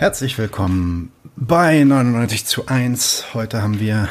[0.00, 3.34] Herzlich willkommen bei 99 zu 1.
[3.34, 4.08] Heute haben wir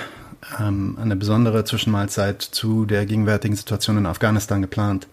[0.59, 5.07] ähm, eine besondere Zwischenmahlzeit zu der gegenwärtigen Situation in Afghanistan geplant.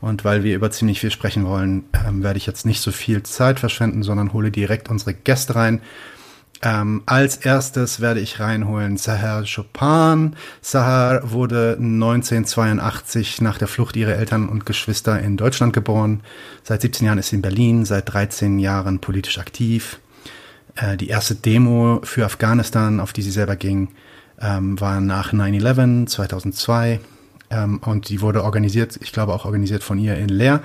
[0.00, 3.24] Und weil wir über ziemlich viel sprechen wollen, ähm, werde ich jetzt nicht so viel
[3.24, 5.80] Zeit verschwenden, sondern hole direkt unsere Gäste rein.
[6.62, 10.36] Ähm, als erstes werde ich reinholen Sahar Chopin.
[10.62, 16.20] Sahar wurde 1982 nach der Flucht ihrer Eltern und Geschwister in Deutschland geboren.
[16.62, 19.98] Seit 17 Jahren ist sie in Berlin, seit 13 Jahren politisch aktiv.
[20.76, 23.88] Äh, die erste Demo für Afghanistan, auf die sie selber ging,
[24.40, 27.00] ähm, war nach 9-11 2002
[27.50, 30.60] ähm, und die wurde organisiert, ich glaube auch organisiert von ihr in Leer.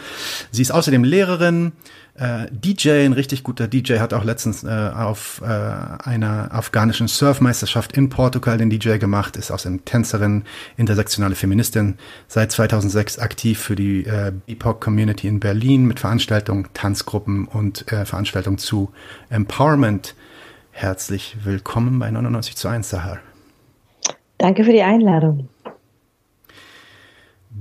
[0.52, 1.74] Sie ist außerdem Lehrerin,
[2.20, 7.96] äh, DJ, ein richtig guter DJ, hat auch letztens äh, auf äh, einer afghanischen Surfmeisterschaft
[7.96, 10.44] in Portugal den DJ gemacht, ist außerdem Tänzerin,
[10.78, 11.96] intersektionale Feministin,
[12.28, 18.58] seit 2006 aktiv für die äh, BIPOC-Community in Berlin mit Veranstaltungen, Tanzgruppen und äh, Veranstaltungen
[18.58, 18.92] zu
[19.30, 20.16] Empowerment.
[20.72, 23.20] Herzlich willkommen bei 99 zu 1, Sahar.
[24.38, 25.50] Danke für die Einladung.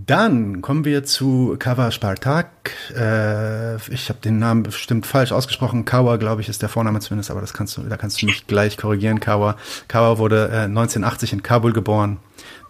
[0.08, 2.70] Dann kommen wir zu Kawa Spartak.
[2.96, 5.84] Äh, ich habe den Namen bestimmt falsch ausgesprochen.
[5.84, 8.46] Kawa, glaube ich, ist der Vorname zumindest, aber das kannst du, da kannst du mich
[8.46, 9.20] gleich korrigieren.
[9.20, 9.56] Kawa.
[9.86, 12.16] Kawa wurde äh, 1980 in Kabul geboren.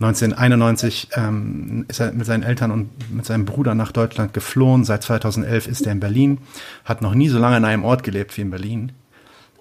[0.00, 4.84] 1991 ähm, ist er mit seinen Eltern und mit seinem Bruder nach Deutschland geflohen.
[4.84, 6.38] Seit 2011 ist er in Berlin.
[6.84, 8.90] Hat noch nie so lange in einem Ort gelebt wie in Berlin.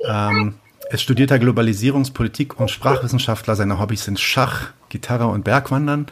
[0.04, 0.56] Ähm,
[0.90, 3.56] ist studierter Globalisierungspolitik und Sprachwissenschaftler.
[3.56, 6.08] Seine Hobbys sind Schach, Gitarre und Bergwandern.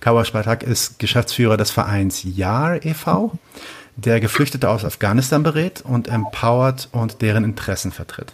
[0.00, 3.32] Kawa Spartak ist Geschäftsführer des Vereins JAR e.V.,
[3.96, 8.32] der Geflüchtete aus Afghanistan berät und empowert und deren Interessen vertritt.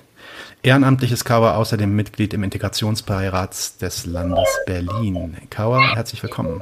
[0.63, 5.37] Ehrenamtlich ist Kawa außerdem Mitglied im Integrationsbeirat des Landes Berlin.
[5.51, 6.61] Kawa, herzlich willkommen.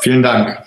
[0.00, 0.58] Vielen Dank.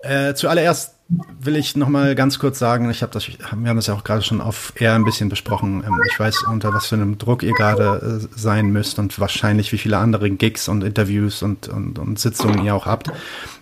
[0.00, 3.88] Äh, zuallererst will ich noch mal ganz kurz sagen, ich habe das, wir haben das
[3.88, 5.84] ja auch gerade schon auf eher ein bisschen besprochen.
[5.86, 9.70] Ähm, ich weiß, unter was für einem Druck ihr gerade äh, sein müsst und wahrscheinlich
[9.72, 13.10] wie viele andere Gigs und Interviews und, und, und Sitzungen ihr auch habt.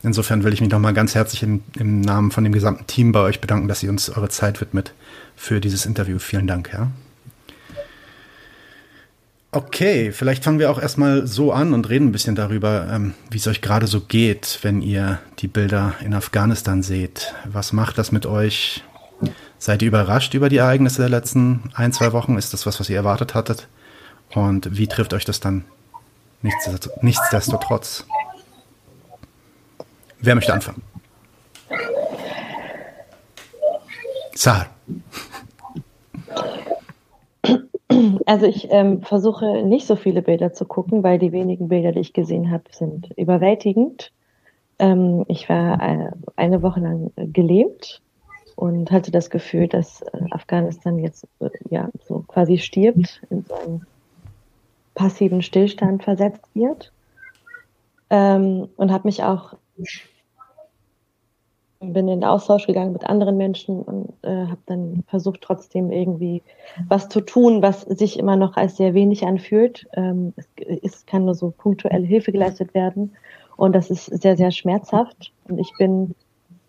[0.02, 3.12] Insofern will ich mich noch mal ganz herzlich im, im Namen von dem gesamten Team
[3.12, 4.94] bei euch bedanken, dass ihr uns eure Zeit widmet
[5.34, 6.18] für dieses Interview.
[6.18, 6.88] Vielen Dank, ja.
[9.54, 13.36] Okay, vielleicht fangen wir auch erstmal so an und reden ein bisschen darüber, ähm, wie
[13.36, 17.34] es euch gerade so geht, wenn ihr die Bilder in Afghanistan seht.
[17.44, 18.82] Was macht das mit euch?
[19.58, 22.38] Seid ihr überrascht über die Ereignisse der letzten ein, zwei Wochen?
[22.38, 23.68] Ist das was, was ihr erwartet hattet?
[24.34, 25.66] Und wie trifft euch das dann
[26.40, 28.06] nichtsdestotrotz?
[30.18, 30.80] Wer möchte anfangen?
[34.34, 34.70] Sahar.
[38.26, 42.00] Also ich ähm, versuche nicht so viele Bilder zu gucken, weil die wenigen Bilder, die
[42.00, 44.12] ich gesehen habe, sind überwältigend.
[44.78, 48.00] Ähm, ich war äh, eine Woche lang gelähmt
[48.56, 53.54] und hatte das Gefühl, dass äh, Afghanistan jetzt äh, ja so quasi stirbt, in so
[53.54, 53.86] einen
[54.94, 56.92] passiven Stillstand versetzt wird.
[58.10, 59.54] Ähm, und habe mich auch
[61.82, 66.42] bin in Austausch gegangen mit anderen Menschen und äh, habe dann versucht, trotzdem irgendwie
[66.88, 69.86] was zu tun, was sich immer noch als sehr wenig anfühlt.
[69.94, 70.48] Ähm, es,
[70.82, 73.12] es kann nur so punktuelle Hilfe geleistet werden
[73.56, 75.32] und das ist sehr, sehr schmerzhaft.
[75.48, 76.14] Und ich bin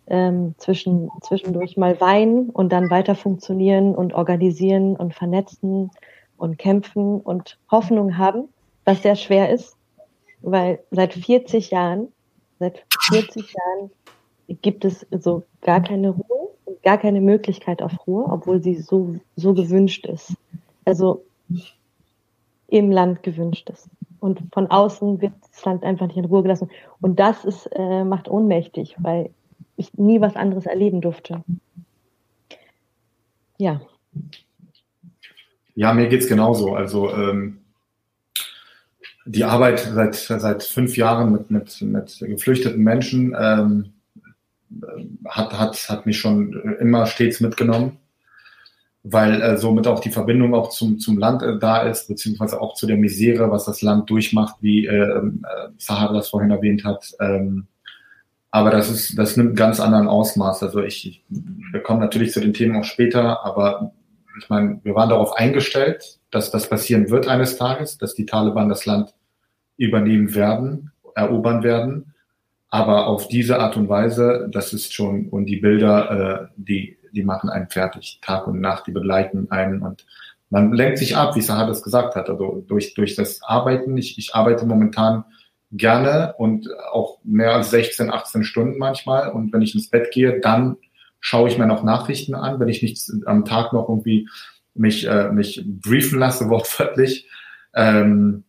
[0.07, 5.91] ähm, zwischen, zwischendurch mal weinen und dann weiter funktionieren und organisieren und vernetzen
[6.37, 8.49] und kämpfen und Hoffnung haben,
[8.85, 9.77] was sehr schwer ist,
[10.41, 12.09] weil seit 40 Jahren,
[12.59, 13.91] seit 40 Jahren
[14.47, 16.49] gibt es so gar keine Ruhe,
[16.83, 20.33] gar keine Möglichkeit auf Ruhe, obwohl sie so, so gewünscht ist.
[20.85, 21.23] Also
[22.67, 23.87] im Land gewünscht ist.
[24.19, 26.69] Und von außen wird das Land einfach nicht in Ruhe gelassen.
[27.01, 29.29] Und das ist, äh, macht ohnmächtig, weil
[29.75, 31.43] ich nie was anderes erleben durfte.
[33.57, 33.81] Ja.
[35.75, 36.75] Ja, mir geht's genauso.
[36.75, 37.59] Also ähm,
[39.25, 43.93] die Arbeit seit, seit fünf Jahren mit, mit, mit geflüchteten Menschen ähm,
[45.25, 47.97] hat, hat, hat mich schon immer stets mitgenommen,
[49.03, 52.73] weil äh, somit auch die Verbindung auch zum, zum Land äh, da ist, beziehungsweise auch
[52.73, 55.31] zu der Misere, was das Land durchmacht, wie äh, äh,
[55.77, 57.11] Sahara das vorhin erwähnt hat.
[57.19, 57.67] Ähm,
[58.51, 60.61] aber das ist, das nimmt ganz anderen Ausmaß.
[60.63, 63.93] Also ich, ich wir kommen natürlich zu den Themen auch später, aber
[64.39, 68.69] ich meine, wir waren darauf eingestellt, dass das passieren wird eines Tages, dass die Taliban
[68.69, 69.13] das Land
[69.77, 72.12] übernehmen werden, erobern werden.
[72.73, 77.21] Aber auf diese Art und Weise, das ist schon, und die Bilder, äh, die, die
[77.21, 80.07] machen einen fertig, Tag und Nacht, die begleiten einen und
[80.49, 83.95] man lenkt sich ab, wie Sahar das gesagt hat, also durch, durch das Arbeiten.
[83.95, 85.23] Ich, ich arbeite momentan
[85.71, 89.29] gerne und auch mehr als 16, 18 Stunden manchmal.
[89.29, 90.77] Und wenn ich ins Bett gehe, dann
[91.19, 92.59] schaue ich mir noch Nachrichten an.
[92.59, 94.27] Wenn ich nicht am Tag noch irgendwie
[94.73, 97.27] mich, äh, mich briefen lasse, wortwörtlich.
[97.75, 98.45] Ähm,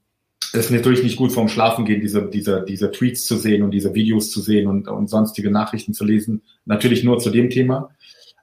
[0.54, 4.30] ist natürlich nicht gut vorm Schlafengehen, diese, diese, diese Tweets zu sehen und diese Videos
[4.30, 6.42] zu sehen und, und sonstige Nachrichten zu lesen.
[6.64, 7.90] Natürlich nur zu dem Thema.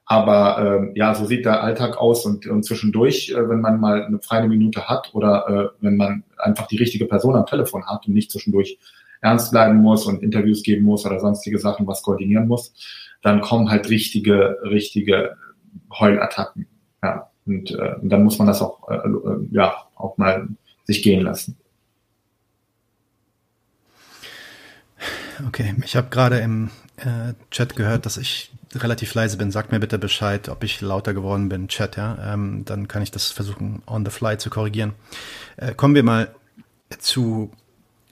[0.06, 4.04] Aber ähm, ja, so sieht der Alltag aus und, und zwischendurch, äh, wenn man mal
[4.04, 8.08] eine freie Minute hat oder äh, wenn man einfach die richtige Person am Telefon hat
[8.08, 8.78] und nicht zwischendurch
[9.22, 12.74] ernst bleiben muss und Interviews geben muss oder sonstige Sachen, was koordinieren muss,
[13.22, 15.38] dann kommen halt richtige, richtige
[15.98, 16.68] Heulattacken.
[17.02, 20.48] Ja, und, äh, und dann muss man das auch, äh, äh ja, auch mal
[20.84, 21.58] sich gehen lassen.
[25.48, 29.52] Okay, ich habe gerade im äh, Chat gehört, dass ich relativ leise bin.
[29.52, 32.34] Sagt mir bitte Bescheid, ob ich lauter geworden bin, Chat, ja.
[32.34, 34.94] Ähm, dann kann ich das versuchen, on the fly zu korrigieren.
[35.58, 36.34] Äh, kommen wir mal
[37.00, 37.52] zu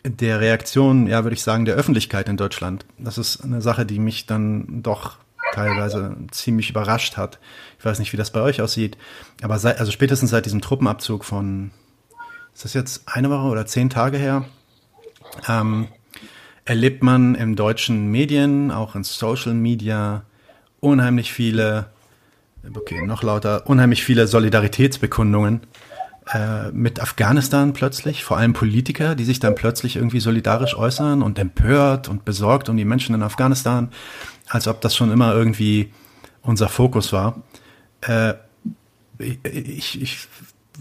[0.05, 2.85] der Reaktion, ja, würde ich sagen, der Öffentlichkeit in Deutschland.
[2.97, 5.17] Das ist eine Sache, die mich dann doch
[5.53, 7.39] teilweise ziemlich überrascht hat.
[7.77, 8.97] Ich weiß nicht, wie das bei euch aussieht,
[9.41, 11.71] aber seit, also spätestens seit diesem Truppenabzug von,
[12.53, 14.45] ist das jetzt eine Woche oder zehn Tage her,
[15.47, 15.87] ähm,
[16.69, 20.21] erlebt man in deutschen Medien, auch in Social Media,
[20.79, 21.87] unheimlich viele,
[22.75, 25.61] okay, noch lauter, unheimlich viele Solidaritätsbekundungen
[26.31, 31.39] äh, mit Afghanistan plötzlich, vor allem Politiker, die sich dann plötzlich irgendwie solidarisch äußern und
[31.39, 33.89] empört und besorgt um die Menschen in Afghanistan,
[34.47, 35.91] als ob das schon immer irgendwie
[36.43, 37.41] unser Fokus war.
[38.01, 38.35] Äh,
[39.17, 40.27] ich, ich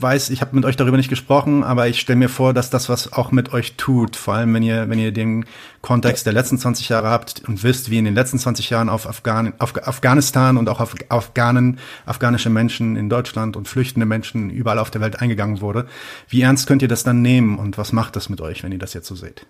[0.00, 2.89] weiß, ich habe mit euch darüber nicht gesprochen, aber ich stelle mir vor, dass das
[2.89, 5.45] was auch mit euch tut, vor allem wenn ihr, wenn ihr den
[5.83, 9.06] Kontext der letzten 20 Jahre habt und wisst, wie in den letzten 20 Jahren auf,
[9.09, 14.79] Afghan auf Afghanistan und auch auf Afghanen, afghanische Menschen in Deutschland und flüchtende Menschen überall
[14.79, 15.87] auf der Welt eingegangen wurde.
[16.29, 18.79] Wie ernst könnt ihr das dann nehmen und was macht das mit euch, wenn ihr
[18.79, 19.47] das jetzt so seht?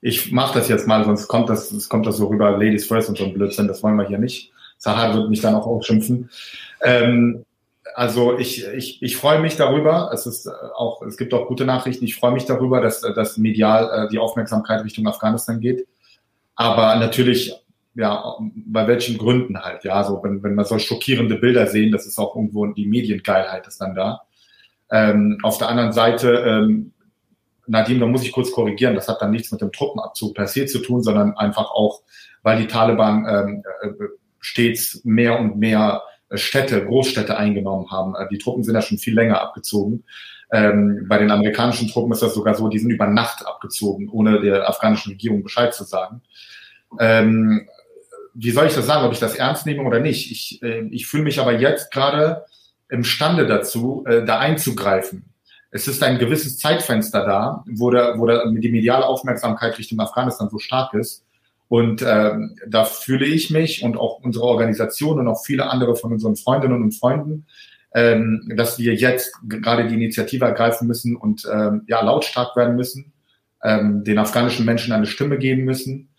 [0.00, 3.08] Ich mache das jetzt mal, sonst kommt das, sonst kommt das so rüber, Ladies first
[3.08, 4.52] und so ein Blödsinn, das wollen wir hier nicht.
[4.78, 6.28] Sahar wird mich dann auch aufschimpfen.
[6.82, 7.44] Ähm,
[7.94, 10.10] also ich, ich, ich freue mich darüber.
[10.12, 12.04] Es ist äh, auch, es gibt auch gute Nachrichten.
[12.04, 15.86] Ich freue mich darüber, dass, äh, dass medial äh, die Aufmerksamkeit Richtung Afghanistan geht.
[16.54, 17.54] Aber natürlich,
[17.94, 22.06] ja, bei welchen Gründen halt, ja, so wenn, wenn man so schockierende Bilder sehen, das
[22.06, 24.22] ist auch irgendwo die Mediengeilheit ist dann da.
[24.90, 26.92] Ähm, auf der anderen Seite, ähm,
[27.66, 30.66] Nadim, da muss ich kurz korrigieren, das hat dann nichts mit dem Truppenabzug per se
[30.66, 32.02] zu tun, sondern einfach auch,
[32.42, 33.62] weil die Taliban ähm,
[34.40, 36.02] stets mehr und mehr
[36.36, 38.14] Städte, Großstädte eingenommen haben.
[38.14, 40.04] Äh, die Truppen sind ja schon viel länger abgezogen.
[40.52, 44.40] Ähm, bei den amerikanischen Truppen ist das sogar so, die sind über Nacht abgezogen, ohne
[44.40, 46.22] der afghanischen Regierung Bescheid zu sagen.
[47.00, 47.66] Ähm,
[48.34, 50.30] wie soll ich das sagen, ob ich das ernst nehme oder nicht?
[50.30, 52.44] Ich, äh, ich fühle mich aber jetzt gerade
[52.88, 55.24] imstande dazu, äh, da einzugreifen.
[55.70, 60.50] Es ist ein gewisses Zeitfenster da, wo, der, wo der, die mediale Aufmerksamkeit Richtung Afghanistan
[60.50, 61.24] so stark ist,
[61.72, 66.12] und ähm, da fühle ich mich und auch unsere Organisation und auch viele andere von
[66.12, 67.46] unseren Freundinnen und Freunden,
[67.94, 73.14] ähm, dass wir jetzt gerade die Initiative ergreifen müssen und ähm, ja lautstark werden müssen,
[73.64, 76.10] ähm, den afghanischen Menschen eine Stimme geben müssen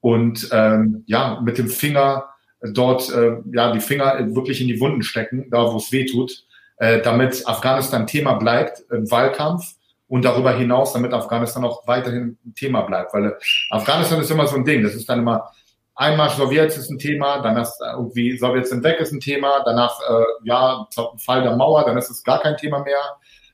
[0.00, 5.04] und ähm, ja mit dem Finger dort äh, ja die Finger wirklich in die Wunden
[5.04, 6.44] stecken, da wo es weh tut,
[6.78, 9.76] äh, damit Afghanistan Thema bleibt im Wahlkampf
[10.08, 13.12] und darüber hinaus, damit Afghanistan auch weiterhin ein Thema bleibt.
[13.12, 13.36] Weil
[13.70, 14.82] Afghanistan ist immer so ein Ding.
[14.82, 15.50] Das ist dann immer
[15.98, 19.98] einmal Sowjets ist ein Thema, dann ist irgendwie Sowjets sind weg ist ein Thema, danach
[20.08, 20.86] äh, ja
[21.18, 23.00] Fall der Mauer, dann ist es gar kein Thema mehr.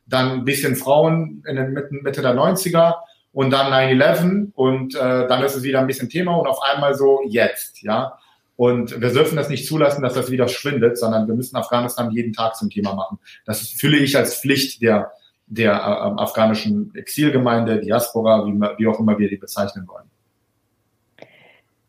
[0.07, 2.97] Dann ein bisschen Frauen in den Mitte, Mitte der 90er
[3.33, 6.95] und dann 9-11 und äh, dann ist es wieder ein bisschen Thema und auf einmal
[6.95, 8.19] so jetzt, ja.
[8.57, 12.33] Und wir dürfen das nicht zulassen, dass das wieder schwindet, sondern wir müssen Afghanistan jeden
[12.33, 13.19] Tag zum Thema machen.
[13.47, 15.11] Das fühle ich als Pflicht der
[15.47, 20.11] der äh, afghanischen Exilgemeinde, Diaspora, wie, wie auch immer wir die bezeichnen wollen.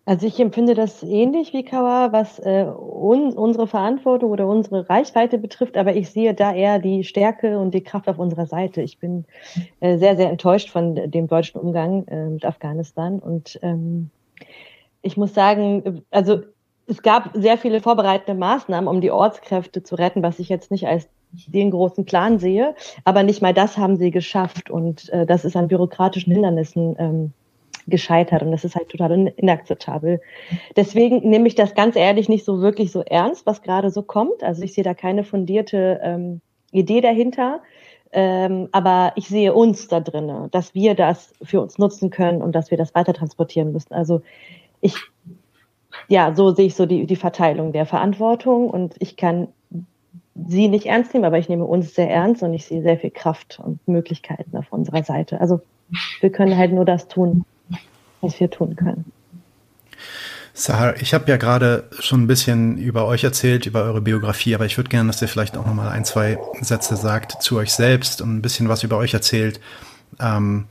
[0.07, 5.39] Also ich empfinde das ähnlich wie Kawa, was äh, un unsere Verantwortung oder unsere Reichweite
[5.39, 8.83] betrifft, aber ich sehe da eher die Stärke und die Kraft auf unserer Seite.
[8.83, 9.25] Ich bin
[9.79, 14.11] äh, sehr, sehr enttäuscht von dem deutschen Umgang äh, mit Afghanistan und ähm,
[15.01, 16.41] ich muss sagen, also
[16.87, 20.87] es gab sehr viele vorbereitende Maßnahmen, um die Ortskräfte zu retten, was ich jetzt nicht
[20.87, 21.09] als
[21.47, 22.75] den großen Plan sehe.
[23.03, 24.69] Aber nicht mal das haben sie geschafft.
[24.69, 27.33] Und äh, das ist an bürokratischen Hindernissen ähm,
[27.87, 28.43] gescheitert.
[28.43, 30.21] Und das ist halt total inakzeptabel.
[30.75, 34.43] Deswegen nehme ich das ganz ehrlich nicht so wirklich so ernst, was gerade so kommt.
[34.43, 37.61] Also ich sehe da keine fundierte ähm, Idee dahinter.
[38.11, 42.53] Ähm, aber ich sehe uns da drinne, dass wir das für uns nutzen können und
[42.53, 43.93] dass wir das weiter transportieren müssen.
[43.93, 44.21] Also
[44.79, 44.95] ich,
[46.07, 49.49] ja, so sehe ich so die, die Verteilung der Verantwortung und ich kann
[50.35, 53.11] sie nicht ernst nehmen, aber ich nehme uns sehr ernst und ich sehe sehr viel
[53.11, 55.39] Kraft und Möglichkeiten auf unserer Seite.
[55.39, 55.61] Also
[56.19, 57.45] wir können halt nur das tun,
[58.21, 59.11] was wir tun können.
[60.53, 64.65] Sahar, ich habe ja gerade schon ein bisschen über euch erzählt, über eure Biografie, aber
[64.65, 68.21] ich würde gerne, dass ihr vielleicht auch nochmal ein, zwei Sätze sagt zu euch selbst
[68.21, 69.59] und ein bisschen was über euch erzählt.
[70.19, 70.65] Ähm,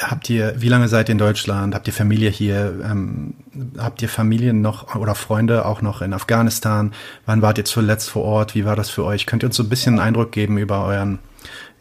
[0.00, 1.74] habt ihr, wie lange seid ihr in Deutschland?
[1.74, 2.80] Habt ihr Familie hier?
[2.84, 3.34] Ähm,
[3.78, 6.92] habt ihr Familien noch oder Freunde auch noch in Afghanistan?
[7.26, 8.54] Wann wart ihr zuletzt vor Ort?
[8.54, 9.26] Wie war das für euch?
[9.26, 11.18] Könnt ihr uns so ein bisschen einen Eindruck geben über euren,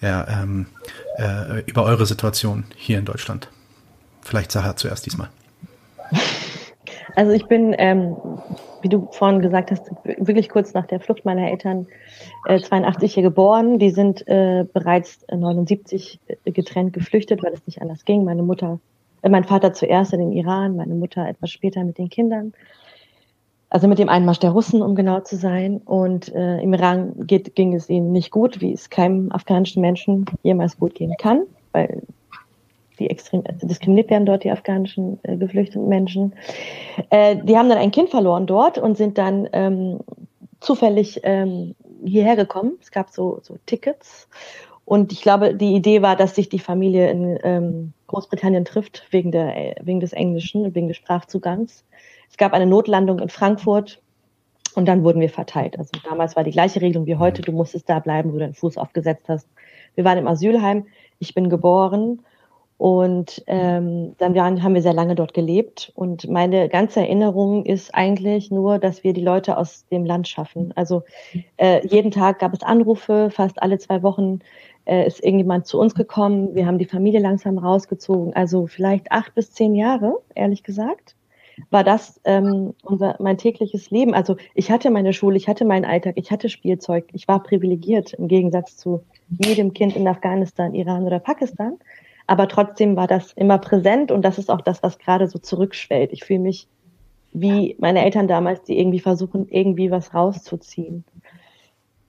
[0.02, 0.68] ja, ähm,
[1.18, 3.50] äh, über eure Situation hier in Deutschland?
[4.22, 5.30] Vielleicht Sahar zuerst diesmal.
[7.16, 8.16] Also ich bin, ähm,
[8.82, 11.88] wie du vorhin gesagt hast, wirklich kurz nach der Flucht meiner Eltern
[12.48, 13.80] äh, 82 hier geboren.
[13.80, 18.24] Die sind äh, bereits 79 äh, getrennt geflüchtet, weil es nicht anders ging.
[18.24, 18.80] Meine Mutter,
[19.22, 22.54] äh, mein Vater zuerst in den Iran, meine Mutter etwas später mit den Kindern.
[23.70, 25.78] Also mit dem Einmarsch der Russen, um genau zu sein.
[25.78, 30.26] Und äh, im Iran geht, ging es ihnen nicht gut, wie es keinem afghanischen Menschen
[30.44, 32.02] jemals gut gehen kann, weil
[33.02, 36.34] die extrem diskriminiert werden dort, die afghanischen äh, geflüchteten Menschen.
[37.10, 40.00] Äh, die haben dann ein Kind verloren dort und sind dann ähm,
[40.60, 42.78] zufällig ähm, hierher gekommen.
[42.82, 44.28] Es gab so, so Tickets.
[44.86, 49.32] Und ich glaube, die Idee war, dass sich die Familie in ähm, Großbritannien trifft, wegen,
[49.32, 51.86] der, wegen des Englischen, wegen des Sprachzugangs.
[52.30, 54.02] Es gab eine Notlandung in Frankfurt
[54.76, 55.78] und dann wurden wir verteilt.
[55.78, 57.42] Also damals war die gleiche Regelung wie heute.
[57.42, 59.48] Du musstest da bleiben, wo du deinen Fuß aufgesetzt hast.
[59.96, 60.86] Wir waren im Asylheim.
[61.20, 62.20] Ich bin geboren
[62.82, 65.92] und ähm, dann waren, haben wir sehr lange dort gelebt.
[65.94, 70.74] Und meine ganze Erinnerung ist eigentlich nur, dass wir die Leute aus dem Land schaffen.
[70.76, 71.04] Also
[71.58, 74.40] äh, jeden Tag gab es Anrufe, fast alle zwei Wochen
[74.86, 76.56] äh, ist irgendjemand zu uns gekommen.
[76.56, 78.34] Wir haben die Familie langsam rausgezogen.
[78.34, 81.16] Also vielleicht acht bis zehn Jahre, ehrlich gesagt,
[81.70, 84.16] war das ähm, unser, mein tägliches Leben.
[84.16, 87.10] Also ich hatte meine Schule, ich hatte meinen Alltag, ich hatte Spielzeug.
[87.14, 91.78] Ich war privilegiert im Gegensatz zu jedem Kind in Afghanistan, Iran oder Pakistan.
[92.32, 96.14] Aber trotzdem war das immer präsent und das ist auch das, was gerade so zurückschwellt.
[96.14, 96.70] Ich fühle mich
[97.34, 101.04] wie meine Eltern damals, die irgendwie versuchen, irgendwie was rauszuziehen.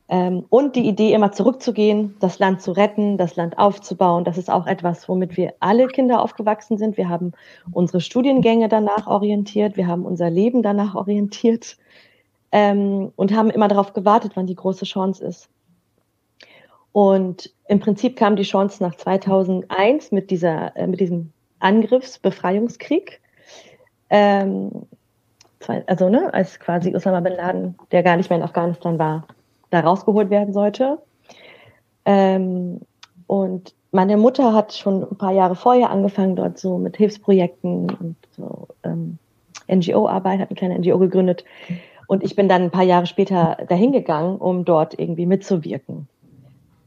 [0.09, 4.49] Ähm, und die Idee, immer zurückzugehen, das Land zu retten, das Land aufzubauen, das ist
[4.49, 6.97] auch etwas, womit wir alle Kinder aufgewachsen sind.
[6.97, 7.33] Wir haben
[7.73, 11.79] unsere Studiengänge danach orientiert, wir haben unser Leben danach orientiert
[12.53, 15.49] ähm, und haben immer darauf gewartet, wann die große Chance ist.
[16.93, 23.21] Und im Prinzip kam die Chance nach 2001 mit, dieser, äh, mit diesem Angriffsbefreiungskrieg.
[24.11, 24.71] Ähm,
[25.87, 29.27] also, ne, als quasi Osama bin Laden, der gar nicht mehr in Afghanistan war,
[29.71, 30.99] da rausgeholt werden sollte.
[32.05, 32.81] Ähm,
[33.27, 38.17] und meine Mutter hat schon ein paar Jahre vorher angefangen, dort so mit Hilfsprojekten und
[38.37, 39.19] so ähm,
[39.71, 41.45] NGO-Arbeit, hat eine kleine NGO gegründet.
[42.09, 46.09] Und ich bin dann ein paar Jahre später dahin gegangen, um dort irgendwie mitzuwirken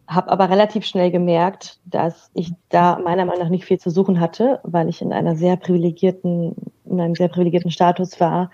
[0.07, 4.19] habe aber relativ schnell gemerkt, dass ich da meiner Meinung nach nicht viel zu suchen
[4.19, 8.51] hatte, weil ich in einer sehr privilegierten, in einem sehr privilegierten Status war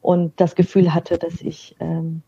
[0.00, 2.22] und das Gefühl hatte, dass ich ähm,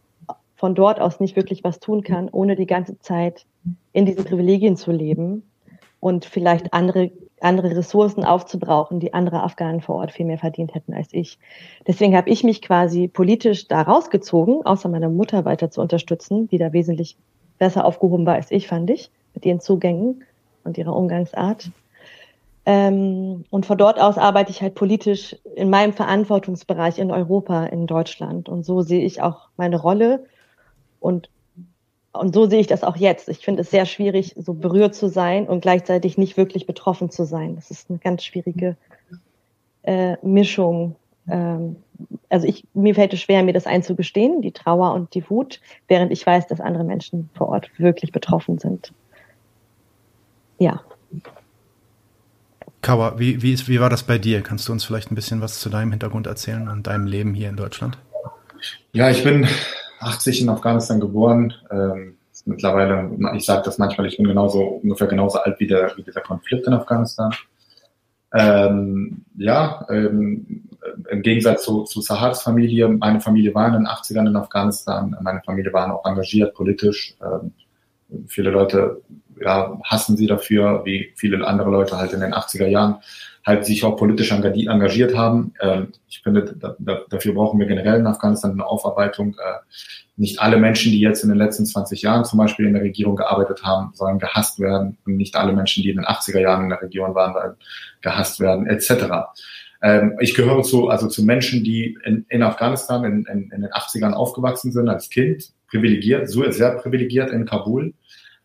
[0.57, 3.47] von dort aus nicht wirklich was tun kann, ohne die ganze Zeit
[3.93, 5.43] in diesen Privilegien zu leben
[6.00, 7.11] und vielleicht andere,
[7.41, 11.39] andere Ressourcen aufzubrauchen, die andere Afghanen vor Ort viel mehr verdient hätten als ich.
[11.87, 16.59] Deswegen habe ich mich quasi politisch da rausgezogen, außer meiner Mutter weiter zu unterstützen, die
[16.59, 17.17] da wesentlich
[17.61, 20.25] besser aufgehoben war als ich, fand ich, mit ihren Zugängen
[20.64, 21.71] und ihrer Umgangsart.
[22.67, 27.87] Ähm, und von dort aus arbeite ich halt politisch in meinem Verantwortungsbereich in Europa, in
[27.87, 28.49] Deutschland.
[28.49, 30.25] Und so sehe ich auch meine Rolle
[30.99, 31.31] und,
[32.12, 33.29] und so sehe ich das auch jetzt.
[33.29, 37.25] Ich finde es sehr schwierig, so berührt zu sein und gleichzeitig nicht wirklich betroffen zu
[37.25, 37.55] sein.
[37.55, 38.76] Das ist eine ganz schwierige
[39.83, 40.97] äh, Mischung.
[41.29, 41.76] Ähm,
[42.28, 46.12] also ich, mir fällt es schwer, mir das einzugestehen, die Trauer und die Wut, während
[46.12, 48.92] ich weiß, dass andere Menschen vor Ort wirklich betroffen sind.
[50.59, 50.80] Ja.
[52.83, 54.42] Kawa, wie, wie, ist, wie war das bei dir?
[54.42, 57.49] Kannst du uns vielleicht ein bisschen was zu deinem Hintergrund erzählen und deinem Leben hier
[57.49, 57.99] in Deutschland?
[58.92, 59.47] Ja, ich bin
[60.00, 61.52] 80 in Afghanistan geboren.
[61.71, 62.16] Ähm,
[62.47, 66.23] mittlerweile, ich sage das manchmal, ich bin genauso ungefähr genauso alt wie, der, wie dieser
[66.23, 67.35] Konflikt in Afghanistan.
[68.33, 70.70] Ähm, ja, ähm,
[71.11, 75.43] im Gegensatz zu, zu Sahars Familie, meine Familie war in den 80ern in Afghanistan, meine
[75.45, 77.15] Familie war auch engagiert politisch.
[77.23, 77.53] Ähm,
[78.27, 79.03] viele Leute
[79.41, 82.99] ja, hassen sie dafür, wie viele andere Leute halt in den 80er Jahren
[83.47, 85.55] halt sich auch politisch engagiert haben.
[85.61, 89.35] Ähm, ich finde, da, da, dafür brauchen wir generell in Afghanistan eine Aufarbeitung.
[89.35, 89.59] Äh,
[90.17, 93.17] nicht alle Menschen, die jetzt in den letzten 20 Jahren zum Beispiel in der Regierung
[93.17, 94.99] gearbeitet haben, sollen gehasst werden.
[95.07, 97.55] Und nicht alle Menschen, die in den 80er Jahren in der Regierung waren, sollen
[98.03, 98.91] gehasst werden, etc.
[99.83, 103.71] Ähm, ich gehöre zu, also zu Menschen, die in, in Afghanistan in, in, in den
[103.71, 107.95] 80ern aufgewachsen sind als Kind, privilegiert, sehr privilegiert in Kabul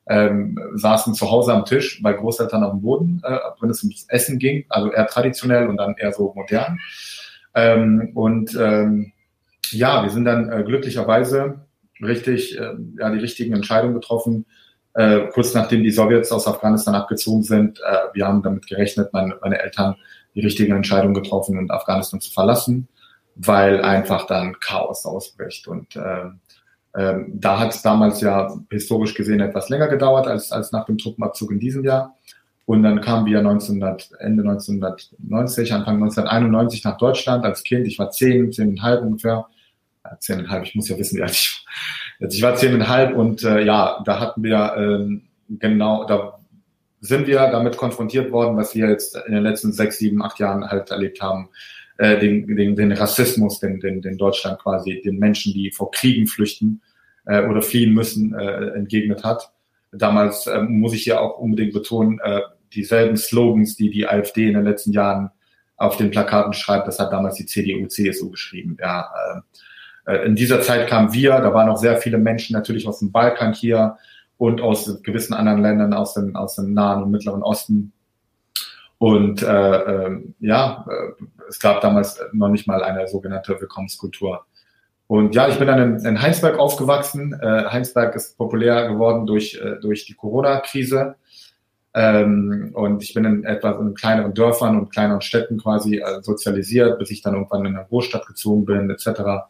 [0.08, 4.06] ähm, saßen zu Hause am Tisch bei Großeltern auf dem Boden, äh, wenn es ums
[4.10, 6.80] Essen ging, also eher traditionell und dann eher so modern.
[7.56, 9.14] Ähm, und ähm,
[9.72, 11.66] ja, wir sind dann äh, glücklicherweise
[12.02, 14.46] richtig, äh, ja, die richtigen Entscheidungen getroffen,
[14.94, 17.80] äh, kurz nachdem die Sowjets aus Afghanistan abgezogen sind.
[17.80, 19.96] Äh, wir haben damit gerechnet, meine, meine Eltern
[20.36, 22.88] die richtige Entscheidung getroffen und Afghanistan zu verlassen,
[23.36, 25.68] weil einfach dann Chaos ausbricht.
[25.68, 26.26] Und äh,
[26.96, 30.98] ähm, da hat es damals ja historisch gesehen etwas länger gedauert als, als nach dem
[30.98, 32.16] Truppenabzug in diesem Jahr.
[32.66, 37.86] Und dann kamen wir 1900, Ende 1990, Anfang 1991 nach Deutschland als Kind.
[37.86, 39.46] Ich war zehn, zehneinhalb ungefähr.
[40.20, 41.66] Zehneinhalb, ich muss ja wissen, wie alt ich
[42.20, 42.30] war.
[42.30, 46.40] Ich war zehneinhalb und äh, ja, da hatten wir ähm, genau, da
[47.06, 50.70] sind wir damit konfrontiert worden, was wir jetzt in den letzten sechs, sieben, acht Jahren
[50.70, 51.50] halt erlebt haben.
[51.98, 56.28] Äh, den, den, den Rassismus, den, den, den Deutschland quasi den Menschen, die vor Kriegen
[56.28, 56.82] flüchten
[57.26, 59.52] äh, oder fliehen müssen, äh, entgegnet hat.
[59.94, 62.42] Damals äh, muss ich ja auch unbedingt betonen, äh,
[62.74, 65.32] dieselben Slogans, die die AfD in den letzten Jahren
[65.78, 68.78] auf den Plakaten schreibt, das hat damals die CDU, CSU geschrieben.
[68.80, 69.10] Ja,
[70.06, 73.00] äh, äh, in dieser Zeit kamen wir, da waren auch sehr viele Menschen natürlich aus
[73.00, 73.98] dem Balkan hier
[74.38, 77.94] und aus gewissen anderen Ländern aus dem, aus dem Nahen und Mittleren Osten.
[78.98, 80.86] Und äh, äh, ja,
[81.48, 84.46] es gab damals noch nicht mal eine sogenannte Willkommenskultur.
[85.08, 87.34] Und ja, ich bin dann in, in Heinsberg aufgewachsen.
[87.40, 91.16] Äh, Heinsberg ist populär geworden durch, äh, durch die Corona-Krise.
[91.94, 97.00] Ähm, und ich bin in etwas in kleineren Dörfern und kleineren Städten quasi äh, sozialisiert,
[97.00, 99.48] bis ich dann irgendwann in eine Großstadt gezogen bin, etc.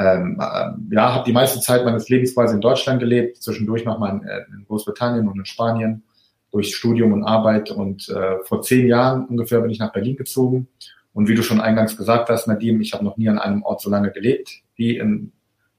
[0.00, 4.14] Ähm, äh, ja, habe die meiste Zeit meines Lebens quasi in Deutschland gelebt, zwischendurch nochmal
[4.14, 6.02] in, äh, in Großbritannien und in Spanien
[6.50, 7.70] durch Studium und Arbeit.
[7.70, 10.68] Und äh, vor zehn Jahren ungefähr bin ich nach Berlin gezogen.
[11.12, 13.82] Und wie du schon eingangs gesagt hast, Nadim, ich habe noch nie an einem Ort
[13.82, 15.32] so lange gelebt wie in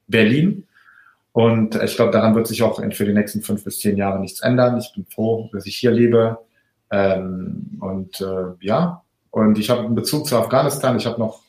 [0.06, 0.68] Berlin.
[1.32, 4.40] Und ich glaube, daran wird sich auch für die nächsten fünf bis zehn Jahre nichts
[4.40, 4.78] ändern.
[4.78, 6.38] Ich bin froh, dass ich hier lebe.
[6.90, 10.96] Ähm, und äh, ja, und ich habe einen Bezug zu Afghanistan.
[10.96, 11.40] Ich habe noch,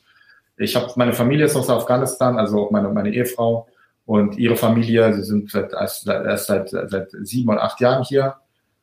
[0.56, 3.68] ich habe meine Familie ist aus Afghanistan, also auch meine, meine Ehefrau
[4.06, 5.12] und ihre Familie.
[5.14, 8.36] Sie sind seit, erst, seit, seit sieben oder acht Jahren hier.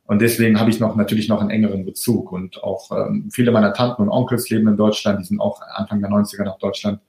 [0.05, 2.31] Und deswegen habe ich noch natürlich noch einen engeren Bezug.
[2.31, 5.19] Und auch ähm, viele meiner Tanten und Onkels leben in Deutschland.
[5.21, 6.99] Die sind auch Anfang der 90er nach Deutschland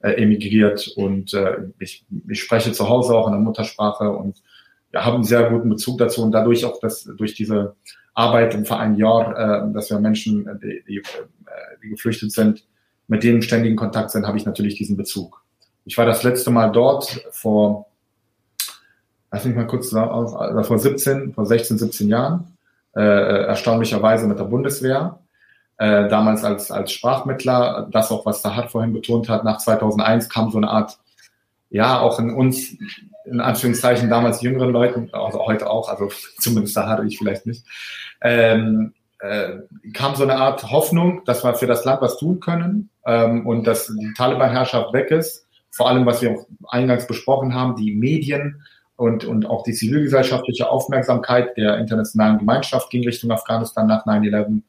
[0.00, 4.42] äh, emigriert und äh, ich, ich spreche zu Hause auch in der Muttersprache und
[4.90, 7.76] wir haben einen sehr guten Bezug dazu und dadurch auch, dass durch diese
[8.14, 11.02] Arbeit im Verein Jahr, äh, dass wir Menschen, äh, die, die, äh,
[11.82, 12.64] die geflüchtet sind,
[13.10, 15.42] mit denen ständigen Kontakt sind, habe ich natürlich diesen Bezug.
[15.84, 17.86] Ich war das letzte Mal dort vor,
[19.32, 22.56] lass mich mal kurz sagen, vor 17, vor 16, 17 Jahren,
[22.94, 25.18] äh, erstaunlicherweise mit der Bundeswehr
[25.78, 27.88] äh, damals als, als Sprachmittler.
[27.90, 30.96] Das auch, was Sahat vorhin betont hat, nach 2001 kam so eine Art,
[31.68, 32.76] ja, auch in uns,
[33.24, 37.66] in Anführungszeichen, damals jüngeren Leuten, also heute auch, also zumindest Sahat ich vielleicht nicht,
[38.20, 39.58] ähm, äh,
[39.92, 43.66] kam so eine Art Hoffnung, dass wir für das Land was tun können ähm, und
[43.66, 45.46] dass die Taliban-Herrschaft weg ist.
[45.70, 48.62] Vor allem, was wir auch eingangs besprochen haben, die Medien
[48.96, 54.62] und, und auch die zivilgesellschaftliche Aufmerksamkeit der internationalen Gemeinschaft ging Richtung Afghanistan nach 9-11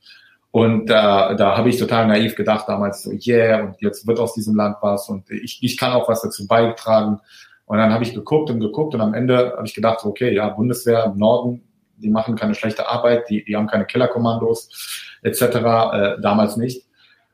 [0.52, 4.34] und da, da habe ich total naiv gedacht damals so, yeah, und jetzt wird aus
[4.34, 7.20] diesem Land was und ich, ich kann auch was dazu beitragen.
[7.66, 10.50] Und dann habe ich geguckt und geguckt und am Ende habe ich gedacht, okay, ja,
[10.50, 11.64] Bundeswehr im Norden,
[12.02, 16.86] die machen keine schlechte Arbeit, die, die haben keine Killerkommandos etc., äh, damals nicht.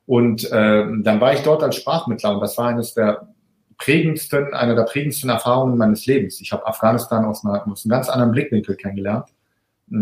[0.05, 3.27] Und äh, dann war ich dort als Sprachmittler und das war eines der
[3.77, 6.41] prägendsten, eine der prägendsten Erfahrungen meines Lebens.
[6.41, 9.29] Ich habe Afghanistan aus, einer, aus einem ganz anderen Blickwinkel kennengelernt.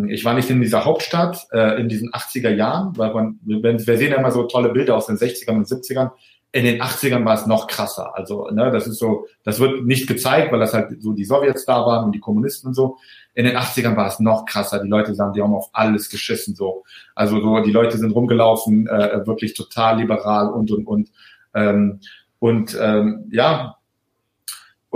[0.07, 4.11] Ich war nicht in dieser Hauptstadt äh, in diesen 80er Jahren, weil man, wir sehen
[4.11, 6.11] ja immer so tolle Bilder aus den 60ern und 70ern.
[6.51, 8.15] In den 80ern war es noch krasser.
[8.15, 11.65] Also, ne, das ist so, das wird nicht gezeigt, weil das halt so die Sowjets
[11.65, 12.97] da waren und die Kommunisten und so.
[13.35, 14.81] In den 80ern war es noch krasser.
[14.81, 16.83] Die Leute sagen, die haben auf alles geschissen, so.
[17.13, 21.11] Also, so, die Leute sind rumgelaufen, äh, wirklich total liberal und, und, und.
[21.53, 21.99] Ähm,
[22.39, 23.77] und, ähm, ja,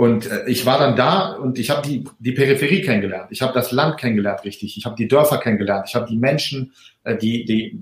[0.00, 3.26] und äh, ich war dann da und ich habe die, die Peripherie kennengelernt.
[3.30, 4.78] Ich habe das Land kennengelernt, richtig.
[4.78, 5.84] Ich habe die Dörfer kennengelernt.
[5.88, 6.72] Ich habe die Menschen,
[7.04, 7.78] äh, die, die,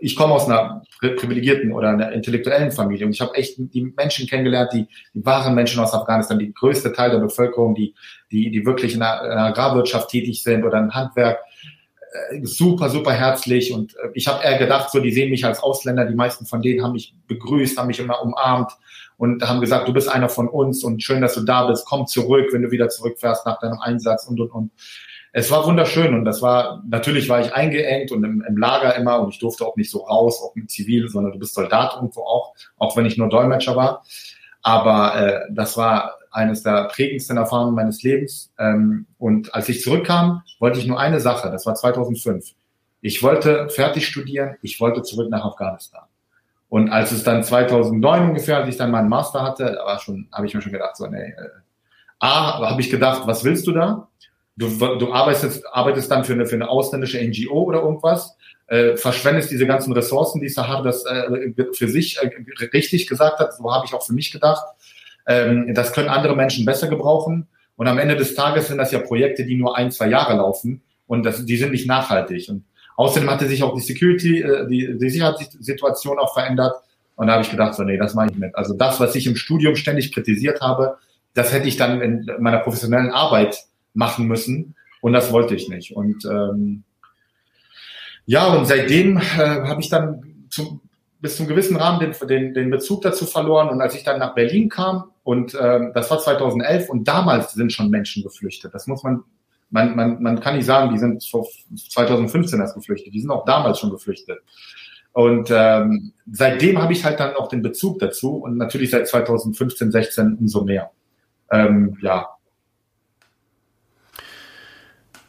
[0.00, 4.26] ich komme aus einer privilegierten oder einer intellektuellen Familie und ich habe echt die Menschen
[4.26, 7.94] kennengelernt, die, die wahren Menschen aus Afghanistan, die größte Teil der Bevölkerung, die,
[8.30, 11.38] die, die wirklich in der, in der Agrarwirtschaft tätig sind oder im Handwerk.
[12.30, 16.04] Äh, super, super herzlich und ich habe eher gedacht, so die sehen mich als Ausländer.
[16.04, 18.72] Die meisten von denen haben mich begrüßt, haben mich immer umarmt
[19.18, 22.06] und haben gesagt, du bist einer von uns und schön, dass du da bist, komm
[22.06, 24.70] zurück, wenn du wieder zurückfährst nach deinem Einsatz und, und, und.
[25.32, 29.20] Es war wunderschön und das war, natürlich war ich eingeengt und im, im Lager immer
[29.20, 32.22] und ich durfte auch nicht so raus, auch mit Zivil, sondern du bist Soldat irgendwo
[32.22, 34.02] auch, auch wenn ich nur Dolmetscher war.
[34.62, 38.52] Aber äh, das war eines der prägendsten Erfahrungen meines Lebens.
[38.58, 42.52] Ähm, und als ich zurückkam, wollte ich nur eine Sache, das war 2005.
[43.00, 46.02] Ich wollte fertig studieren, ich wollte zurück nach Afghanistan.
[46.68, 50.46] Und als es dann 2009 ungefähr, als ich dann meinen Master hatte, war schon, habe
[50.46, 51.48] ich mir schon gedacht, so, nee, äh,
[52.18, 54.08] A, habe ich gedacht, was willst du da?
[54.56, 58.36] Du, du arbeitest, arbeitest dann für eine, für eine ausländische NGO oder irgendwas,
[58.68, 62.30] äh, verschwendest diese ganzen Ressourcen, die Sahar das äh, für sich äh,
[62.72, 64.64] richtig gesagt hat, so habe ich auch für mich gedacht.
[65.26, 67.48] Ähm, das können andere Menschen besser gebrauchen.
[67.76, 70.82] Und am Ende des Tages sind das ja Projekte, die nur ein, zwei Jahre laufen
[71.06, 72.48] und das, die sind nicht nachhaltig.
[72.48, 72.64] Und
[72.96, 76.74] außerdem hatte sich auch die Security, äh, die, die Sicherheitssituation auch verändert.
[77.16, 78.54] Und da habe ich gedacht, so, nee, das mache ich mit.
[78.56, 80.98] Also das, was ich im Studium ständig kritisiert habe,
[81.34, 84.74] das hätte ich dann in meiner professionellen Arbeit machen müssen.
[85.00, 85.94] Und das wollte ich nicht.
[85.94, 86.82] Und ähm,
[88.26, 90.80] ja, und seitdem äh, habe ich dann zum,
[91.20, 93.68] bis zum gewissen Rahmen den, den, den Bezug dazu verloren.
[93.68, 97.72] Und als ich dann nach Berlin kam, und äh, das war 2011, und damals sind
[97.72, 98.72] schon Menschen geflüchtet.
[98.72, 99.24] Das muss man,
[99.70, 101.48] man, man, man kann nicht sagen, die sind vor
[101.90, 103.12] 2015 erst geflüchtet.
[103.12, 104.38] Die sind auch damals schon geflüchtet.
[105.10, 109.90] Und ähm, seitdem habe ich halt dann auch den Bezug dazu und natürlich seit 2015,
[109.90, 110.92] 16 umso mehr
[111.50, 112.28] ähm, ja.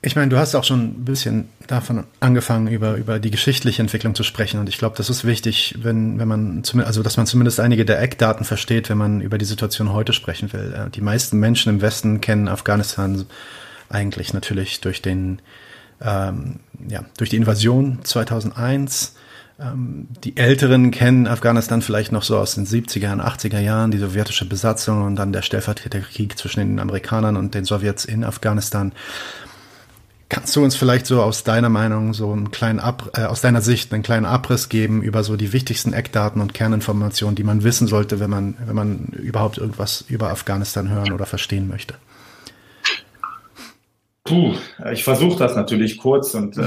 [0.08, 4.16] Ich meine, du hast auch schon ein bisschen davon angefangen, über, über die geschichtliche Entwicklung
[4.16, 4.58] zu sprechen.
[4.58, 7.84] Und ich glaube, das ist wichtig, wenn, wenn man zumindest, also dass man zumindest einige
[7.84, 10.74] der Eckdaten versteht, wenn man über die Situation heute sprechen will.
[10.74, 13.26] Äh, die meisten Menschen im Westen kennen Afghanistan
[13.90, 15.42] eigentlich natürlich durch den,
[16.00, 19.14] ähm, ja, durch die Invasion 2001
[19.60, 23.98] ähm, die Älteren kennen Afghanistan vielleicht noch so aus den 70er und 80er Jahren, die
[23.98, 28.94] sowjetische Besatzung und dann der Stellvertreterkrieg zwischen den Amerikanern und den Sowjets in Afghanistan.
[30.30, 33.62] Kannst du uns vielleicht so aus deiner Meinung so einen kleinen Ab äh, aus deiner
[33.62, 37.88] Sicht einen kleinen Abriss geben über so die wichtigsten Eckdaten und Kerninformationen, die man wissen
[37.88, 41.94] sollte, wenn man wenn man überhaupt irgendwas über Afghanistan hören oder verstehen möchte?
[44.26, 44.56] Puh,
[44.92, 46.64] ich versuche das natürlich kurz und äh,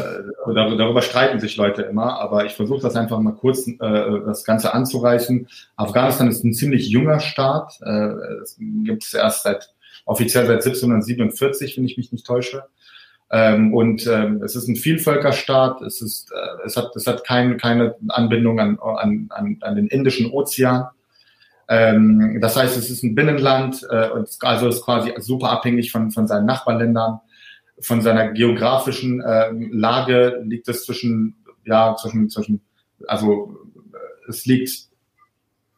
[0.46, 4.72] darüber streiten sich Leute immer, aber ich versuche das einfach mal kurz äh, das Ganze
[4.72, 5.46] anzureißen.
[5.76, 7.78] Afghanistan ist ein ziemlich junger Staat.
[7.82, 8.08] Äh,
[8.84, 9.74] gibt es erst seit
[10.06, 12.64] offiziell seit 1747, wenn ich mich nicht täusche.
[13.32, 15.82] Ähm, und ähm, es ist ein Vielvölkerstaat.
[15.82, 19.86] Es ist, äh, es hat, es hat kein, keine Anbindung an, an, an, an den
[19.86, 20.86] Indischen Ozean.
[21.68, 26.26] Ähm, das heißt, es ist ein Binnenland, äh, also ist quasi super abhängig von, von
[26.26, 27.20] seinen Nachbarländern
[27.80, 32.60] von seiner geografischen äh, Lage liegt es zwischen, ja, zwischen, zwischen,
[33.06, 33.56] also
[34.28, 34.70] es liegt,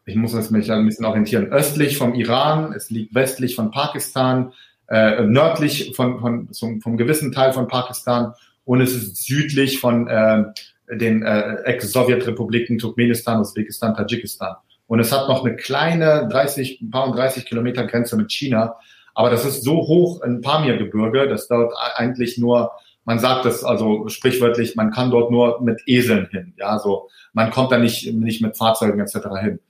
[0.04, 4.52] ich muss mich ein bisschen orientieren, östlich vom Iran, es liegt westlich von Pakistan,
[4.88, 10.08] äh, nördlich von, von zum, vom gewissen Teil von Pakistan und es ist südlich von
[10.08, 10.44] äh,
[10.90, 14.56] den äh, Ex-Sowjetrepubliken Turkmenistan, Usbekistan, Tadschikistan.
[14.86, 18.76] Und es hat noch eine kleine 30, ein paar und 30 Kilometer Grenze mit China.
[19.14, 22.72] Aber das ist so hoch in Pamirgebirge, dass dort eigentlich nur,
[23.04, 26.54] man sagt das also sprichwörtlich, man kann dort nur mit Eseln hin.
[26.56, 29.16] Ja, so man kommt da nicht, nicht mit Fahrzeugen etc.
[29.40, 29.60] hin.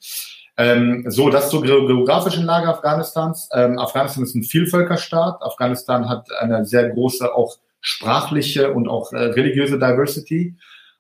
[0.57, 3.49] Ähm, so, das zur geografischen Lage Afghanistans.
[3.55, 5.43] Ähm, Afghanistan ist ein Vielvölkerstaat.
[5.43, 10.57] Afghanistan hat eine sehr große auch sprachliche und auch äh, religiöse Diversity.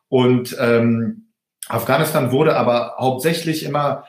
[0.09, 1.29] Und ähm,
[1.69, 4.05] Afghanistan wurde aber hauptsächlich immer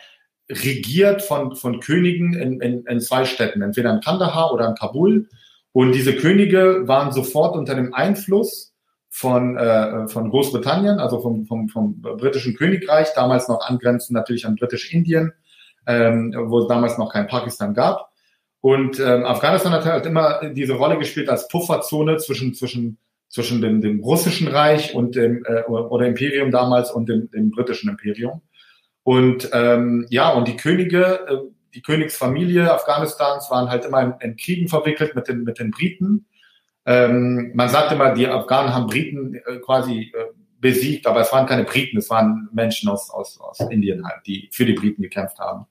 [0.49, 5.29] regiert von, von Königen in, in, in zwei Städten, entweder in Kandahar oder in Kabul.
[5.71, 8.72] Und diese Könige waren sofort unter dem Einfluss
[9.15, 14.55] von, äh, von Großbritannien, also vom, vom, vom britischen Königreich, damals noch angrenzend natürlich an
[14.55, 15.33] britisch-Indien,
[15.85, 18.09] ähm, wo es damals noch kein Pakistan gab.
[18.59, 22.97] Und ähm, Afghanistan hat halt immer diese Rolle gespielt als Pufferzone zwischen, zwischen,
[23.29, 27.91] zwischen dem, dem russischen Reich und dem äh, oder Imperium damals und dem, dem britischen
[27.91, 28.41] Imperium.
[29.03, 31.37] Und ähm, ja, und die Könige, äh,
[31.75, 36.25] die Königsfamilie Afghanistans waren halt immer in, in Kriegen verwickelt mit den, mit den Briten.
[36.85, 40.25] Ähm, man sagt immer, die Afghanen haben Briten äh, quasi äh,
[40.59, 44.49] besiegt, aber es waren keine Briten, es waren Menschen aus, aus, aus Indien halt, die
[44.51, 45.65] für die Briten gekämpft haben.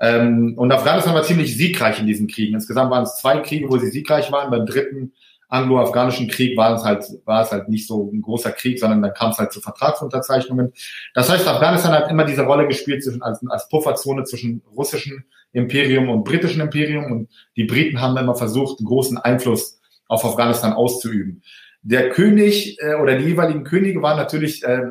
[0.00, 2.54] Ähm, und Afghanistan war ziemlich siegreich in diesen Kriegen.
[2.54, 4.50] Insgesamt waren es zwei Kriege, wo sie siegreich waren.
[4.50, 5.12] Beim dritten
[5.50, 9.12] anglo-afghanischen Krieg war es halt, war es halt nicht so ein großer Krieg, sondern dann
[9.12, 10.72] kam es halt zu Vertragsunterzeichnungen.
[11.12, 16.08] Das heißt, Afghanistan hat immer diese Rolle gespielt zwischen, als, als Pufferzone zwischen russischem Imperium
[16.08, 19.79] und britischem Imperium und die Briten haben immer versucht, großen Einfluss
[20.10, 21.42] auf Afghanistan auszuüben.
[21.82, 24.82] Der König äh, oder die jeweiligen Könige waren natürlich, äh,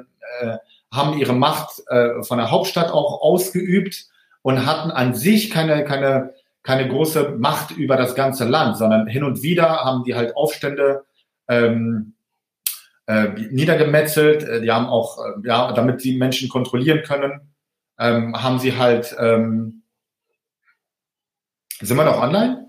[0.41, 0.57] äh,
[0.91, 4.07] haben ihre Macht äh, von der Hauptstadt auch ausgeübt
[4.41, 9.23] und hatten an sich keine, keine keine große Macht über das ganze Land, sondern hin
[9.23, 11.05] und wieder haben die halt Aufstände
[11.47, 12.13] ähm,
[13.07, 14.43] äh, niedergemetzelt.
[14.43, 17.53] Äh, die haben auch, äh, ja, damit sie Menschen kontrollieren können,
[17.97, 19.15] ähm, haben sie halt.
[19.19, 19.83] Ähm,
[21.79, 22.68] sind wir noch online?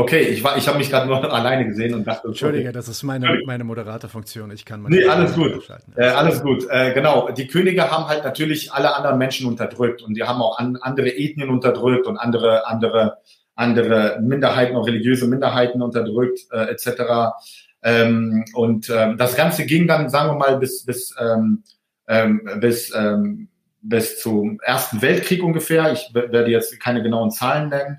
[0.00, 2.28] Okay, ich war, ich habe mich gerade nur alleine gesehen und dachte.
[2.28, 2.72] Entschuldige, okay.
[2.72, 4.50] das ist meine, meine Moderatorfunktion.
[4.50, 5.68] Ich kann meine Nee, alles gut.
[5.94, 6.66] Äh, alles gut.
[6.70, 7.30] Äh, genau.
[7.30, 11.14] Die Könige haben halt natürlich alle anderen Menschen unterdrückt und die haben auch an, andere
[11.14, 13.18] Ethnien unterdrückt und andere, andere,
[13.54, 17.34] andere Minderheiten, auch religiöse Minderheiten unterdrückt, äh, etc.
[17.82, 21.62] Ähm, und ähm, das Ganze ging dann, sagen wir mal, bis, bis, ähm,
[22.08, 23.48] ähm, bis, ähm,
[23.82, 25.92] bis zum Ersten Weltkrieg ungefähr.
[25.92, 27.98] Ich werde jetzt keine genauen Zahlen nennen.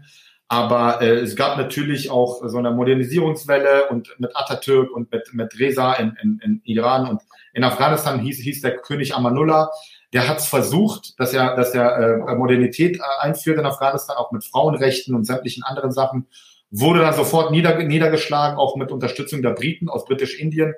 [0.51, 5.57] Aber äh, es gab natürlich auch so eine Modernisierungswelle und mit Atatürk und mit, mit
[5.57, 7.21] Reza in, in, in Iran und
[7.53, 9.71] in Afghanistan hieß, hieß der König Amanullah.
[10.11, 14.33] Der hat es versucht, dass er, dass er äh, Modernität äh, einführt in Afghanistan, auch
[14.33, 16.27] mit Frauenrechten und sämtlichen anderen Sachen.
[16.69, 20.73] Wurde dann sofort nieder, niedergeschlagen, auch mit Unterstützung der Briten aus Britisch-Indien.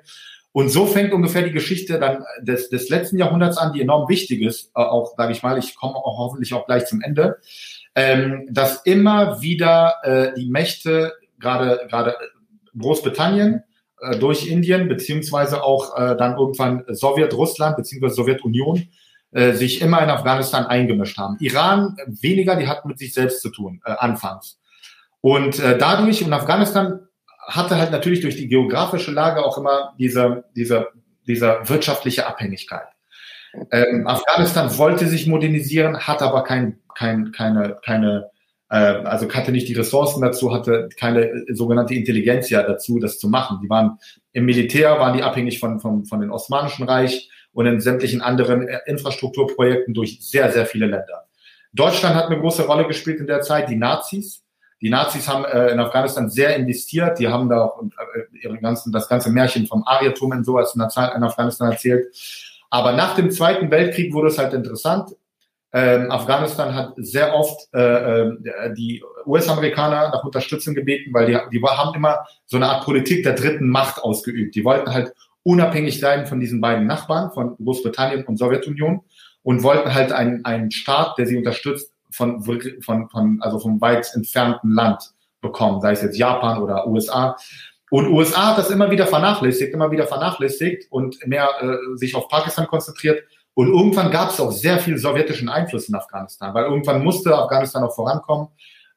[0.52, 4.40] Und so fängt ungefähr die Geschichte dann des, des letzten Jahrhunderts an, die enorm wichtig
[4.40, 7.38] ist, äh, auch, sage ich mal, ich komme hoffentlich auch gleich zum Ende
[7.94, 12.16] ähm, dass immer wieder äh, die Mächte, gerade gerade
[12.78, 13.62] Großbritannien
[14.00, 18.88] äh, durch Indien, beziehungsweise auch äh, dann irgendwann Sowjetrussland, beziehungsweise Sowjetunion,
[19.32, 21.36] äh, sich immer in Afghanistan eingemischt haben.
[21.40, 24.60] Iran weniger, die hat mit sich selbst zu tun, äh, anfangs.
[25.20, 27.00] Und äh, dadurch, und Afghanistan
[27.46, 30.88] hatte halt natürlich durch die geografische Lage auch immer diese, diese,
[31.26, 32.93] diese wirtschaftliche Abhängigkeit.
[33.70, 38.30] Ähm, Afghanistan wollte sich modernisieren, hat aber kein, kein, keine, keine,
[38.70, 43.18] äh, also hatte nicht die Ressourcen dazu, hatte keine äh, sogenannte Intelligenz ja dazu, das
[43.18, 43.60] zu machen.
[43.62, 43.98] Die waren
[44.32, 48.66] im Militär, waren die abhängig von, von, von den Osmanischen Reich und in sämtlichen anderen
[48.68, 51.26] äh, Infrastrukturprojekten durch sehr, sehr viele Länder.
[51.72, 54.42] Deutschland hat eine große Rolle gespielt in der Zeit, die Nazis.
[54.80, 57.18] Die Nazis haben äh, in Afghanistan sehr investiert.
[57.18, 60.80] Die haben da auch äh, ihre ganzen, das ganze Märchen vom Ariertum und sowas in
[60.80, 62.06] der Zeit in Afghanistan erzählt.
[62.74, 65.14] Aber nach dem Zweiten Weltkrieg wurde es halt interessant.
[65.72, 71.62] Ähm, Afghanistan hat sehr oft äh, äh die US-Amerikaner nach Unterstützung gebeten, weil die, die
[71.62, 74.56] haben immer so eine Art Politik der dritten Macht ausgeübt.
[74.56, 75.12] Die wollten halt
[75.44, 79.02] unabhängig sein von diesen beiden Nachbarn, von Großbritannien und Sowjetunion
[79.44, 84.10] und wollten halt einen, einen Staat, der sie unterstützt, von, von, von, also vom weit
[84.14, 87.36] entfernten Land bekommen, sei es jetzt Japan oder USA.
[87.90, 92.28] Und USA hat das immer wieder vernachlässigt, immer wieder vernachlässigt und mehr äh, sich auf
[92.28, 93.22] Pakistan konzentriert.
[93.54, 97.84] Und irgendwann gab es auch sehr viel sowjetischen Einfluss in Afghanistan, weil irgendwann musste Afghanistan
[97.84, 98.48] auch vorankommen.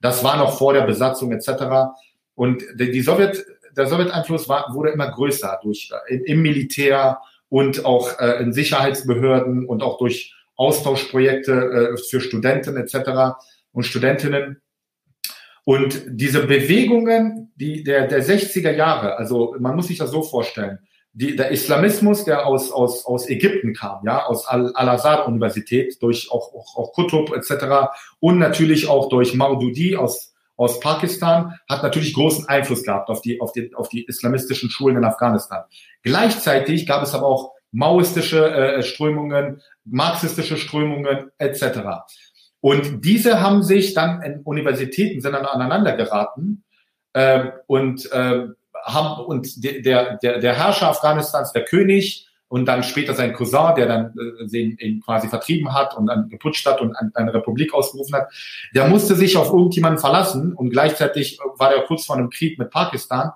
[0.01, 1.91] Das war noch vor der Besatzung etc.
[2.33, 3.45] Und die, die Sowjet,
[3.75, 7.19] der Sowjeteinfluss war, wurde immer größer durch äh, im Militär
[7.49, 13.37] und auch äh, in Sicherheitsbehörden und auch durch Austauschprojekte äh, für Studenten etc.
[13.71, 14.61] und Studentinnen.
[15.67, 20.79] Und diese Bewegungen, die der, der 60er Jahre, also man muss sich das so vorstellen,
[21.11, 26.77] die, der Islamismus, der aus, aus, aus Ägypten kam, ja, aus Al-Azhar-Universität, durch auch, auch,
[26.77, 27.89] auch Kutub etc.
[28.21, 33.41] und natürlich auch durch Maududi aus, aus Pakistan, hat natürlich großen Einfluss gehabt auf die,
[33.41, 35.63] auf die, auf die islamistischen Schulen in Afghanistan.
[36.01, 41.79] Gleichzeitig gab es aber auch maoistische äh, Strömungen, marxistische Strömungen etc.
[42.61, 46.63] Und diese haben sich dann in Universitäten sind dann aneinander geraten
[47.13, 48.47] äh, und äh,
[48.83, 53.87] haben und der, der, der Herrscher Afghanistans, der König und dann später sein Cousin, der
[53.87, 54.13] dann
[54.49, 58.29] äh, ihn quasi vertrieben hat und dann geputscht hat und eine Republik ausgerufen hat,
[58.73, 62.71] der musste sich auf irgendjemanden verlassen und gleichzeitig war der kurz vor einem Krieg mit
[62.71, 63.31] Pakistan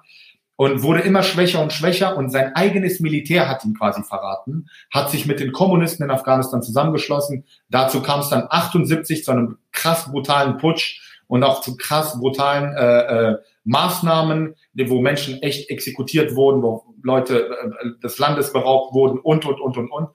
[0.61, 5.09] und wurde immer schwächer und schwächer und sein eigenes Militär hat ihn quasi verraten, hat
[5.09, 7.45] sich mit den Kommunisten in Afghanistan zusammengeschlossen.
[7.69, 12.75] Dazu kam es dann 78 zu einem krass brutalen Putsch und auch zu krass brutalen
[12.75, 14.53] äh, äh, Maßnahmen,
[14.85, 19.77] wo Menschen echt exekutiert wurden, wo Leute äh, des Landes beraubt wurden und, und, und,
[19.77, 20.09] und, und.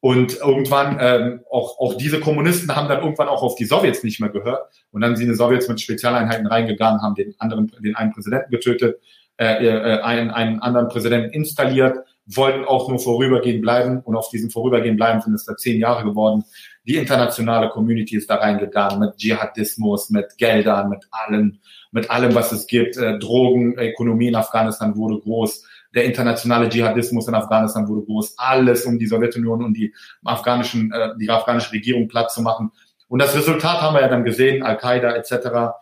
[0.00, 4.20] Und irgendwann, ähm, auch, auch diese Kommunisten haben dann irgendwann auch auf die Sowjets nicht
[4.20, 4.60] mehr gehört.
[4.90, 8.98] Und dann sind die Sowjets mit Spezialeinheiten reingegangen, haben den anderen, den einen Präsidenten getötet
[9.36, 14.50] äh, äh, einen, einen anderen Präsidenten installiert, wollten auch nur vorübergehend bleiben und auf diesem
[14.50, 16.44] vorübergehend bleiben sind es da zehn Jahre geworden.
[16.84, 21.58] Die internationale Community ist da reingegangen mit Dschihadismus, mit Geldern, mit allem,
[21.92, 22.96] mit allem, was es gibt.
[22.96, 25.64] Äh, Drogen, Ökonomie in Afghanistan wurde groß.
[25.94, 28.34] Der internationale Dschihadismus in Afghanistan wurde groß.
[28.38, 29.94] Alles, um die Sowjetunion und die
[30.24, 32.70] afghanischen, äh, die afghanische Regierung platt zu machen.
[33.08, 35.74] Und das Resultat haben wir ja dann gesehen, Al-Qaida etc.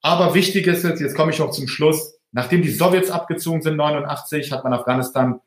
[0.00, 3.76] Aber wichtig ist jetzt, jetzt komme ich noch zum Schluss, Nachdem die Sowjets abgezogen sind,
[3.76, 5.40] 89, hat man Afghanistan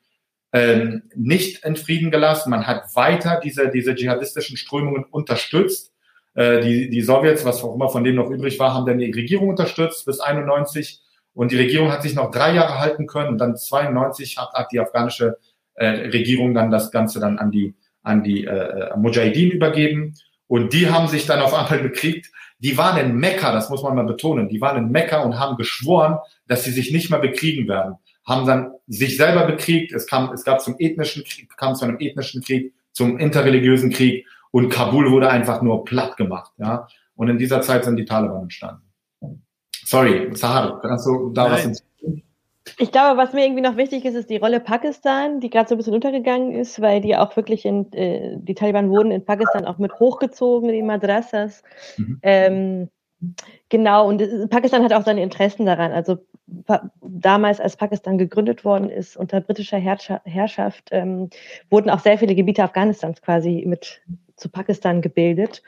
[0.53, 2.49] ähm, nicht in Frieden gelassen.
[2.49, 5.93] Man hat weiter diese, diese dschihadistischen Strömungen unterstützt.
[6.33, 9.11] Äh, die, die Sowjets, was auch immer von denen noch übrig war, haben dann die
[9.11, 11.01] Regierung unterstützt bis 91.
[11.33, 13.29] Und die Regierung hat sich noch drei Jahre halten können.
[13.29, 15.37] Und dann 92 hat, hat die afghanische
[15.75, 20.15] äh, Regierung dann das Ganze dann an die, an die äh, Mujahideen übergeben.
[20.47, 22.29] Und die haben sich dann auf einmal bekriegt
[22.61, 25.57] die waren in Mekka, das muss man mal betonen, die waren in Mekka und haben
[25.57, 26.19] geschworen,
[26.51, 27.95] dass sie sich nicht mehr bekriegen werden.
[28.27, 31.97] Haben dann sich selber bekriegt, es kam, es gab zum ethnischen Krieg, kam zu einem
[31.97, 36.87] ethnischen Krieg, zum interreligiösen Krieg und Kabul wurde einfach nur platt gemacht, ja.
[37.15, 38.81] Und in dieser Zeit sind die Taliban entstanden.
[39.85, 41.51] Sorry, Sahar, kannst du da Nein.
[41.53, 42.23] was hinzufügen?
[42.77, 45.75] Ich glaube, was mir irgendwie noch wichtig ist, ist die Rolle Pakistan, die gerade so
[45.75, 49.65] ein bisschen untergegangen ist, weil die auch wirklich in, äh, die Taliban wurden in Pakistan
[49.65, 51.63] auch mit hochgezogen, die Madrasas.
[51.97, 52.19] Mhm.
[52.23, 52.89] Ähm,
[53.69, 55.91] genau, und äh, Pakistan hat auch seine Interessen daran.
[55.91, 56.17] Also
[57.01, 61.29] damals, als Pakistan gegründet worden ist, unter britischer Herrschaft, ähm,
[61.69, 64.01] wurden auch sehr viele Gebiete Afghanistans quasi mit
[64.35, 65.61] zu Pakistan gebildet.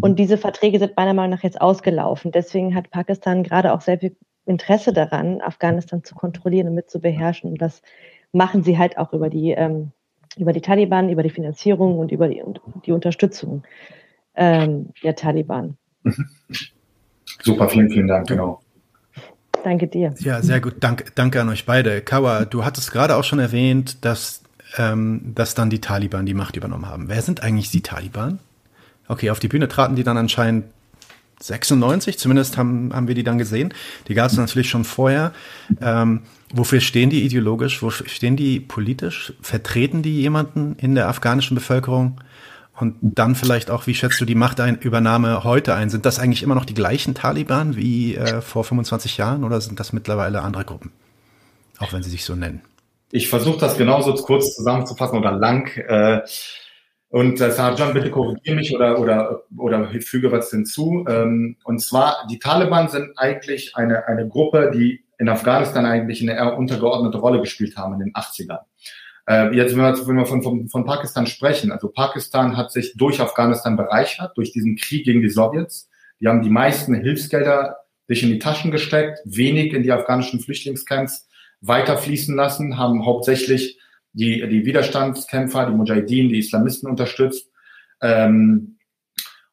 [0.00, 0.16] Und mhm.
[0.16, 2.32] diese Verträge sind meiner Meinung nach jetzt ausgelaufen.
[2.32, 7.00] Deswegen hat Pakistan gerade auch sehr viel Interesse daran, Afghanistan zu kontrollieren und mit zu
[7.00, 7.52] beherrschen.
[7.52, 7.82] Und das
[8.32, 9.92] machen sie halt auch über die, ähm,
[10.36, 12.42] über die Taliban, über die Finanzierung und über die,
[12.84, 13.62] die Unterstützung
[14.34, 15.76] ähm, der Taliban.
[17.44, 18.60] Super, vielen, vielen Dank, genau.
[19.62, 20.14] Danke dir.
[20.18, 20.76] Ja, sehr gut.
[20.80, 22.00] Dank, danke an euch beide.
[22.00, 24.42] Kawa, du hattest gerade auch schon erwähnt, dass,
[24.78, 27.08] ähm, dass dann die Taliban die Macht übernommen haben.
[27.08, 28.38] Wer sind eigentlich die Taliban?
[29.08, 30.64] Okay, auf die Bühne traten die dann anscheinend
[31.40, 33.74] 96, zumindest haben, haben wir die dann gesehen.
[34.08, 35.32] Die gab es natürlich schon vorher.
[35.82, 37.82] Ähm, wofür stehen die ideologisch?
[37.82, 39.34] Wofür stehen die politisch?
[39.42, 42.20] Vertreten die jemanden in der afghanischen Bevölkerung?
[42.78, 45.90] Und dann vielleicht auch, wie schätzt du die Machtübernahme heute ein?
[45.90, 49.78] Sind das eigentlich immer noch die gleichen Taliban wie äh, vor 25 Jahren oder sind
[49.78, 50.90] das mittlerweile andere Gruppen?
[51.78, 52.62] Auch wenn sie sich so nennen.
[53.12, 55.68] Ich versuche das genauso kurz zusammenzufassen oder lang.
[55.76, 56.22] Äh,
[57.10, 61.04] und äh, Sarjan, bitte korrigiere mich oder, oder, oder füge was hinzu.
[61.08, 66.32] Ähm, und zwar, die Taliban sind eigentlich eine, eine Gruppe, die in Afghanistan eigentlich eine
[66.32, 68.58] eher untergeordnete Rolle gespielt haben in den 80ern.
[69.26, 72.94] Äh, jetzt, wenn wir, wenn wir von, von, von Pakistan sprechen, also Pakistan hat sich
[72.96, 75.88] durch Afghanistan bereichert, durch diesen Krieg gegen die Sowjets.
[76.20, 81.26] Die haben die meisten Hilfsgelder sich in die Taschen gesteckt, wenig in die afghanischen Flüchtlingscamps
[81.62, 83.78] weiterfließen lassen, haben hauptsächlich
[84.12, 87.48] die, die Widerstandskämpfer, die Mujahideen, die Islamisten unterstützt.
[88.02, 88.78] Ähm,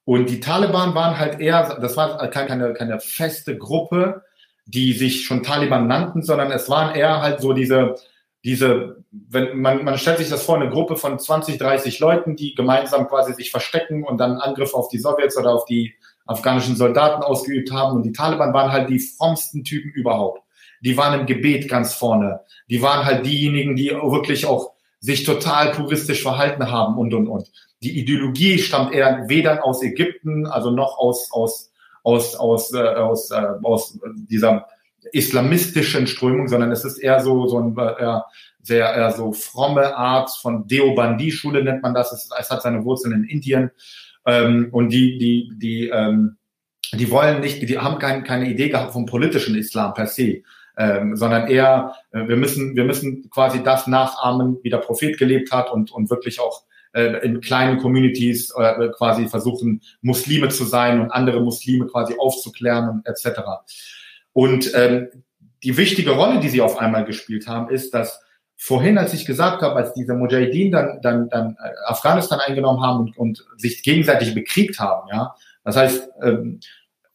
[0.03, 4.23] und die Taliban waren halt eher, das war keine, keine feste Gruppe,
[4.65, 7.95] die sich schon Taliban nannten, sondern es waren eher halt so diese,
[8.43, 12.55] diese, wenn man, man stellt sich das vor, eine Gruppe von 20, 30 Leuten, die
[12.55, 15.93] gemeinsam quasi sich verstecken und dann Angriffe auf die Sowjets oder auf die
[16.25, 17.97] afghanischen Soldaten ausgeübt haben.
[17.97, 20.41] Und die Taliban waren halt die frommsten Typen überhaupt
[20.81, 22.41] die waren im Gebet ganz vorne.
[22.69, 27.51] Die waren halt diejenigen, die wirklich auch sich total puristisch verhalten haben und, und, und.
[27.81, 31.71] Die Ideologie stammt eher weder aus Ägypten, also noch aus, aus,
[32.03, 33.99] aus, aus, äh, aus, äh, aus
[34.29, 34.67] dieser
[35.13, 38.19] islamistischen Strömung, sondern es ist eher so, so ein äh,
[38.61, 42.11] sehr eher so fromme Art von Deobandi-Schule nennt man das.
[42.11, 43.71] Es, es, hat seine Wurzeln in Indien.
[44.25, 46.37] Ähm, und die, die, die, ähm,
[46.93, 50.43] die wollen nicht, die haben kein, keine Idee gehabt vom politischen Islam per se,
[50.77, 55.51] ähm, sondern eher, äh, wir müssen, wir müssen quasi das nachahmen, wie der Prophet gelebt
[55.51, 60.99] hat und, und wirklich auch äh, in kleinen Communities äh, quasi versuchen, Muslime zu sein
[60.99, 63.41] und andere Muslime quasi aufzuklären etc.
[64.33, 65.09] Und ähm,
[65.63, 68.21] die wichtige Rolle, die sie auf einmal gespielt haben, ist, dass
[68.55, 72.99] vorhin, als ich gesagt habe, als diese Mujahideen dann, dann, dann äh, Afghanistan eingenommen haben
[72.99, 76.59] und, und sich gegenseitig bekriegt haben, ja, das heißt, ähm,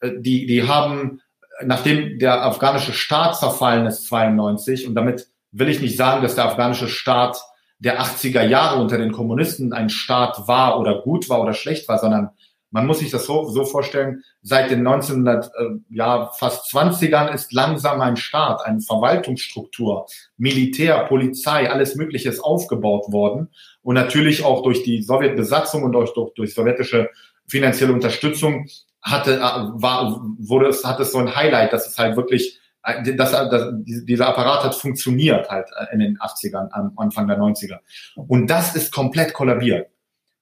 [0.00, 1.20] äh, die, die haben
[1.64, 6.46] nachdem der afghanische Staat zerfallen ist 92 und damit will ich nicht sagen, dass der
[6.46, 7.40] afghanische Staat
[7.78, 11.98] der 80er Jahre unter den Kommunisten ein Staat war oder gut war oder schlecht war,
[11.98, 12.30] sondern
[12.70, 15.50] man muss sich das so, so vorstellen, seit den 1900, äh,
[15.90, 23.12] ja, fast 20ern ist langsam ein Staat, eine Verwaltungsstruktur, Militär, Polizei, alles Mögliche ist aufgebaut
[23.12, 23.48] worden.
[23.82, 27.08] Und natürlich auch durch die Sowjetbesatzung und durch, durch, durch sowjetische
[27.48, 28.66] finanzielle Unterstützung
[29.02, 33.14] hatte, äh, war, wurde es, hat es so ein Highlight, dass es halt wirklich, äh,
[33.14, 37.78] dass, dass dieser Apparat hat funktioniert halt äh, in den 80ern, am Anfang der 90er.
[38.16, 39.88] Und das ist komplett kollabiert.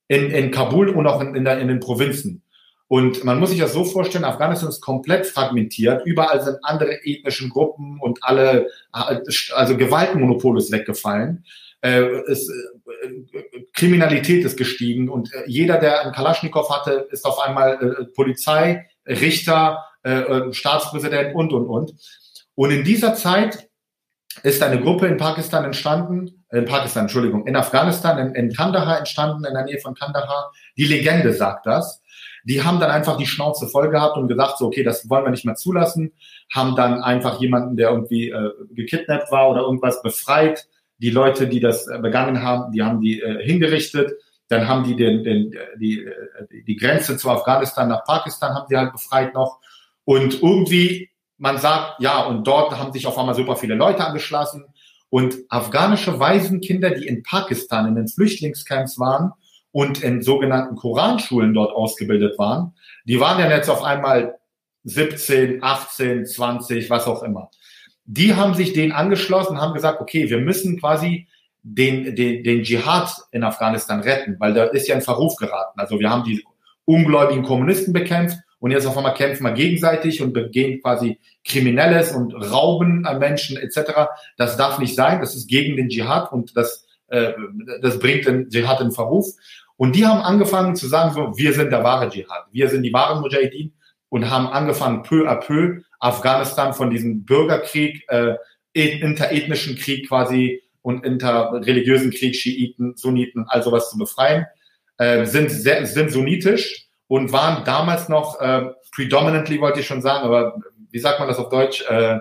[0.08, 2.42] In, in Kabul und auch in, in, der, in den Provinzen.
[2.88, 7.48] Und man muss sich das so vorstellen, Afghanistan ist komplett fragmentiert, überall sind andere ethnischen
[7.48, 11.44] Gruppen und alle, also Gewaltmonopol ist weggefallen.
[11.80, 12.50] Es,
[13.74, 18.88] Kriminalität ist gestiegen und äh, jeder, der einen Kalaschnikow hatte, ist auf einmal äh, Polizei,
[19.06, 21.94] Richter, äh, äh, Staatspräsident und, und, und.
[22.54, 23.68] Und in dieser Zeit
[24.42, 28.98] ist eine Gruppe in Pakistan entstanden, äh, in Pakistan, Entschuldigung, in Afghanistan, in, in Kandahar
[28.98, 30.52] entstanden, in der Nähe von Kandahar.
[30.76, 32.02] Die Legende sagt das.
[32.46, 35.30] Die haben dann einfach die Schnauze voll gehabt und gesagt, so, okay, das wollen wir
[35.30, 36.12] nicht mehr zulassen,
[36.52, 40.66] haben dann einfach jemanden, der irgendwie äh, gekidnappt war oder irgendwas befreit,
[40.98, 44.12] die Leute, die das äh, begangen haben, die haben die äh, hingerichtet.
[44.48, 46.06] Dann haben die den, den, die,
[46.66, 49.58] die Grenze zu Afghanistan nach Pakistan haben sie halt befreit noch.
[50.04, 54.64] Und irgendwie, man sagt, ja, und dort haben sich auf einmal super viele Leute angeschlossen.
[55.10, 59.32] Und afghanische Waisenkinder, die in Pakistan in den Flüchtlingscamps waren
[59.72, 62.74] und in sogenannten Koranschulen dort ausgebildet waren,
[63.04, 64.38] die waren dann jetzt auf einmal
[64.84, 67.50] 17, 18, 20, was auch immer.
[68.04, 71.26] Die haben sich denen angeschlossen, haben gesagt, okay, wir müssen quasi
[71.62, 75.80] den, den, den Dschihad in Afghanistan retten, weil da ist ja ein Verruf geraten.
[75.80, 76.44] Also wir haben die
[76.84, 82.32] ungläubigen Kommunisten bekämpft und jetzt auf einmal kämpfen wir gegenseitig und begehen quasi Kriminelles und
[82.32, 84.08] Rauben an Menschen etc.
[84.38, 87.34] Das darf nicht sein, das ist gegen den Dschihad und das, äh,
[87.82, 89.26] das bringt den Dschihad in Verruf.
[89.76, 92.92] Und die haben angefangen zu sagen, so, wir sind der wahre Dschihad, wir sind die
[92.94, 93.74] wahren Mujahideen
[94.08, 98.36] und haben angefangen, peu à peu Afghanistan von diesem Bürgerkrieg, äh,
[98.72, 104.46] interethnischen Krieg quasi und interreligiösen Krieg, Schiiten, Sunniten, all sowas zu befreien,
[104.96, 106.83] äh, sind, sehr, sind sunnitisch
[107.14, 110.56] und waren damals noch äh, predominantly, wollte ich schon sagen, aber
[110.90, 111.84] wie sagt man das auf Deutsch?
[111.88, 112.18] Äh,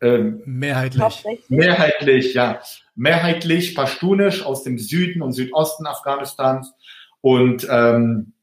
[0.00, 1.24] äh, mehrheitlich.
[1.48, 2.60] Mehrheitlich, ja.
[2.94, 6.72] Mehrheitlich pashtunisch aus dem Süden und Südosten Afghanistans.
[7.20, 8.34] Und ähm,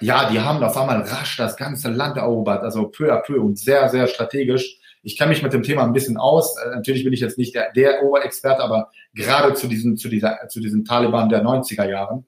[0.00, 3.60] ja, die haben auf einmal rasch das ganze Land erobert, also peu à peu und
[3.60, 4.77] sehr, sehr strategisch.
[5.02, 6.56] Ich kenne mich mit dem Thema ein bisschen aus.
[6.58, 10.48] Äh, natürlich bin ich jetzt nicht der, der Oberexperte, aber gerade zu diesen, zu dieser,
[10.48, 12.26] zu diesen Taliban der 90er Jahren.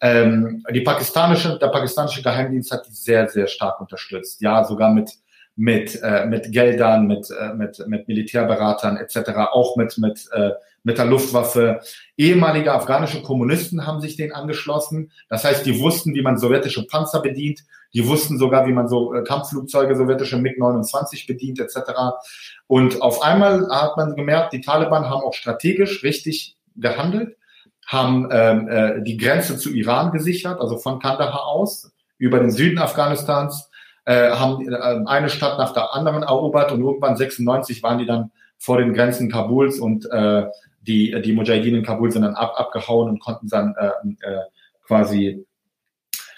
[0.00, 4.40] Ähm, die pakistanische, der pakistanische Geheimdienst hat die sehr, sehr stark unterstützt.
[4.40, 5.10] Ja, sogar mit,
[5.56, 10.50] mit, äh, mit Geldern, mit, äh, mit, mit Militärberatern etc., auch mit, mit, äh,
[10.82, 11.80] mit der Luftwaffe.
[12.16, 15.12] Ehemalige afghanische Kommunisten haben sich denen angeschlossen.
[15.28, 17.60] Das heißt, die wussten, wie man sowjetische Panzer bedient.
[17.92, 21.76] Die wussten sogar, wie man so äh, Kampfflugzeuge, sowjetische MiG-29 bedient etc.
[22.66, 27.36] Und auf einmal hat man gemerkt, die Taliban haben auch strategisch richtig gehandelt,
[27.86, 32.78] haben ähm, äh, die Grenze zu Iran gesichert, also von Kandahar aus über den Süden
[32.78, 33.68] Afghanistans,
[34.04, 34.76] äh, haben äh,
[35.06, 39.30] eine Stadt nach der anderen erobert und irgendwann 96 waren die dann vor den Grenzen
[39.30, 40.46] Kabuls und äh,
[40.80, 44.40] die, die Mujahideen in Kabul sind dann ab, abgehauen und konnten dann äh, äh,
[44.86, 45.46] quasi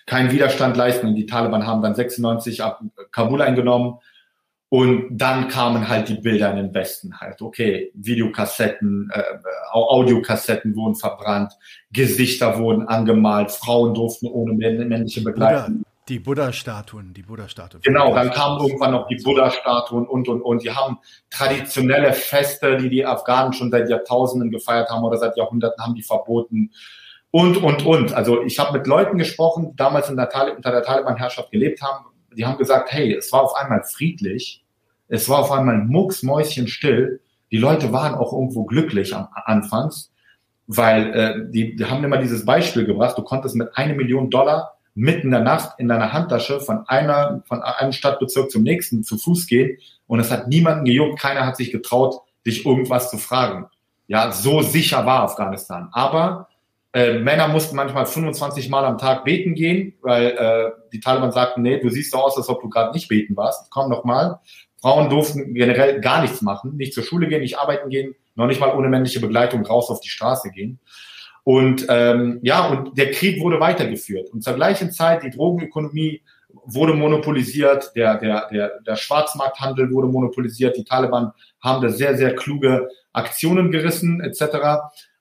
[0.07, 1.09] keinen Widerstand leisten.
[1.09, 2.80] Und die Taliban haben dann 96 ab
[3.11, 3.99] Kabul eingenommen.
[4.68, 7.43] Und dann kamen halt die Bilder in den Westen halt.
[7.43, 9.22] Okay, Videokassetten, äh,
[9.70, 11.53] Audiokassetten wurden verbrannt,
[11.93, 15.84] Gesichter wurden angemalt, Frauen durften ohne männliche Begleitung.
[16.09, 17.82] Die Buddha-Statuen, die Buddha-Statuen.
[17.82, 20.64] Genau, dann kamen irgendwann noch die Buddha-Statuen und, und, und.
[20.64, 20.98] Die haben
[21.30, 26.03] traditionelle Feste, die die Afghanen schon seit Jahrtausenden gefeiert haben oder seit Jahrhunderten haben die
[26.03, 26.72] verboten
[27.32, 28.14] und, und, und.
[28.14, 32.07] Also ich habe mit Leuten gesprochen, die damals in der unter der Taliban-Herrschaft gelebt haben.
[32.36, 34.64] Die haben gesagt, hey, es war auf einmal friedlich,
[35.09, 37.20] es war auf einmal mucksmäuschenstill.
[37.50, 40.12] Die Leute waren auch irgendwo glücklich am, anfangs,
[40.66, 44.78] weil äh, die, die haben immer dieses Beispiel gebracht, du konntest mit einer Million Dollar
[44.95, 49.16] mitten in der Nacht in deiner Handtasche von einer, von einem Stadtbezirk zum nächsten zu
[49.16, 53.66] Fuß gehen und es hat niemanden gejuckt, keiner hat sich getraut, dich irgendwas zu fragen.
[54.07, 55.88] Ja, so sicher war Afghanistan.
[55.93, 56.49] Aber
[56.93, 61.62] äh, Männer mussten manchmal 25 Mal am Tag beten gehen, weil äh, die Taliban sagten,
[61.62, 63.70] nee, du siehst so aus, als ob du gerade nicht beten warst.
[63.70, 64.40] Komm noch mal.
[64.82, 68.61] Frauen durften generell gar nichts machen, nicht zur Schule gehen, nicht arbeiten gehen, noch nicht
[68.61, 70.80] mal ohne männliche Begleitung raus auf die Straße gehen.
[71.45, 74.30] Und ähm, ja, und der Krieg wurde weitergeführt.
[74.30, 76.22] Und zur gleichen Zeit die Drogenökonomie
[76.64, 82.34] wurde monopolisiert, der, der, der, der Schwarzmarkthandel wurde monopolisiert, die Taliban haben da sehr, sehr
[82.34, 84.57] kluge Aktionen gerissen, etc.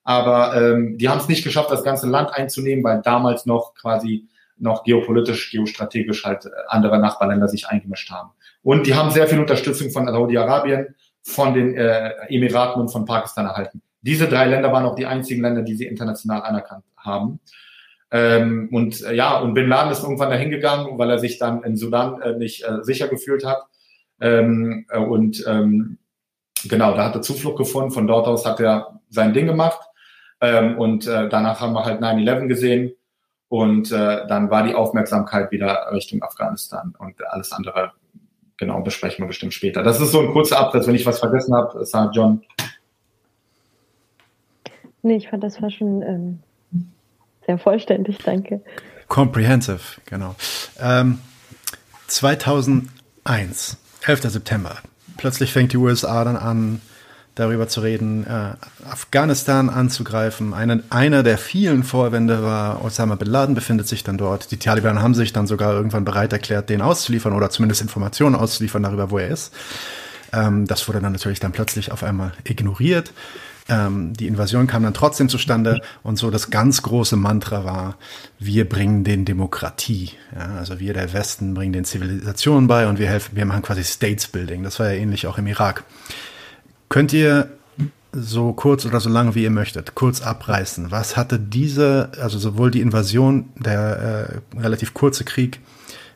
[0.03, 4.27] Aber ähm, die haben es nicht geschafft, das ganze Land einzunehmen, weil damals noch quasi
[4.57, 8.31] noch geopolitisch, geostrategisch halt äh, andere Nachbarländer sich eingemischt haben.
[8.63, 13.45] Und die haben sehr viel Unterstützung von Saudi-Arabien, von den äh, Emiraten und von Pakistan
[13.45, 13.81] erhalten.
[14.01, 17.39] Diese drei Länder waren auch die einzigen Länder, die sie international anerkannt haben.
[18.11, 21.63] Ähm, und äh, ja, und Bin Laden ist irgendwann dahin gegangen, weil er sich dann
[21.63, 23.63] in Sudan äh, nicht äh, sicher gefühlt hat.
[24.19, 25.97] Ähm, äh, und ähm,
[26.67, 27.91] genau, da hat er Zuflucht gefunden.
[27.91, 29.79] Von dort aus hat er sein Ding gemacht.
[30.41, 32.93] Ähm, und äh, danach haben wir halt 9-11 gesehen.
[33.47, 37.91] Und äh, dann war die Aufmerksamkeit wieder Richtung Afghanistan und alles andere,
[38.55, 39.83] genau, besprechen wir bestimmt später.
[39.83, 40.87] Das ist so ein kurzer Abriss.
[40.87, 42.41] Wenn ich was vergessen habe, sagt John.
[45.03, 46.39] Nee, ich fand das war schon ähm,
[47.45, 48.61] sehr vollständig, danke.
[49.07, 50.35] Comprehensive, genau.
[50.79, 51.19] Ähm,
[52.07, 54.21] 2001, 11.
[54.23, 54.77] September.
[55.17, 56.81] Plötzlich fängt die USA dann an,
[57.35, 58.53] darüber zu reden, äh,
[58.89, 60.53] Afghanistan anzugreifen.
[60.53, 64.51] Eine, einer der vielen Vorwände war, Osama Bin Laden befindet sich dann dort.
[64.51, 68.83] Die Taliban haben sich dann sogar irgendwann bereit erklärt, den auszuliefern oder zumindest Informationen auszuliefern
[68.83, 69.53] darüber, wo er ist.
[70.33, 73.13] Ähm, das wurde dann natürlich dann plötzlich auf einmal ignoriert.
[73.71, 77.95] Ähm, die Invasion kam dann trotzdem zustande und so das ganz große Mantra war,
[78.37, 80.11] wir bringen den Demokratie.
[80.35, 83.83] Ja, also wir der Westen bringen den Zivilisationen bei und wir helfen, wir machen quasi
[83.83, 84.63] States Building.
[84.63, 85.85] Das war ja ähnlich auch im Irak.
[86.89, 87.49] Könnt ihr
[88.11, 90.91] so kurz oder so lange wie ihr möchtet, kurz abreißen.
[90.91, 95.61] Was hatte diese, also sowohl die Invasion, der äh, relativ kurze Krieg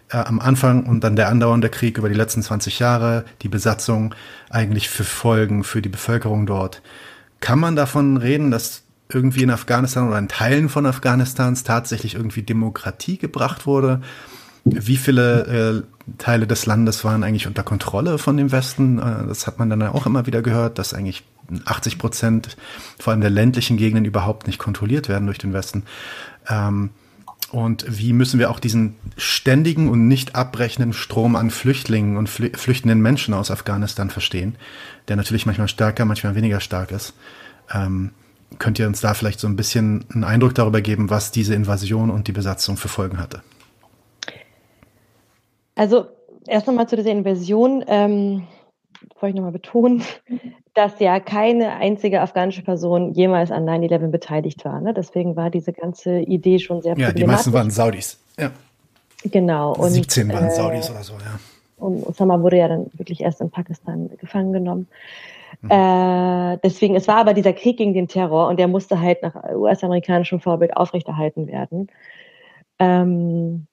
[0.09, 4.13] äh, am Anfang und dann der andauernde Krieg über die letzten 20 Jahre, die Besatzung
[4.49, 6.81] eigentlich für Folgen für die Bevölkerung dort?
[7.39, 12.41] Kann man davon reden, dass irgendwie in Afghanistan oder in Teilen von Afghanistans tatsächlich irgendwie
[12.41, 14.01] Demokratie gebracht wurde?
[14.63, 18.97] Wie viele äh, Teile des Landes waren eigentlich unter Kontrolle von dem Westen?
[18.97, 21.23] Äh, das hat man dann auch immer wieder gehört, dass eigentlich
[21.65, 22.57] 80 Prozent
[22.99, 25.83] vor allem der ländlichen Gegenden überhaupt nicht kontrolliert werden durch den Westen.
[26.49, 26.89] Ähm,
[27.51, 33.01] und wie müssen wir auch diesen ständigen und nicht abbrechenden Strom an Flüchtlingen und flüchtenden
[33.01, 34.55] Menschen aus Afghanistan verstehen,
[35.07, 37.13] der natürlich manchmal stärker, manchmal weniger stark ist.
[37.73, 38.11] Ähm,
[38.59, 42.09] könnt ihr uns da vielleicht so ein bisschen einen Eindruck darüber geben, was diese Invasion
[42.09, 43.41] und die Besatzung für Folgen hatte?
[45.75, 46.07] Also
[46.47, 47.83] erst nochmal zu dieser Invasion.
[47.87, 48.43] Ähm,
[49.19, 50.03] wollte ich nochmal betonen,
[50.73, 54.81] dass ja keine einzige afghanische Person jemals an 9-11 beteiligt war.
[54.81, 54.93] Ne?
[54.93, 58.19] Deswegen war diese ganze Idee schon sehr Ja, die meisten waren Saudis.
[58.37, 58.51] Ja.
[59.23, 59.73] Genau.
[59.73, 61.39] Und, 17 waren äh, Saudis oder so, ja.
[61.77, 64.87] Und Osama wurde ja dann wirklich erst in Pakistan gefangen genommen.
[65.61, 65.71] Mhm.
[65.71, 69.35] Äh, deswegen, es war aber dieser Krieg gegen den Terror und der musste halt nach
[69.53, 71.89] US-amerikanischem Vorbild aufrechterhalten werden.
[72.79, 73.67] Ähm,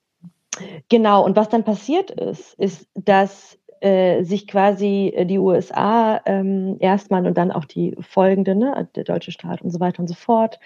[0.89, 6.77] genau, und was dann passiert ist, ist, dass äh, sich quasi äh, die USA ähm,
[6.79, 10.15] erstmal und dann auch die folgenden, ne, der deutsche Staat und so weiter und so
[10.15, 10.61] fort,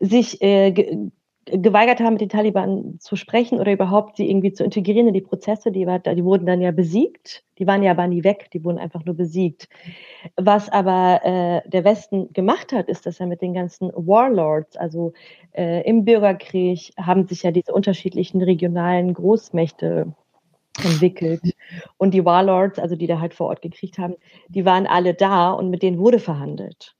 [0.00, 1.10] sich äh, ge
[1.50, 5.22] geweigert haben, mit den Taliban zu sprechen oder überhaupt sie irgendwie zu integrieren in die
[5.22, 5.72] Prozesse.
[5.72, 7.42] Die, war, die wurden dann ja besiegt.
[7.58, 9.66] Die waren ja aber nie weg, die wurden einfach nur besiegt.
[10.36, 15.14] Was aber äh, der Westen gemacht hat, ist, dass er mit den ganzen Warlords, also
[15.52, 20.12] äh, im Bürgerkrieg, haben sich ja diese unterschiedlichen regionalen Großmächte
[20.84, 21.40] entwickelt.
[21.96, 24.14] Und die Warlords, also die da halt vor Ort gekriegt haben,
[24.48, 26.94] die waren alle da und mit denen wurde verhandelt.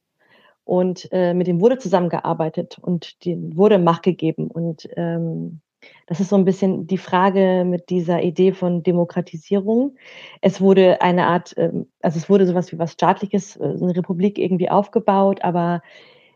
[0.64, 4.50] Und äh, mit denen wurde zusammengearbeitet und denen wurde Macht gegeben.
[4.50, 5.60] Und ähm,
[6.06, 9.96] das ist so ein bisschen die Frage mit dieser Idee von Demokratisierung.
[10.40, 14.38] Es wurde eine Art, ähm, also es wurde sowas wie was Staatliches, äh, eine Republik
[14.38, 15.82] irgendwie aufgebaut, aber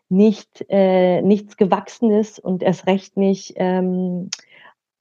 [0.08, 4.28] nicht äh, nichts Gewachsenes und erst recht nicht ähm,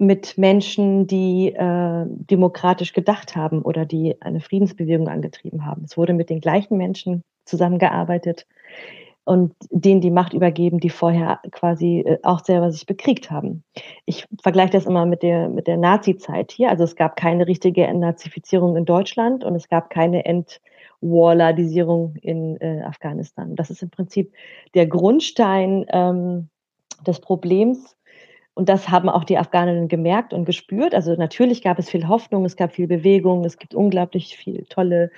[0.01, 5.83] mit Menschen, die äh, demokratisch gedacht haben oder die eine Friedensbewegung angetrieben haben.
[5.83, 8.47] Es wurde mit den gleichen Menschen zusammengearbeitet
[9.25, 13.63] und denen die Macht übergeben, die vorher quasi äh, auch selber sich bekriegt haben.
[14.07, 16.71] Ich vergleiche das immer mit der, mit der Nazi-Zeit hier.
[16.71, 22.81] Also es gab keine richtige Entnazifizierung in Deutschland und es gab keine Entwarladisierung in äh,
[22.81, 23.55] Afghanistan.
[23.55, 24.33] Das ist im Prinzip
[24.73, 26.49] der Grundstein ähm,
[27.05, 27.95] des Problems,
[28.53, 30.93] und das haben auch die Afghaninnen gemerkt und gespürt.
[30.93, 35.11] Also natürlich gab es viel Hoffnung, es gab viel Bewegung, es gibt unglaublich viel tolle,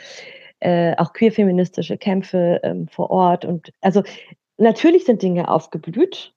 [0.59, 3.43] äh, auch queerfeministische Kämpfe ähm, vor Ort.
[3.43, 4.03] Und also
[4.57, 6.33] natürlich sind Dinge aufgeblüht.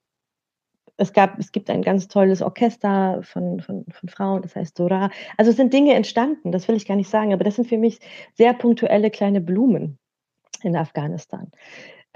[0.96, 5.10] Es gab, es gibt ein ganz tolles Orchester von, von, von Frauen, das heißt Dora.
[5.36, 7.76] Also es sind Dinge entstanden, das will ich gar nicht sagen, aber das sind für
[7.76, 7.98] mich
[8.34, 9.98] sehr punktuelle kleine Blumen
[10.62, 11.52] in Afghanistan.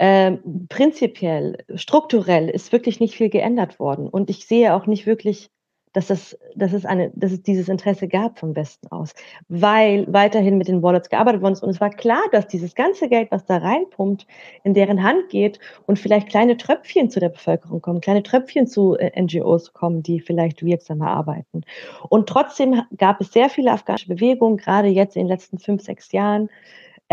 [0.03, 4.09] Ähm, prinzipiell, strukturell ist wirklich nicht viel geändert worden.
[4.09, 5.51] Und ich sehe auch nicht wirklich,
[5.93, 9.13] dass es, dass es, eine, dass es dieses Interesse gab vom Westen aus,
[9.47, 11.61] weil weiterhin mit den Wallets gearbeitet worden ist.
[11.61, 14.25] Und es war klar, dass dieses ganze Geld, was da reinpumpt,
[14.63, 18.97] in deren Hand geht und vielleicht kleine Tröpfchen zu der Bevölkerung kommen, kleine Tröpfchen zu
[18.97, 21.61] äh, NGOs kommen, die vielleicht wirksamer arbeiten.
[22.09, 26.11] Und trotzdem gab es sehr viele afghanische Bewegungen, gerade jetzt in den letzten fünf, sechs
[26.11, 26.49] Jahren,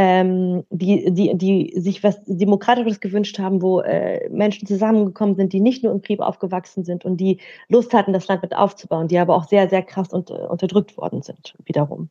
[0.00, 5.58] ähm, die, die, die sich was Demokratisches gewünscht haben, wo äh, Menschen zusammengekommen sind, die
[5.58, 9.18] nicht nur im Krieg aufgewachsen sind und die Lust hatten, das Land mit aufzubauen, die
[9.18, 12.10] aber auch sehr, sehr krass und, äh, unterdrückt worden sind, wiederum.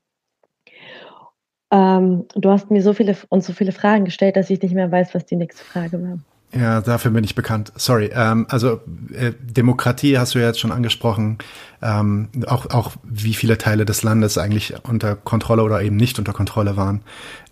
[1.71, 4.91] Ähm, du hast mir so viele uns so viele Fragen gestellt, dass ich nicht mehr
[4.91, 6.19] weiß, was die nächste Frage war.
[6.57, 7.71] Ja, dafür bin ich bekannt.
[7.75, 8.09] Sorry.
[8.13, 8.81] Ähm, also
[9.13, 11.37] äh, Demokratie hast du ja jetzt schon angesprochen.
[11.81, 16.33] Ähm, auch, auch wie viele Teile des Landes eigentlich unter Kontrolle oder eben nicht unter
[16.33, 17.01] Kontrolle waren.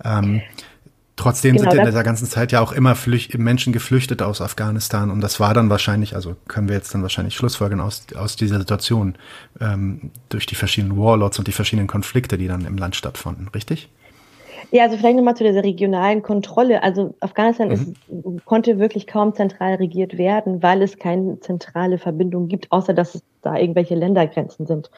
[0.04, 0.42] Ähm,
[1.16, 5.12] trotzdem genau, sind in dieser ganzen Zeit ja auch immer Flücht Menschen geflüchtet aus Afghanistan
[5.12, 8.60] und das war dann wahrscheinlich, also können wir jetzt dann wahrscheinlich Schlussfolgern aus, aus dieser
[8.60, 9.16] Situation
[9.62, 13.90] ähm, durch die verschiedenen Warlords und die verschiedenen Konflikte, die dann im Land stattfanden, richtig?
[14.72, 16.84] Ja, also vielleicht nochmal zu dieser regionalen Kontrolle.
[16.84, 17.74] Also Afghanistan mhm.
[17.74, 23.16] ist, konnte wirklich kaum zentral regiert werden, weil es keine zentrale Verbindung gibt, außer dass
[23.16, 24.90] es da irgendwelche Ländergrenzen sind.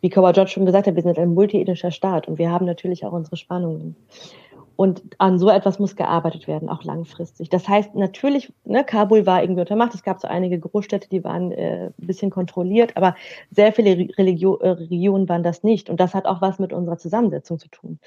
[0.00, 3.12] Wie George schon gesagt hat, wir sind ein multiethnischer Staat und wir haben natürlich auch
[3.12, 3.96] unsere Spannungen.
[4.80, 7.50] Und an so etwas muss gearbeitet werden, auch langfristig.
[7.50, 9.94] Das heißt, natürlich, ne, Kabul war irgendwie unter Macht.
[9.94, 13.14] Es gab so einige Großstädte, die waren äh, ein bisschen kontrolliert, aber
[13.50, 15.90] sehr viele Religio äh, Regionen waren das nicht.
[15.90, 17.98] Und das hat auch was mit unserer Zusammensetzung zu tun.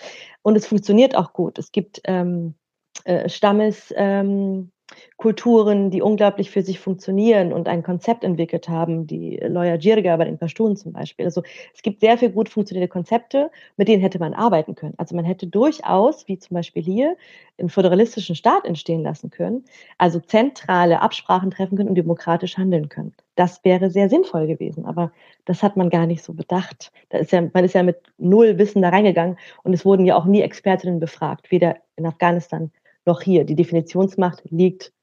[0.42, 1.60] Und es funktioniert auch gut.
[1.60, 2.56] Es gibt ähm,
[3.04, 4.72] äh, Stammes, ähm,
[5.18, 10.26] Kulturen, die unglaublich für sich funktionieren und ein Konzept entwickelt haben, die Lawyer Jirga bei
[10.26, 11.26] den Pashtun zum Beispiel.
[11.26, 14.96] Also es gibt sehr viel gut funktionierende Konzepte, mit denen hätte man arbeiten können.
[14.98, 17.16] Also man hätte durchaus, wie zum Beispiel hier,
[17.58, 19.64] einen föderalistischen Staat entstehen lassen können,
[19.98, 23.14] also zentrale Absprachen treffen können und demokratisch handeln können.
[23.36, 25.12] Das wäre sehr sinnvoll gewesen, aber
[25.46, 26.92] das hat man gar nicht so bedacht.
[27.10, 30.16] Da ist ja, man ist ja mit null Wissen da reingegangen und es wurden ja
[30.16, 32.72] auch nie Expertinnen befragt, weder in Afghanistan
[33.06, 33.44] noch hier.
[33.44, 34.94] Die Definitionsmacht liegt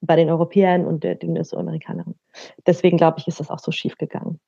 [0.00, 2.14] bei den Europäern und den US-Amerikanern.
[2.66, 4.38] Deswegen glaube ich, ist das auch so schief gegangen.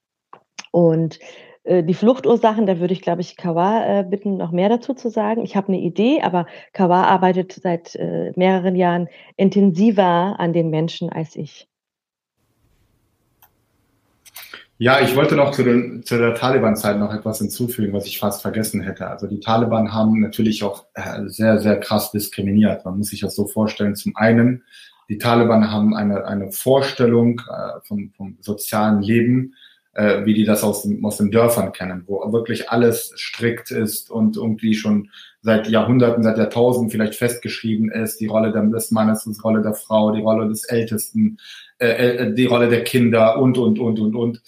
[0.70, 1.18] Und
[1.64, 5.10] äh, die Fluchtursachen, da würde ich, glaube ich, Kawa äh, bitten, noch mehr dazu zu
[5.10, 5.42] sagen.
[5.42, 11.10] Ich habe eine Idee, aber Kawa arbeitet seit äh, mehreren Jahren intensiver an den Menschen
[11.10, 11.69] als ich.
[14.82, 18.40] Ja, ich wollte noch zu, den, zu der Taliban-Zeit noch etwas hinzufügen, was ich fast
[18.40, 19.08] vergessen hätte.
[19.08, 22.86] Also die Taliban haben natürlich auch äh, sehr, sehr krass diskriminiert.
[22.86, 23.94] Man muss sich das so vorstellen.
[23.94, 24.64] Zum einen,
[25.10, 29.54] die Taliban haben eine, eine Vorstellung äh, vom, vom sozialen Leben,
[29.94, 34.36] äh, wie die das aus, aus den Dörfern kennen, wo wirklich alles strikt ist und
[34.36, 35.10] irgendwie schon
[35.42, 40.12] seit Jahrhunderten, seit Jahrtausenden vielleicht festgeschrieben ist, die Rolle des Mannes, die Rolle der Frau,
[40.12, 41.38] die Rolle des Ältesten,
[41.78, 44.42] äh, äh, die Rolle der Kinder und, und, und, und, und.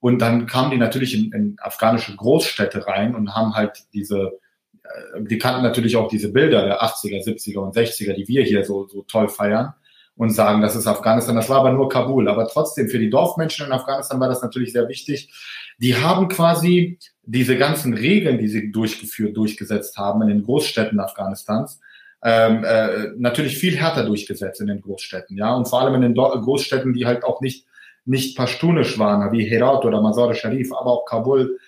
[0.00, 4.38] Und dann kamen die natürlich in, in afghanische Großstädte rein und haben halt diese,
[4.84, 8.64] äh, die kannten natürlich auch diese Bilder der 80er, 70er und 60er, die wir hier
[8.64, 9.74] so, so toll feiern
[10.16, 11.36] und sagen, das ist Afghanistan.
[11.36, 12.28] Das war aber nur Kabul.
[12.28, 15.32] Aber trotzdem, für die Dorfmenschen in Afghanistan war das natürlich sehr wichtig.
[15.78, 21.80] Die haben quasi diese ganzen Regeln, die sie durchgeführt, durchgesetzt haben in den Großstädten Afghanistans,
[22.22, 26.14] ähm, äh, natürlich viel härter durchgesetzt in den Großstädten, ja, und vor allem in den
[26.14, 27.66] Do Großstädten, die halt auch nicht
[28.06, 31.58] nicht pashtunisch waren, wie Herat oder Mazar Sharif, aber auch Kabul,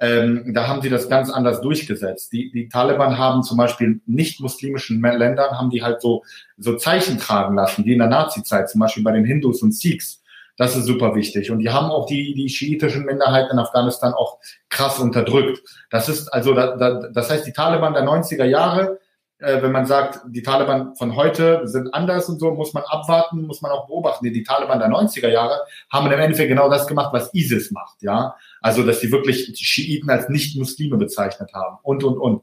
[0.00, 2.32] ähm, da haben sie das ganz anders durchgesetzt.
[2.32, 6.22] Die, die Taliban haben zum Beispiel nicht-muslimischen Ländern, haben die halt so,
[6.56, 10.22] so Zeichen tragen lassen, wie in der Nazi-Zeit, zum Beispiel bei den Hindus und Sikhs.
[10.56, 11.50] Das ist super wichtig.
[11.50, 14.38] Und die haben auch die, die schiitischen Minderheiten in Afghanistan auch
[14.68, 15.62] krass unterdrückt.
[15.90, 18.98] Das ist also, da, da, das heißt, die Taliban der 90er Jahre
[19.40, 23.42] äh, wenn man sagt, die Taliban von heute sind anders und so, muss man abwarten,
[23.42, 24.32] muss man auch beobachten.
[24.32, 25.60] Die, Taliban der 90er Jahre
[25.90, 28.34] haben im Endeffekt genau das gemacht, was ISIS macht, ja.
[28.60, 32.42] Also, dass sie wirklich Schiiten als Nicht-Muslime bezeichnet haben und, und, und.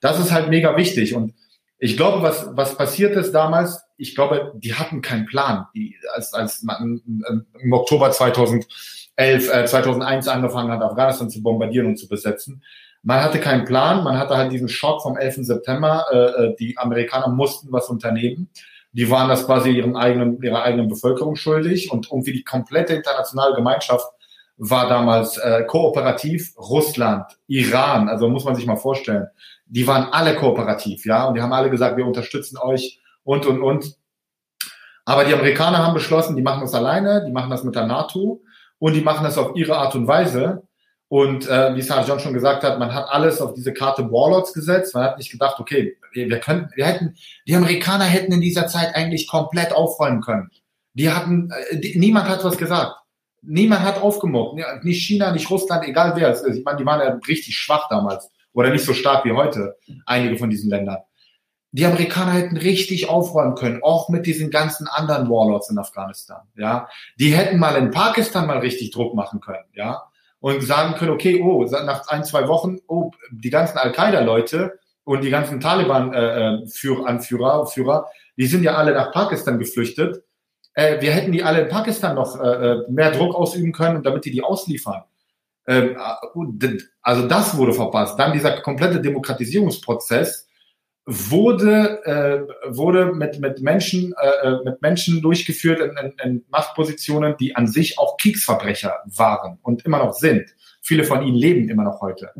[0.00, 1.34] Das ist halt mega wichtig und
[1.78, 6.32] ich glaube, was, was passiert ist damals, ich glaube, die hatten keinen Plan, die, als,
[6.32, 7.02] als man
[7.60, 8.66] im Oktober 2011,
[9.16, 12.62] äh, 2001 angefangen hat, Afghanistan zu bombardieren und zu besetzen
[13.06, 15.46] man hatte keinen Plan, man hatte halt diesen Schock vom 11.
[15.46, 18.50] September, äh, äh, die Amerikaner mussten was unternehmen.
[18.90, 23.54] Die waren das quasi ihren eigenen, ihrer eigenen Bevölkerung schuldig und irgendwie die komplette internationale
[23.54, 24.08] Gemeinschaft
[24.56, 26.52] war damals äh, kooperativ.
[26.58, 29.28] Russland, Iran, also muss man sich mal vorstellen,
[29.66, 33.62] die waren alle kooperativ, ja, und die haben alle gesagt, wir unterstützen euch und und
[33.62, 33.94] und.
[35.04, 38.42] Aber die Amerikaner haben beschlossen, die machen das alleine, die machen das mit der NATO
[38.80, 40.64] und die machen das auf ihre Art und Weise.
[41.08, 44.94] Und äh, wie Sarah schon gesagt hat, man hat alles auf diese Karte Warlords gesetzt.
[44.94, 47.14] Man hat nicht gedacht, okay, wir, wir könnten, wir hätten,
[47.46, 50.50] die Amerikaner hätten in dieser Zeit eigentlich komplett aufräumen können.
[50.94, 52.96] Die hatten, äh, die, niemand hat was gesagt.
[53.42, 54.60] Niemand hat aufgemockt.
[54.82, 56.58] Nicht China, nicht Russland, egal wer es ist.
[56.58, 58.28] Ich meine, die waren ja richtig schwach damals.
[58.52, 59.76] Oder nicht so stark wie heute,
[60.06, 60.98] einige von diesen Ländern.
[61.70, 66.40] Die Amerikaner hätten richtig aufräumen können, auch mit diesen ganzen anderen Warlords in Afghanistan.
[66.56, 66.88] Ja,
[67.20, 69.66] die hätten mal in Pakistan mal richtig Druck machen können.
[69.74, 70.04] Ja,
[70.46, 75.30] und sagen können, okay, oh, nach ein, zwei Wochen, oh, die ganzen Al-Qaida-Leute und die
[75.30, 80.22] ganzen Taliban-Anführer, äh, Führer, die sind ja alle nach Pakistan geflüchtet.
[80.74, 84.24] Äh, wir hätten die alle in Pakistan noch äh, äh mehr Druck ausüben können, damit
[84.24, 85.02] die die ausliefern.
[85.66, 85.96] Ähm,
[86.60, 88.16] äh, also das wurde verpasst.
[88.16, 90.45] Dann dieser komplette Demokratisierungsprozess,
[91.06, 97.36] wurde, äh, wurde mit, mit, Menschen, äh, äh, mit Menschen durchgeführt in, in, in Machtpositionen,
[97.38, 100.52] die an sich auch Kriegsverbrecher waren und immer noch sind.
[100.82, 102.32] Viele von ihnen leben immer noch heute.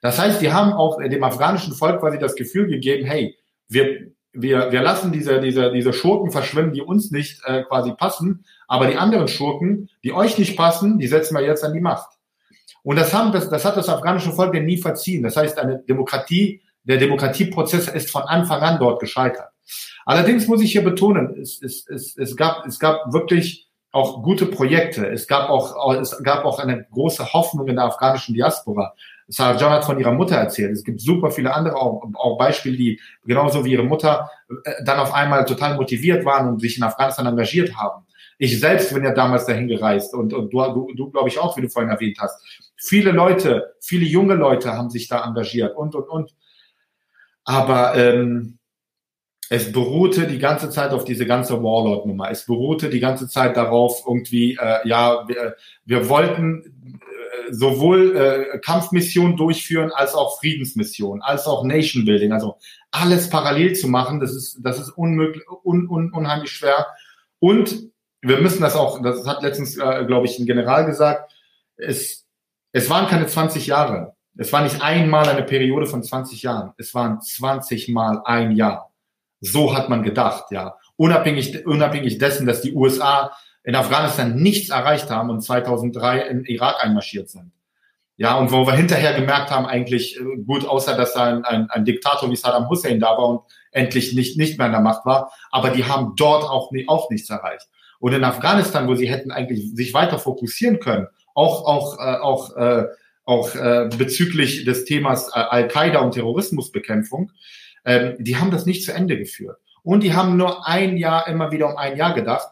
[0.00, 3.36] Das heißt, die haben auch dem afghanischen Volk quasi das Gefühl gegeben, hey,
[3.68, 8.46] wir, wir, wir lassen diese, diese, diese Schurken verschwinden, die uns nicht äh, quasi passen,
[8.66, 12.08] aber die anderen Schurken, die euch nicht passen, die setzen wir jetzt an die Macht.
[12.82, 15.22] Und das, haben, das, das hat das afghanische Volk denn nie verziehen.
[15.22, 19.50] Das heißt, eine Demokratie der Demokratieprozess ist von Anfang an dort gescheitert.
[20.06, 23.64] Allerdings muss ich hier betonen, es, es, es, es, gab, es gab wirklich
[23.94, 25.06] auch gute Projekte.
[25.06, 28.92] Es gab auch, es gab auch eine große Hoffnung in der afghanischen Diaspora.
[29.28, 30.72] Sarah John hat von ihrer Mutter erzählt.
[30.72, 34.28] Es gibt super viele andere auch, auch Beispiele, die genauso wie ihre Mutter
[34.64, 38.04] äh, dann auf einmal total motiviert waren und sich in Afghanistan engagiert haben.
[38.36, 41.56] Ich selbst bin ja damals dahin gereist und, und du, du, du glaube ich auch,
[41.56, 42.42] wie du vorhin erwähnt hast.
[42.76, 46.34] Viele Leute, viele junge Leute haben sich da engagiert und, und, und.
[47.44, 48.58] Aber ähm,
[49.50, 52.30] es beruhte die ganze Zeit auf diese ganze Warlord-Nummer.
[52.30, 58.58] Es beruhte die ganze Zeit darauf, irgendwie, äh, ja, wir, wir wollten äh, sowohl äh,
[58.58, 62.32] Kampfmissionen durchführen, als auch Friedensmissionen, als auch Nation Building.
[62.32, 62.56] Also
[62.90, 66.86] alles parallel zu machen, das ist, das ist unmöglich, un, un, unheimlich schwer.
[67.38, 67.90] Und
[68.22, 71.32] wir müssen das auch, das hat letztens, äh, glaube ich, ein General gesagt,
[71.76, 72.26] es,
[72.72, 74.14] es waren keine 20 Jahre.
[74.36, 76.72] Es war nicht einmal eine Periode von 20 Jahren.
[76.76, 78.92] Es waren 20 Mal ein Jahr.
[79.40, 80.76] So hat man gedacht, ja.
[80.96, 83.32] Unabhängig, unabhängig dessen, dass die USA
[83.62, 87.52] in Afghanistan nichts erreicht haben und 2003 in Irak einmarschiert sind.
[88.16, 91.68] Ja, und wo wir hinterher gemerkt haben, eigentlich äh, gut, außer dass da ein, ein,
[91.70, 93.40] ein Diktator wie Saddam Hussein da war und
[93.72, 97.28] endlich nicht, nicht mehr in der Macht war, aber die haben dort auch, auch nichts
[97.28, 97.66] erreicht.
[97.98, 102.56] Und in Afghanistan, wo sie hätten eigentlich sich weiter fokussieren können, auch, auch, äh, auch,
[102.56, 102.84] äh,
[103.24, 107.30] auch äh, bezüglich des Themas äh, Al-Qaida und Terrorismusbekämpfung,
[107.84, 109.58] ähm, die haben das nicht zu Ende geführt.
[109.82, 112.48] Und die haben nur ein Jahr immer wieder um ein Jahr gedacht.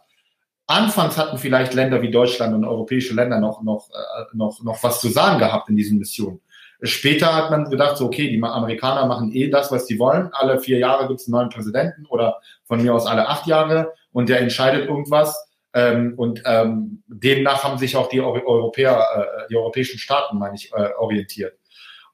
[0.66, 5.00] Anfangs hatten vielleicht Länder wie Deutschland und europäische Länder noch, noch, äh, noch, noch was
[5.00, 6.40] zu sagen gehabt in diesen Missionen.
[6.84, 10.30] Später hat man gedacht, so, okay, die Amerikaner machen eh das, was sie wollen.
[10.32, 13.92] Alle vier Jahre gibt es einen neuen Präsidenten oder von mir aus alle acht Jahre
[14.12, 15.51] und der entscheidet irgendwas.
[15.74, 20.72] Ähm, und ähm, demnach haben sich auch die Europäer, äh, die europäischen Staaten, meine ich,
[20.72, 21.54] äh, orientiert.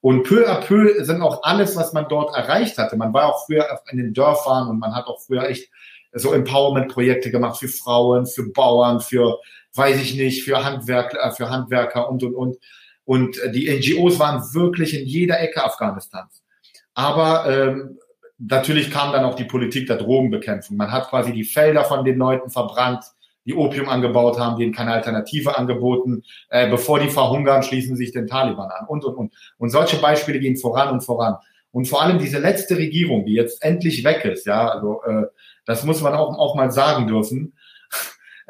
[0.01, 2.95] Und peu à peu sind auch alles, was man dort erreicht hatte.
[2.95, 5.69] Man war auch früher in den Dörfern und man hat auch früher echt
[6.13, 9.39] so Empowerment-Projekte gemacht für Frauen, für Bauern, für,
[9.75, 12.57] weiß ich nicht, für Handwerker, äh, für Handwerker und, und, und.
[13.03, 16.43] Und die NGOs waren wirklich in jeder Ecke Afghanistans.
[16.93, 17.97] Aber ähm,
[18.37, 20.77] natürlich kam dann auch die Politik der Drogenbekämpfung.
[20.77, 23.03] Man hat quasi die Felder von den Leuten verbrannt
[23.49, 26.23] die Opium angebaut haben, denen keine Alternative angeboten.
[26.49, 29.33] Äh, bevor die verhungern, schließen sich den Taliban an und, und, und.
[29.57, 31.37] Und solche Beispiele gehen voran und voran.
[31.71, 35.25] Und vor allem diese letzte Regierung, die jetzt endlich weg ist, ja, also äh,
[35.65, 37.53] das muss man auch, auch mal sagen dürfen.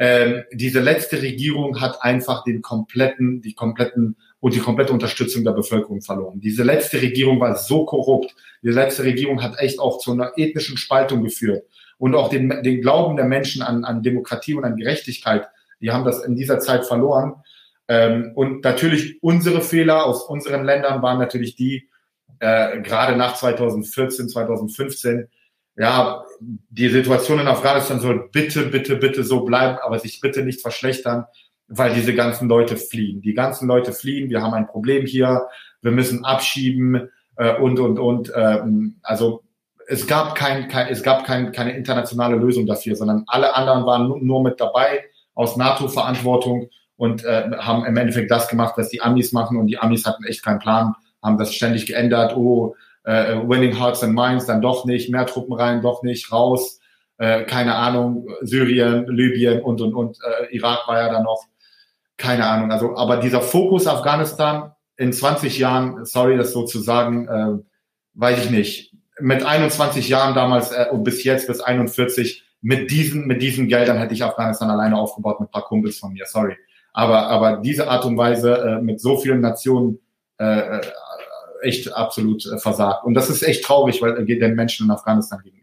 [0.02, 5.52] Ähm, diese letzte Regierung hat einfach den kompletten, die kompletten und die komplette Unterstützung der
[5.52, 6.40] Bevölkerung verloren.
[6.40, 8.34] Diese letzte Regierung war so korrupt.
[8.64, 11.66] Diese letzte Regierung hat echt auch zu einer ethnischen Spaltung geführt
[12.00, 15.48] und auch den, den Glauben der Menschen an, an Demokratie und an Gerechtigkeit.
[15.82, 17.36] Die haben das in dieser Zeit verloren.
[17.88, 21.90] Ähm, und natürlich unsere Fehler aus unseren Ländern waren natürlich die,
[22.40, 25.28] äh, gerade nach 2014, 2015,
[25.76, 30.62] ja, die Situation in Afghanistan soll bitte, bitte, bitte so bleiben, aber sich bitte nicht
[30.62, 31.26] verschlechtern,
[31.68, 33.22] weil diese ganzen Leute fliehen.
[33.22, 35.48] Die ganzen Leute fliehen, wir haben ein Problem hier,
[35.82, 38.32] wir müssen abschieben äh, und, und, und.
[38.36, 39.44] Ähm, also
[39.90, 44.26] es gab kein, kein es gab kein, keine internationale Lösung dafür, sondern alle anderen waren
[44.26, 49.32] nur mit dabei aus NATO-Verantwortung und äh, haben im Endeffekt das gemacht, was die Amis
[49.32, 49.58] machen.
[49.58, 52.38] Und die Amis hatten echt keinen Plan, haben das ständig geändert.
[52.38, 56.80] Oh, äh, Winning Hearts and Minds, dann doch nicht, mehr Truppen rein, doch nicht, raus,
[57.18, 61.46] äh, keine Ahnung, Syrien, Libyen und und und äh, Irak war ja dann noch,
[62.16, 62.72] keine Ahnung.
[62.72, 67.64] Also, aber dieser Fokus Afghanistan in 20 Jahren, sorry, das so zu sagen, äh,
[68.14, 68.89] weiß ich nicht
[69.22, 73.98] mit 21 Jahren damals äh, und bis jetzt, bis 41, mit diesen, mit diesen Geldern
[73.98, 76.56] hätte ich Afghanistan alleine aufgebaut mit ein paar Kumpels von mir, sorry.
[76.94, 80.00] Aber, aber diese Art und Weise äh, mit so vielen Nationen
[80.40, 80.82] äh, äh
[81.62, 83.04] echt absolut äh, versagt.
[83.04, 85.59] Und das ist echt traurig, weil äh, den Menschen in Afghanistan gegenüber.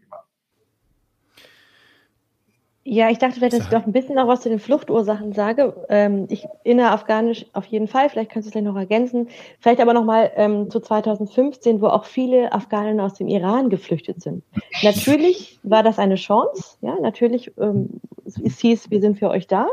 [2.89, 5.75] Ja, ich dachte vielleicht, dass ich doch ein bisschen noch was zu den Fluchtursachen sage.
[5.89, 9.27] Ähm, ich innerafghanisch auf jeden Fall, vielleicht kannst du es gleich noch ergänzen.
[9.59, 14.41] Vielleicht aber nochmal ähm, zu 2015, wo auch viele Afghanen aus dem Iran geflüchtet sind.
[14.83, 19.67] Natürlich war das eine Chance, ja, natürlich ähm, es hieß, wir sind für euch da.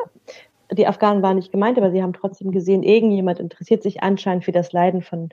[0.72, 4.50] Die Afghanen waren nicht gemeint, aber sie haben trotzdem gesehen, irgendjemand interessiert sich anscheinend für
[4.50, 5.28] das Leiden von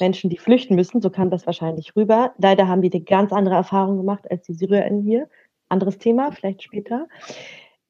[0.00, 1.02] Menschen, die flüchten müssen.
[1.02, 2.32] So kam das wahrscheinlich rüber.
[2.38, 5.28] Leider haben die eine ganz andere Erfahrung gemacht als die SyrerInnen hier
[5.68, 7.08] anderes Thema, vielleicht später.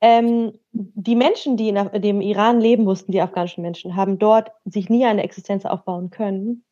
[0.00, 4.90] Ähm, die Menschen, die in dem Iran leben mussten, die afghanischen Menschen, haben dort sich
[4.90, 6.64] nie eine Existenz aufbauen können.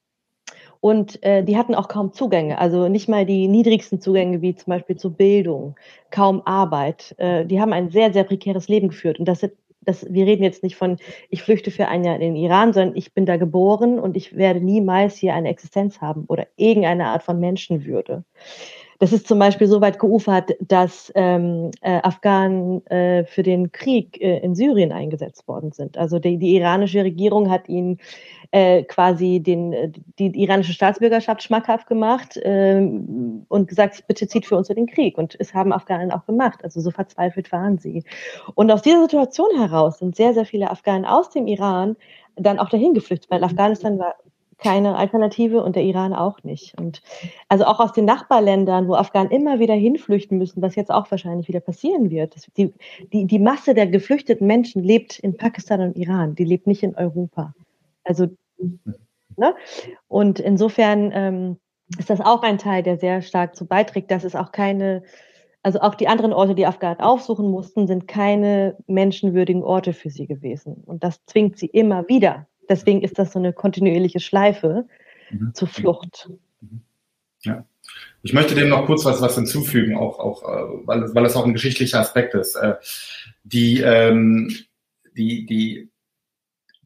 [0.80, 4.70] Und äh, die hatten auch kaum Zugänge, also nicht mal die niedrigsten Zugänge, wie zum
[4.70, 5.76] Beispiel zur Bildung,
[6.11, 7.14] kaum Arbeit.
[7.16, 9.18] Äh, die haben ein sehr, sehr prekäres Leben geführt.
[9.18, 9.46] Und das,
[9.80, 10.98] das, wir reden jetzt nicht von,
[11.30, 14.36] ich flüchte für ein Jahr in den Iran, sondern ich bin da geboren und ich
[14.36, 18.24] werde niemals hier eine Existenz haben oder irgendeine Art von Menschenwürde.
[18.99, 24.20] Das ist zum Beispiel so weit geufert, dass ähm, äh, Afghanen äh, für den Krieg
[24.20, 25.99] äh, in Syrien eingesetzt worden sind.
[25.99, 27.99] Also die, die iranische Regierung hat ihnen
[28.51, 32.76] äh, quasi den, äh, die, die iranische Staatsbürgerschaft schmackhaft gemacht äh,
[33.49, 35.18] und gesagt, bitte zieht für uns in den Krieg.
[35.18, 36.62] Und es haben Afghanen auch gemacht.
[36.62, 38.05] Also so verzweifelt waren sie.
[38.55, 41.97] Und aus dieser Situation heraus sind sehr, sehr viele Afghanen aus dem Iran
[42.36, 44.14] dann auch dahin geflüchtet, weil Afghanistan war
[44.59, 46.78] keine Alternative und der Iran auch nicht.
[46.78, 47.02] Und
[47.48, 51.48] also auch aus den Nachbarländern, wo Afghanen immer wieder hinflüchten müssen, was jetzt auch wahrscheinlich
[51.48, 52.34] wieder passieren wird.
[52.57, 52.72] Die,
[53.12, 56.94] die, die Masse der geflüchteten Menschen lebt in Pakistan und Iran, die lebt nicht in
[56.94, 57.55] Europa.
[58.05, 58.28] Also,
[59.36, 59.55] ne?
[60.09, 61.57] Und insofern ähm,
[61.98, 65.02] ist das auch ein Teil, der sehr stark zu beiträgt, dass es auch keine,
[65.62, 70.26] also auch die anderen Orte, die Afghanen aufsuchen mussten, sind keine menschenwürdigen Orte für sie
[70.26, 70.82] gewesen.
[70.86, 74.86] Und das zwingt sie immer wieder Deswegen ist das so eine kontinuierliche Schleife
[75.30, 75.54] mhm.
[75.54, 76.30] zur Flucht.
[76.60, 76.80] Mhm.
[77.42, 77.64] Ja.
[78.22, 81.44] Ich möchte dem noch kurz was, was hinzufügen, auch, auch äh, weil, weil es auch
[81.44, 82.56] ein geschichtlicher Aspekt ist.
[82.56, 82.76] Äh,
[83.42, 84.54] die, ähm,
[85.14, 85.90] die, die,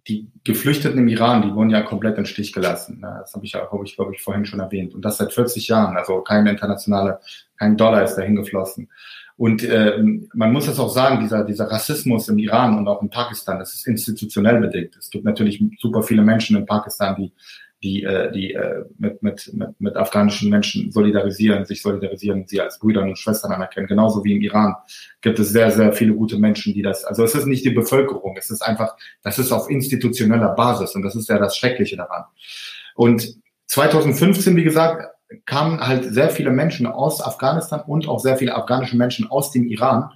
[0.09, 3.01] die Geflüchteten im Iran, die wurden ja komplett im Stich gelassen.
[3.01, 3.18] Ne?
[3.20, 4.95] Das habe ich ja, ich, glaube ich, vorhin schon erwähnt.
[4.95, 5.97] Und das seit 40 Jahren.
[5.97, 7.20] Also kein internationaler,
[7.57, 8.91] kein Dollar ist dahin geflossen.
[9.39, 10.03] Und äh,
[10.34, 13.72] man muss es auch sagen, dieser, dieser Rassismus im Iran und auch in Pakistan, das
[13.72, 14.97] ist institutionell bedingt.
[14.97, 17.32] Es gibt natürlich super viele Menschen in Pakistan, die,
[17.80, 22.80] die, äh, die äh, mit, mit, mit, mit afghanischen Menschen solidarisieren, sich solidarisieren, sie als
[22.80, 23.86] Brüder und Schwestern anerkennen.
[23.86, 24.74] Genauso wie im Iran
[25.20, 28.36] gibt es sehr, sehr viele gute Menschen, die das, also es ist nicht die Bevölkerung,
[28.36, 32.24] es ist einfach, das ist auf institutioneller Basis und das ist ja das Schreckliche daran.
[32.97, 33.36] Und
[33.66, 35.14] 2015, wie gesagt,
[35.45, 39.66] kamen halt sehr viele Menschen aus Afghanistan und auch sehr viele afghanische Menschen aus dem
[39.68, 40.11] Iran.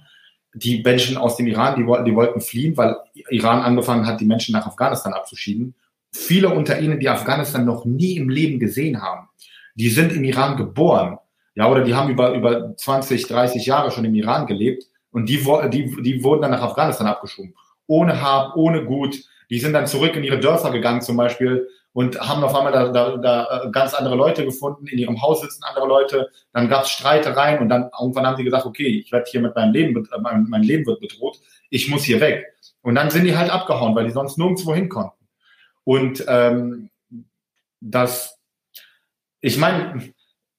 [0.53, 2.95] Die Menschen aus dem Iran, die wollten, die wollten fliehen, weil
[3.29, 5.75] Iran angefangen hat, die Menschen nach Afghanistan abzuschieben.
[6.11, 9.29] Viele unter ihnen, die Afghanistan noch nie im Leben gesehen haben,
[9.75, 11.17] die sind im Iran geboren,
[11.55, 15.43] ja, oder die haben über, über 20, 30 Jahre schon im Iran gelebt und die,
[15.71, 17.53] die, die wurden dann nach Afghanistan abgeschoben.
[17.85, 19.19] Ohne Hab, ohne Gut.
[19.49, 22.89] Die sind dann zurück in ihre Dörfer gegangen, zum Beispiel, und haben auf einmal da,
[22.89, 24.87] da, da äh, ganz andere Leute gefunden.
[24.87, 26.29] In ihrem Haus sitzen andere Leute.
[26.51, 29.55] Dann gab es Streitereien und dann irgendwann haben sie gesagt, okay, ich werde hier mit
[29.55, 31.39] meinem Leben, äh, mein, mein Leben wird bedroht.
[31.69, 32.45] Ich muss hier weg.
[32.81, 35.27] Und dann sind die halt abgehauen, weil die sonst nirgendwo hin konnten.
[35.83, 36.89] Und ähm,
[37.79, 38.39] das,
[39.39, 40.13] ich meine,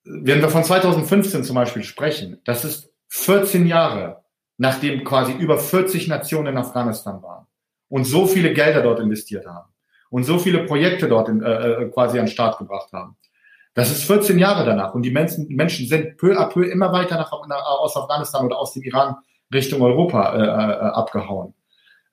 [0.04, 4.22] wenn wir von 2015 zum Beispiel sprechen, das ist 14 Jahre,
[4.56, 7.46] nachdem quasi über 40 Nationen in Afghanistan waren
[7.88, 9.73] und so viele Gelder dort investiert haben
[10.14, 13.16] und so viele Projekte dort in, äh, äh, quasi an den Start gebracht haben.
[13.74, 17.16] Das ist 14 Jahre danach und die Menschen, Menschen sind peu à peu immer weiter
[17.16, 19.16] nach, aus Afghanistan oder aus dem Iran
[19.52, 21.54] Richtung Europa äh, äh, abgehauen.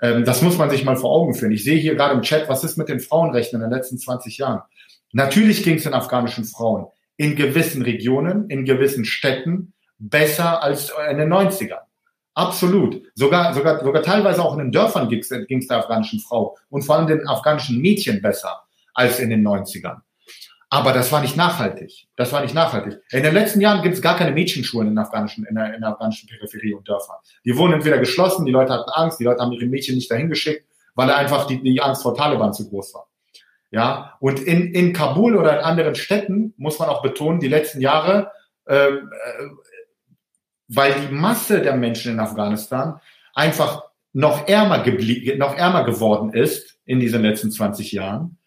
[0.02, 1.52] Ähm, das muss man sich mal vor Augen führen.
[1.52, 4.36] Ich sehe hier gerade im Chat, was ist mit den Frauenrechten in den letzten 20
[4.40, 4.64] Jahren?
[5.12, 6.88] Natürlich ging es den afghanischen Frauen
[7.18, 11.82] in gewissen Regionen, in gewissen Städten besser als in den 90ern.
[12.34, 13.02] Absolut.
[13.16, 16.96] Sogar, sogar, sogar teilweise auch in den Dörfern ging es der afghanischen Frau und vor
[16.96, 18.64] allem den afghanischen Mädchen besser
[18.94, 20.02] als in den 90ern.
[20.74, 22.08] Aber das war nicht nachhaltig.
[22.16, 23.02] Das war nicht nachhaltig.
[23.12, 25.90] In den letzten Jahren gibt es gar keine Mädchenschulen in, afghanischen, in, der, in der
[25.90, 27.18] afghanischen Peripherie und Dörfern.
[27.44, 30.30] Die wurden entweder geschlossen, die Leute hatten Angst, die Leute haben ihre Mädchen nicht dahin
[30.30, 30.66] geschickt,
[30.96, 33.08] weil einfach die, die Angst vor Taliban zu groß war.
[33.70, 37.82] Ja, und in, in Kabul oder in anderen Städten muss man auch betonen, die letzten
[37.82, 38.32] Jahre
[38.68, 39.44] ähm, äh,
[40.74, 43.00] weil die Masse der Menschen in Afghanistan
[43.34, 44.84] einfach noch ärmer,
[45.38, 48.38] noch ärmer geworden ist in diesen letzten 20 Jahren.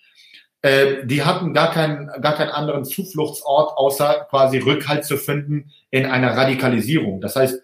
[0.62, 6.06] Äh, die hatten gar keinen, gar keinen anderen Zufluchtsort, außer quasi Rückhalt zu finden in
[6.06, 7.20] einer Radikalisierung.
[7.20, 7.62] Das heißt,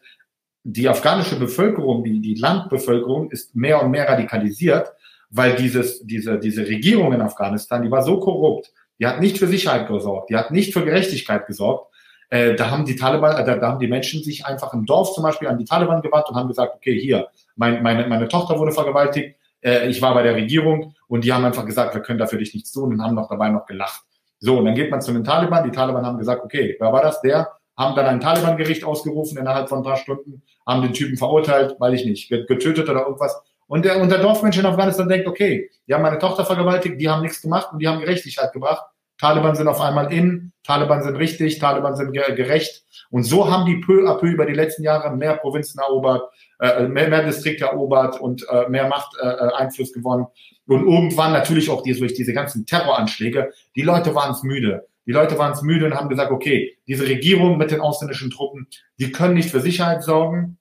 [0.62, 4.92] die afghanische Bevölkerung, die, die Landbevölkerung ist mehr und mehr radikalisiert,
[5.30, 9.46] weil dieses, diese, diese Regierung in Afghanistan, die war so korrupt, die hat nicht für
[9.46, 11.90] Sicherheit gesorgt, die hat nicht für Gerechtigkeit gesorgt,
[12.30, 15.12] äh, da haben die Taliban, äh, da, da haben die Menschen sich einfach im Dorf
[15.14, 18.58] zum Beispiel an die Taliban gewandt und haben gesagt, okay, hier, mein, meine, meine Tochter
[18.58, 22.18] wurde vergewaltigt, äh, ich war bei der Regierung und die haben einfach gesagt, wir können
[22.18, 24.02] dafür dich nichts tun und haben noch dabei noch gelacht.
[24.38, 27.02] So, und dann geht man zu den Taliban, die Taliban haben gesagt, okay, wer war
[27.02, 27.20] das?
[27.20, 31.76] Der, haben dann ein Taliban-Gericht ausgerufen innerhalb von ein paar Stunden, haben den Typen verurteilt,
[31.80, 33.40] weiß ich nicht, getötet oder irgendwas.
[33.66, 37.08] Und der, und der Dorfmensch in Afghanistan denkt, okay, die haben meine Tochter vergewaltigt, die
[37.08, 38.84] haben nichts gemacht und die haben Gerechtigkeit gebracht.
[39.20, 42.84] Taliban sind auf einmal in, Taliban sind richtig, Taliban sind gerecht.
[43.10, 46.22] Und so haben die peu à peu über die letzten Jahre mehr Provinzen erobert,
[46.58, 50.26] äh, mehr, mehr Distrikte erobert und äh, mehr Macht, äh, äh Einfluss gewonnen.
[50.66, 54.86] Und irgendwann natürlich auch die, durch diese ganzen Terroranschläge, die Leute waren es müde.
[55.06, 58.68] Die Leute waren es müde und haben gesagt, okay, diese Regierung mit den ausländischen Truppen,
[58.98, 60.56] die können nicht für Sicherheit sorgen.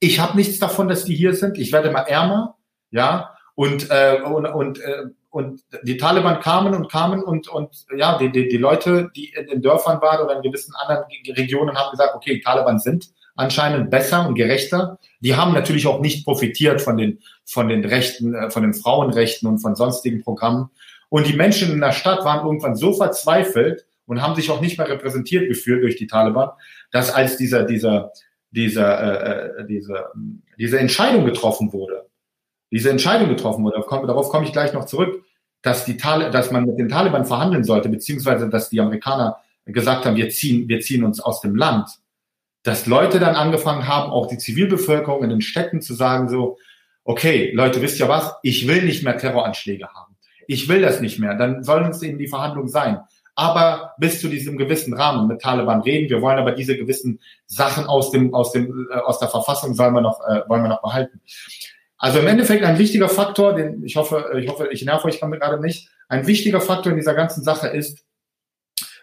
[0.00, 1.58] Ich habe nichts davon, dass die hier sind.
[1.58, 2.56] Ich werde mal ärmer,
[2.90, 5.04] ja, und, äh, und, und äh,
[5.34, 9.48] und die Taliban kamen und kamen und, und ja, die, die, die Leute, die in
[9.48, 11.06] den Dörfern waren oder in gewissen anderen
[11.36, 15.00] Regionen haben gesagt, okay, Taliban sind anscheinend besser und gerechter.
[15.18, 19.48] Die haben natürlich auch nicht profitiert von den, von den Rechten, äh, von den Frauenrechten
[19.48, 20.70] und von sonstigen Programmen.
[21.08, 24.78] Und die Menschen in der Stadt waren irgendwann so verzweifelt und haben sich auch nicht
[24.78, 26.50] mehr repräsentiert gefühlt durch die Taliban,
[26.92, 28.12] dass als dieser, dieser,
[28.52, 30.10] dieser, äh, äh diese,
[30.58, 32.06] diese Entscheidung getroffen wurde,
[32.74, 35.24] diese Entscheidung getroffen wurde, darauf komme ich gleich noch zurück,
[35.62, 40.04] dass die Tal dass man mit den Taliban verhandeln sollte, beziehungsweise dass die Amerikaner gesagt
[40.04, 41.88] haben, wir ziehen, wir ziehen uns aus dem Land,
[42.64, 46.58] dass Leute dann angefangen haben, auch die Zivilbevölkerung in den Städten zu sagen so,
[47.04, 48.34] okay, Leute, wisst ihr was?
[48.42, 50.16] Ich will nicht mehr Terroranschläge haben.
[50.48, 51.34] Ich will das nicht mehr.
[51.36, 53.00] Dann sollen es eben die Verhandlungen sein.
[53.36, 56.08] Aber bis zu diesem gewissen Rahmen mit Taliban reden.
[56.08, 59.94] Wir wollen aber diese gewissen Sachen aus dem, aus dem, äh, aus der Verfassung sollen
[59.94, 61.20] wir noch, äh, wollen wir noch behalten.
[61.96, 65.60] Also im Endeffekt ein wichtiger Faktor, den ich hoffe, ich hoffe, ich nerv euch gerade
[65.60, 65.88] nicht.
[66.08, 68.04] Ein wichtiger Faktor in dieser ganzen Sache ist,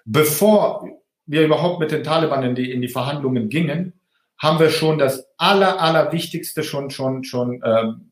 [0.05, 0.87] bevor
[1.25, 3.99] wir überhaupt mit den Taliban in die, in die Verhandlungen gingen,
[4.37, 8.11] haben wir schon das aller, aller Wichtigste schon, schon, schon ähm,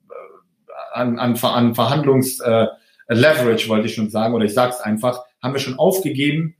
[0.93, 2.67] an, an, an Verhandlungs äh,
[3.07, 6.55] Leverage, wollte ich schon sagen, oder ich sage es einfach, haben wir schon aufgegeben,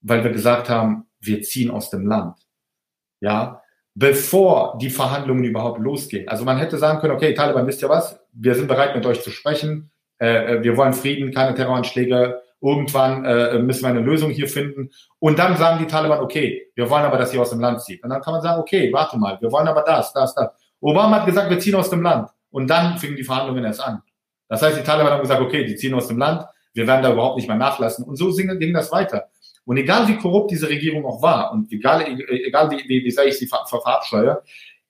[0.00, 2.36] weil wir gesagt haben, wir ziehen aus dem Land.
[3.20, 3.62] Ja,
[3.98, 6.28] bevor die Verhandlungen überhaupt losgehen.
[6.28, 8.20] Also man hätte sagen können, okay, Taliban, wisst ihr was?
[8.32, 9.90] Wir sind bereit, mit euch zu sprechen.
[10.18, 14.90] Äh, äh wir wollen Frieden, keine Terroranschläge, Irgendwann äh, müssen wir eine Lösung hier finden.
[15.20, 18.02] Und dann sagen die Taliban, okay, wir wollen aber, dass ihr aus dem Land zieht.
[18.02, 20.50] Und dann kann man sagen, okay, warte mal, wir wollen aber das, das, das.
[20.80, 22.28] Obama hat gesagt, wir ziehen aus dem Land.
[22.50, 24.02] Und dann fingen die Verhandlungen erst an.
[24.48, 27.12] Das heißt, die Taliban haben gesagt, okay, die ziehen aus dem Land, wir werden da
[27.12, 28.04] überhaupt nicht mehr nachlassen.
[28.04, 29.28] Und so ging das weiter.
[29.68, 33.26] Und egal wie korrupt diese Regierung auch war und egal, egal wie, wie, wie sehr
[33.26, 34.40] ich sie ver verabscheue,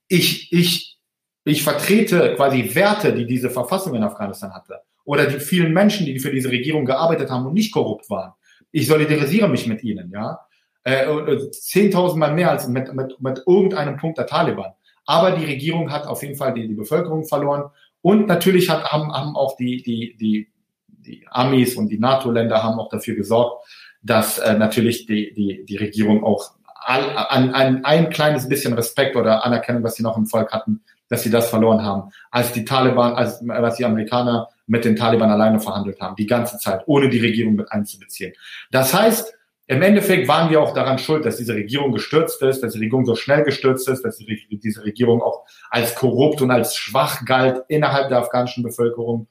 [0.07, 1.01] ich, ich,
[1.43, 6.21] ich vertrete quasi Werte, die diese Verfassung in Afghanistan hatte oder die vielen Menschen, die
[6.21, 8.35] für diese Regierung gearbeitet haben und nicht korrupt waren.
[8.71, 10.39] Ich solidarisiere mich mit ihnen, ja.
[10.85, 14.75] Äh, zehntausendmal mehr als mit, mit, mit irgendeinem Punkt der Taliban.
[15.07, 17.65] Aber die Regierung hat auf jeden Fall die, die Bevölkerung verloren.
[18.01, 20.53] Und natürlich hat, haben, haben auch die, die, die,
[20.87, 23.67] die Amis und die NATO-Länder haben auch dafür gesorgt,
[24.03, 29.17] dass äh, natürlich die, die, die Regierung auch all, an, an ein kleines bisschen Respekt
[29.17, 32.11] oder Anerkennung, was sie noch im Volk hatten, dass sie das verloren haben.
[32.31, 36.59] Als die Taliban, als, als die Amerikaner mit den Taliban alleine verhandelt haben, die ganze
[36.59, 38.33] Zeit, ohne die Regierung mit einzubeziehen.
[38.71, 39.35] Das heißt,
[39.67, 43.05] im Endeffekt waren wir auch daran schuld, dass diese Regierung gestürzt ist, dass die Regierung
[43.05, 47.63] so schnell gestürzt ist, dass die, diese Regierung auch als korrupt und als schwach galt
[47.69, 49.29] innerhalb der afghanischen Bevölkerung.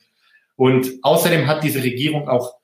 [0.55, 2.55] Und außerdem hat diese Regierung auch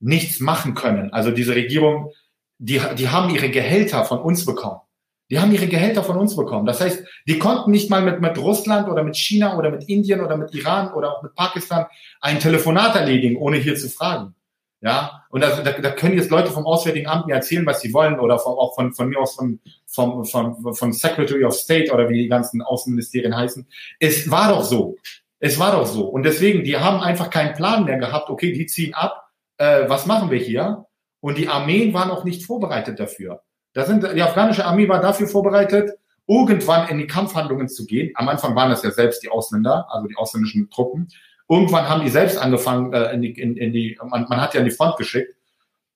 [0.00, 1.12] nichts machen können.
[1.12, 2.12] Also diese Regierung,
[2.58, 4.80] die, die haben ihre Gehälter von uns bekommen.
[5.28, 6.66] Die haben ihre Gehälter von uns bekommen.
[6.66, 10.20] Das heißt, die konnten nicht mal mit, mit Russland oder mit China oder mit Indien
[10.20, 11.86] oder mit Iran oder auch mit Pakistan
[12.20, 14.34] ein Telefonat erledigen, ohne hier zu fragen.
[14.82, 17.92] Ja, und da, da, da können jetzt Leute vom Auswärtigen Amt mir erzählen, was sie
[17.92, 21.90] wollen, oder vom, auch von, von mir aus von, vom, vom, vom Secretary of State
[21.92, 23.66] oder wie die ganzen Außenministerien heißen.
[23.98, 24.96] Es war doch so.
[25.40, 26.04] Es war doch so.
[26.04, 29.25] Und deswegen, die haben einfach keinen Plan mehr gehabt, okay, die ziehen ab,
[29.58, 30.86] äh, was machen wir hier?
[31.20, 33.42] Und die Armeen waren auch nicht vorbereitet dafür.
[33.72, 35.90] Da sind, die afghanische Armee war dafür vorbereitet,
[36.26, 38.12] irgendwann in die Kampfhandlungen zu gehen.
[38.14, 41.08] Am Anfang waren das ja selbst die Ausländer, also die ausländischen Truppen.
[41.48, 44.60] Irgendwann haben die selbst angefangen, äh, in die, in, in die man, man hat ja
[44.60, 45.34] in die Front geschickt.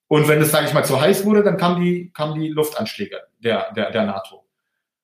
[0.08, 3.18] Und wenn es, sage ich mal, zu heiß wurde, dann kamen die, kamen die Luftanschläge
[3.38, 4.44] der, der, der NATO.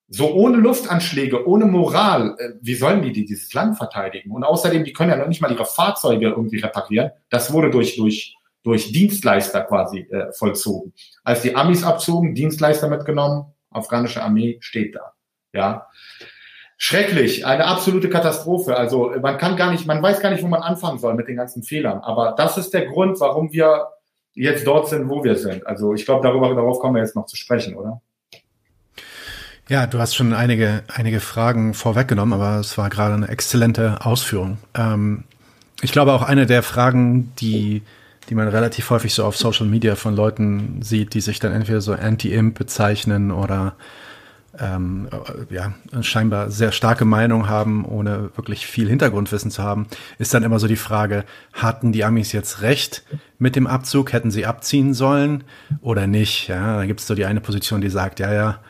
[0.09, 4.31] So ohne Luftanschläge, ohne Moral, äh, wie sollen die, die dieses Land verteidigen?
[4.31, 7.11] Und außerdem, die können ja noch nicht mal ihre Fahrzeuge irgendwie reparieren.
[7.29, 8.37] Das wurde durch, durch
[8.67, 10.93] durch Dienstleister quasi äh, vollzogen.
[11.23, 15.13] Als die Amis abzogen, Dienstleister mitgenommen, afghanische Armee steht da.
[15.53, 15.87] Ja.
[16.77, 18.77] Schrecklich, eine absolute Katastrophe.
[18.77, 21.37] Also man kann gar nicht, man weiß gar nicht, wo man anfangen soll mit den
[21.37, 22.01] ganzen Fehlern.
[22.01, 23.87] Aber das ist der Grund, warum wir
[24.35, 25.65] jetzt dort sind, wo wir sind.
[25.65, 28.03] Also ich glaube, darüber, darauf kommen wir jetzt noch zu sprechen, oder?
[29.69, 34.59] Ja, du hast schon einige, einige Fragen vorweggenommen, aber es war gerade eine exzellente Ausführung.
[34.75, 35.23] Ähm,
[35.83, 37.83] ich glaube auch eine der Fragen, die
[38.29, 41.81] die man relativ häufig so auf Social Media von Leuten sieht, die sich dann entweder
[41.81, 43.77] so Anti-Imp bezeichnen oder
[44.59, 45.09] ähm,
[45.51, 49.87] ja, scheinbar sehr starke Meinung haben, ohne wirklich viel Hintergrundwissen zu haben,
[50.19, 53.03] ist dann immer so die Frage, hatten die Amis jetzt recht
[53.39, 54.13] mit dem Abzug?
[54.13, 55.45] Hätten sie abziehen sollen
[55.81, 56.49] oder nicht?
[56.49, 58.61] Ja, da gibt es so die eine Position, die sagt, ja, ja,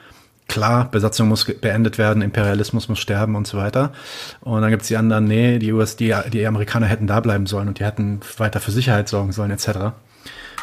[0.49, 3.93] klar, Besatzung muss beendet werden, Imperialismus muss sterben und so weiter.
[4.41, 7.69] Und dann gibt's die anderen, nee, die US, die, die Amerikaner hätten da bleiben sollen
[7.69, 9.93] und die hätten weiter für Sicherheit sorgen sollen, etc.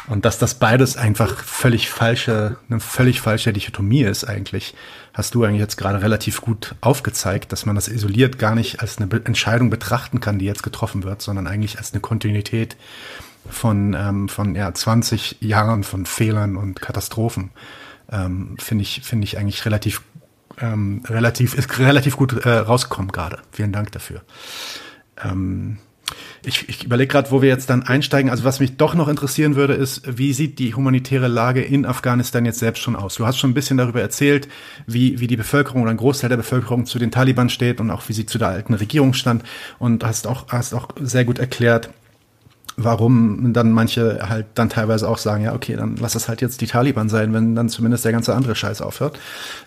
[0.06, 4.74] Und dass das beides einfach völlig falsche, eine völlig falsche Dichotomie ist eigentlich,
[5.14, 8.98] hast du eigentlich jetzt gerade relativ gut aufgezeigt, dass man das isoliert gar nicht als
[8.98, 12.76] eine Entscheidung betrachten kann, die jetzt getroffen wird, sondern eigentlich als eine Kontinuität
[13.48, 17.50] von, ähm, von ja, 20 Jahren von Fehlern und Katastrophen,
[18.10, 20.02] ähm, finde ich, finde ich eigentlich relativ,
[20.58, 23.38] ähm, relativ, ist relativ gut äh, rausgekommen gerade.
[23.52, 24.22] Vielen Dank dafür.
[25.22, 25.78] Ähm,
[26.44, 28.30] ich, ich überlege gerade, wo wir jetzt dann einsteigen.
[28.30, 32.44] Also was mich doch noch interessieren würde, ist, wie sieht die humanitäre Lage in Afghanistan
[32.44, 33.14] jetzt selbst schon aus?
[33.14, 34.48] Du hast schon ein bisschen darüber erzählt,
[34.86, 38.08] wie, wie die Bevölkerung oder ein Großteil der Bevölkerung zu den Taliban steht und auch
[38.08, 39.42] wie sie zu der alten Regierung stand
[39.78, 41.90] und hast auch, hast auch sehr gut erklärt,
[42.76, 46.60] warum dann manche halt dann teilweise auch sagen, ja, okay, dann lass es halt jetzt
[46.60, 49.18] die Taliban sein, wenn dann zumindest der ganze andere Scheiß aufhört.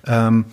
[0.05, 0.45] Ähm,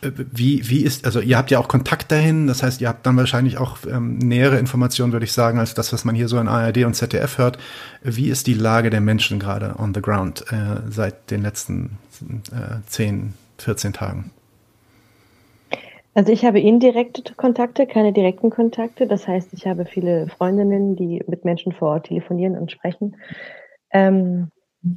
[0.00, 3.16] wie, wie ist, also ihr habt ja auch Kontakt dahin, das heißt, ihr habt dann
[3.16, 6.46] wahrscheinlich auch ähm, nähere Informationen, würde ich sagen, als das, was man hier so in
[6.46, 7.58] ARD und ZDF hört.
[8.02, 11.98] Wie ist die Lage der Menschen gerade on the ground äh, seit den letzten
[12.52, 14.30] äh, 10, 14 Tagen?
[16.18, 19.06] Also ich habe indirekte Kontakte, keine direkten Kontakte.
[19.06, 23.14] Das heißt, ich habe viele Freundinnen, die mit Menschen vor Ort telefonieren und sprechen.
[23.92, 24.50] Ähm,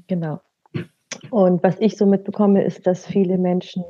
[0.07, 0.39] genau.
[1.30, 3.84] Und was ich so mitbekomme, ist, dass viele Menschen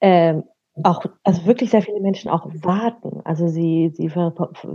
[0.00, 0.42] ähm,
[0.82, 3.20] auch, also wirklich sehr viele Menschen auch warten.
[3.22, 4.10] Also sie, sie,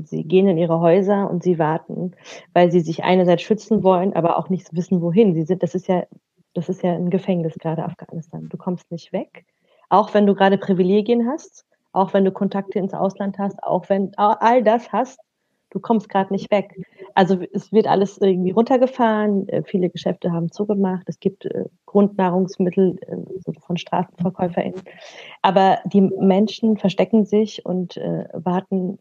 [0.06, 2.16] sie gehen in ihre Häuser und sie warten,
[2.54, 5.34] weil sie sich einerseits schützen wollen, aber auch nicht wissen, wohin.
[5.34, 6.06] Sie sind, das ist ja,
[6.54, 8.48] das ist ja ein Gefängnis, gerade Afghanistan.
[8.48, 9.46] Du kommst nicht weg.
[9.90, 14.12] Auch wenn du gerade Privilegien hast, auch wenn du Kontakte ins Ausland hast, auch wenn
[14.18, 15.20] all das hast,
[15.70, 16.76] du kommst gerade nicht weg.
[17.14, 22.98] Also es wird alles irgendwie runtergefahren, äh, viele Geschäfte haben zugemacht, es gibt äh, Grundnahrungsmittel
[23.02, 24.82] äh, von StraßenverkäuferInnen.
[25.42, 29.00] Aber die Menschen verstecken sich und warten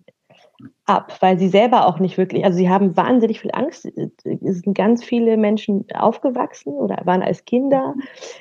[0.85, 3.85] ab, weil sie selber auch nicht wirklich, also sie haben wahnsinnig viel Angst.
[3.85, 7.95] Es sind ganz viele Menschen aufgewachsen oder waren als Kinder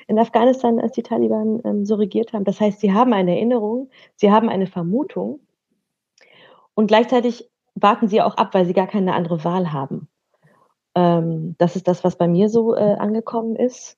[0.08, 2.46] in Afghanistan, als die Taliban ähm, so regiert haben.
[2.46, 5.40] Das heißt, sie haben eine Erinnerung, sie haben eine Vermutung
[6.74, 10.08] und gleichzeitig warten sie auch ab, weil sie gar keine andere Wahl haben.
[10.96, 13.98] Ähm, das ist das, was bei mir so äh, angekommen ist.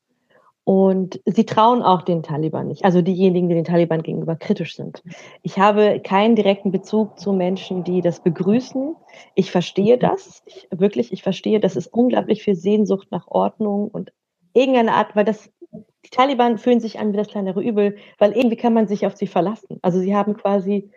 [0.67, 5.01] Und sie trauen auch den Taliban nicht, also diejenigen, die den Taliban gegenüber kritisch sind.
[5.41, 8.93] Ich habe keinen direkten Bezug zu Menschen, die das begrüßen.
[9.33, 14.11] Ich verstehe das, ich, wirklich, ich verstehe, das ist unglaublich viel Sehnsucht nach Ordnung und
[14.51, 18.57] irgendeine Art, weil das, die Taliban fühlen sich an wie das kleinere Übel, weil irgendwie
[18.57, 19.79] kann man sich auf sie verlassen.
[19.83, 20.91] Also sie haben quasi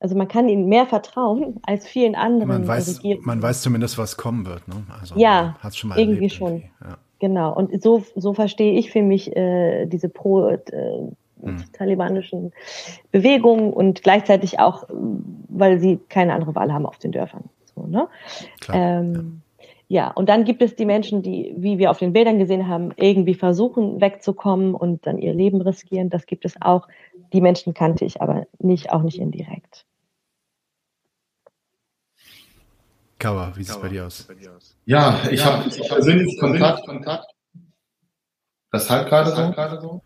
[0.00, 2.48] also man kann ihnen mehr vertrauen als vielen anderen.
[2.48, 4.66] Man weiß, man weiß zumindest, was kommen wird.
[4.66, 4.84] Ne?
[5.00, 6.48] Also ja, schon mal irgendwie erlebt, schon.
[6.54, 6.70] Irgendwie.
[6.82, 6.98] Ja.
[7.22, 7.54] Genau.
[7.54, 10.58] Und so, so verstehe ich für mich äh, diese pro äh,
[11.40, 11.64] hm.
[11.72, 12.52] talibanischen
[13.12, 14.88] Bewegungen und gleichzeitig auch,
[15.48, 17.44] weil sie keine andere Wahl haben auf den Dörfern.
[17.76, 18.08] So, ne?
[18.60, 19.42] Klar, ähm,
[19.88, 20.06] ja.
[20.06, 22.90] ja, und dann gibt es die Menschen, die, wie wir auf den Bildern gesehen haben,
[22.96, 26.10] irgendwie versuchen wegzukommen und dann ihr Leben riskieren.
[26.10, 26.88] Das gibt es auch.
[27.32, 29.86] Die Menschen kannte ich aber nicht, auch nicht indirekt.
[33.22, 34.26] Kawa, wie sieht es bei dir aus?
[34.84, 36.84] Ja, ich ja, habe hab persönlich Kontakt.
[36.84, 37.26] Kontakt.
[38.72, 39.80] Das halt gerade so.
[39.80, 40.02] So.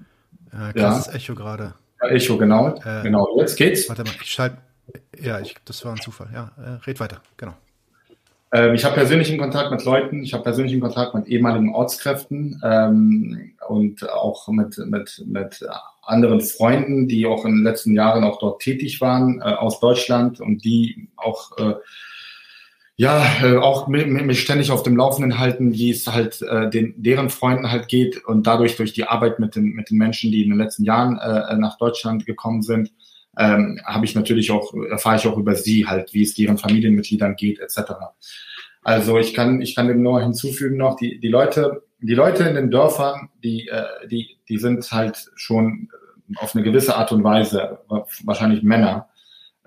[0.53, 1.13] Äh, krasses ja.
[1.15, 1.73] Echo gerade.
[2.03, 2.75] Ja, Echo, genau.
[2.85, 3.89] Äh, genau, jetzt geht's.
[3.89, 4.59] Warte mal, ich schalte.
[5.19, 6.29] Ja, ich, das war ein Zufall.
[6.35, 7.55] Ja, äh, red weiter, genau.
[8.53, 13.55] Ähm, ich habe persönlichen Kontakt mit Leuten, ich habe persönlichen Kontakt mit ehemaligen Ortskräften ähm,
[13.67, 15.67] und auch mit, mit, mit
[16.03, 20.39] anderen Freunden, die auch in den letzten Jahren auch dort tätig waren äh, aus Deutschland
[20.39, 21.75] und die auch äh,
[22.99, 26.95] ja, äh, auch mich, mich ständig auf dem Laufenden halten, wie es halt äh, den,
[26.97, 30.43] deren Freunden halt geht und dadurch durch die Arbeit mit den, mit den Menschen, die
[30.43, 32.91] in den letzten Jahren äh, nach Deutschland gekommen sind,
[33.37, 37.37] ähm, habe ich natürlich auch, erfahre ich auch über sie halt, wie es deren Familienmitgliedern
[37.37, 37.93] geht, etc.
[38.83, 42.55] Also ich kann, ich kann dem nur hinzufügen noch, die, die Leute, die Leute in
[42.55, 45.91] den Dörfern, die, äh, die, die sind halt schon
[46.37, 47.81] auf eine gewisse Art und Weise,
[48.25, 49.11] wahrscheinlich Männer,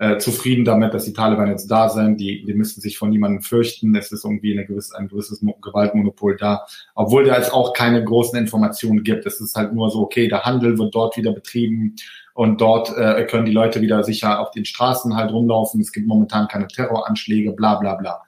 [0.00, 2.18] äh, zufrieden damit, dass die Taliban jetzt da sind.
[2.18, 3.94] Die, die müssen sich von niemandem fürchten.
[3.94, 6.66] Es ist irgendwie eine gewisse, ein gewisses Gewaltmonopol da.
[6.94, 9.26] Obwohl da es auch keine großen Informationen gibt.
[9.26, 11.96] Es ist halt nur so, okay, der Handel wird dort wieder betrieben
[12.32, 15.82] und dort äh, können die Leute wieder sicher auf den Straßen halt rumlaufen.
[15.82, 18.22] Es gibt momentan keine Terroranschläge, bla bla bla.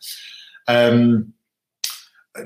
[0.68, 1.32] Ähm,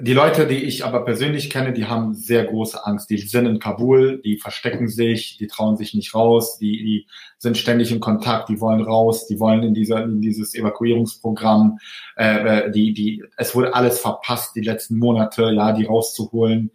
[0.01, 3.09] die Leute, die ich aber persönlich kenne, die haben sehr große Angst.
[3.09, 7.07] Die sind in Kabul, die verstecken sich, die trauen sich nicht raus, die, die
[7.39, 11.79] sind ständig in Kontakt, die wollen raus, die wollen in, dieser, in dieses Evakuierungsprogramm.
[12.17, 16.73] Äh, äh die, die, es wurde alles verpasst, die letzten Monate, ja, die rauszuholen.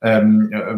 [0.00, 0.76] Ähm, äh,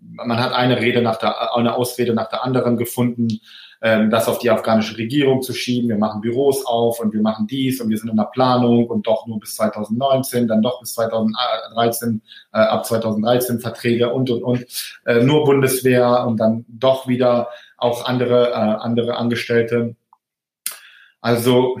[0.00, 3.40] man hat eine Rede nach der, eine Ausrede nach der anderen gefunden
[3.82, 5.88] ähm, das auf die afghanische Regierung zu schieben.
[5.88, 9.06] Wir machen Büros auf und wir machen dies und wir sind in der Planung und
[9.06, 14.66] doch nur bis 2019, dann doch bis 2013, äh, ab 2013 Verträge und und und
[15.06, 19.96] äh, nur Bundeswehr und dann doch wieder auch andere äh, andere Angestellte.
[21.22, 21.78] Also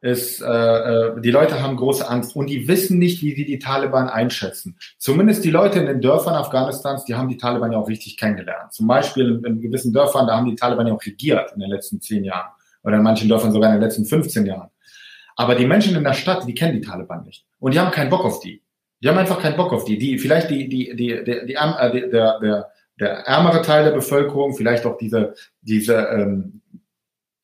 [0.00, 3.58] ist, äh, äh, die Leute haben große Angst und die wissen nicht, wie sie die
[3.58, 4.76] Taliban einschätzen.
[4.96, 8.72] Zumindest die Leute in den Dörfern Afghanistans, die haben die Taliban ja auch richtig kennengelernt.
[8.72, 12.00] Zum Beispiel in, gewissen Dörfern, da haben die Taliban ja auch regiert in den letzten
[12.00, 12.50] zehn Jahren
[12.82, 14.70] oder in manchen Dörfern sogar in den letzten 15 Jahren.
[15.36, 18.10] Aber die Menschen in der Stadt, die kennen die Taliban nicht und die haben keinen
[18.10, 18.62] Bock auf die.
[19.02, 19.98] Die haben einfach keinen Bock auf die.
[19.98, 24.54] Die vielleicht die die die die, die, äh, der, der der ärmere Teil der Bevölkerung,
[24.54, 26.59] vielleicht auch diese diese ähm,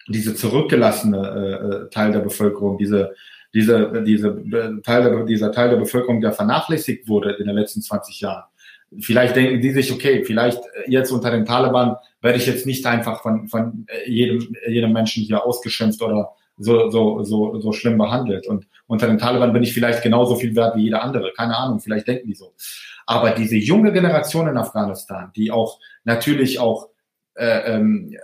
[0.09, 3.15] diese zurückgelassene äh, äh, Teil der Bevölkerung, diese,
[3.55, 7.83] diese, diese äh, Teil der, dieser Teil der Bevölkerung, der vernachlässigt wurde in den letzten
[7.83, 8.45] 20 Jahren.
[9.01, 12.87] Vielleicht denken die sich, okay, vielleicht äh, jetzt unter den Taliban werde ich jetzt nicht
[12.87, 18.47] einfach von, von jedem, jedem Menschen hier ausgeschimpft oder so, so, so, so schlimm behandelt.
[18.47, 21.33] Und unter den Taliban bin ich vielleicht genauso viel wert wie jeder andere.
[21.37, 22.55] Keine Ahnung, vielleicht denken die so.
[23.07, 26.89] Aber diese junge Generation in Afghanistan, die auch natürlich auch
[27.35, 28.17] äh, ähm,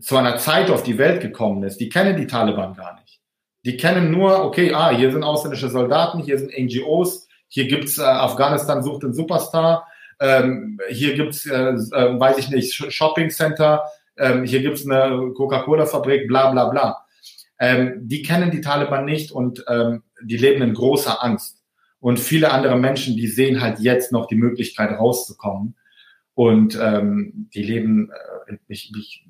[0.00, 3.20] zu einer Zeit auf die Welt gekommen ist, die kennen die Taliban gar nicht.
[3.64, 8.02] Die kennen nur, okay, ah, hier sind ausländische Soldaten, hier sind NGOs, hier gibt's äh,
[8.02, 9.86] Afghanistan sucht den Superstar,
[10.20, 13.84] ähm, hier gibt's, äh, äh, weiß ich nicht, Shopping Center,
[14.18, 17.06] ähm, hier gibt's eine Coca-Cola-Fabrik, bla bla bla.
[17.58, 21.62] Ähm, die kennen die Taliban nicht und ähm, die leben in großer Angst.
[22.00, 25.76] Und viele andere Menschen, die sehen halt jetzt noch die Möglichkeit rauszukommen.
[26.34, 28.10] Und ähm, die leben,
[28.46, 29.25] äh, ich, ich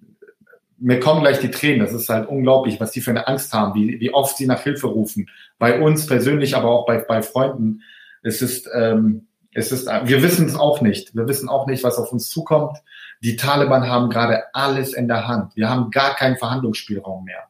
[0.78, 1.80] mir kommen gleich die Tränen.
[1.80, 4.62] Das ist halt unglaublich, was die für eine Angst haben, wie, wie oft sie nach
[4.62, 5.28] Hilfe rufen.
[5.58, 7.82] Bei uns persönlich, aber auch bei, bei Freunden.
[8.22, 11.14] Es ist, ähm, es ist, wir wissen es auch nicht.
[11.14, 12.76] Wir wissen auch nicht, was auf uns zukommt.
[13.22, 15.56] Die Taliban haben gerade alles in der Hand.
[15.56, 17.44] Wir haben gar keinen Verhandlungsspielraum mehr.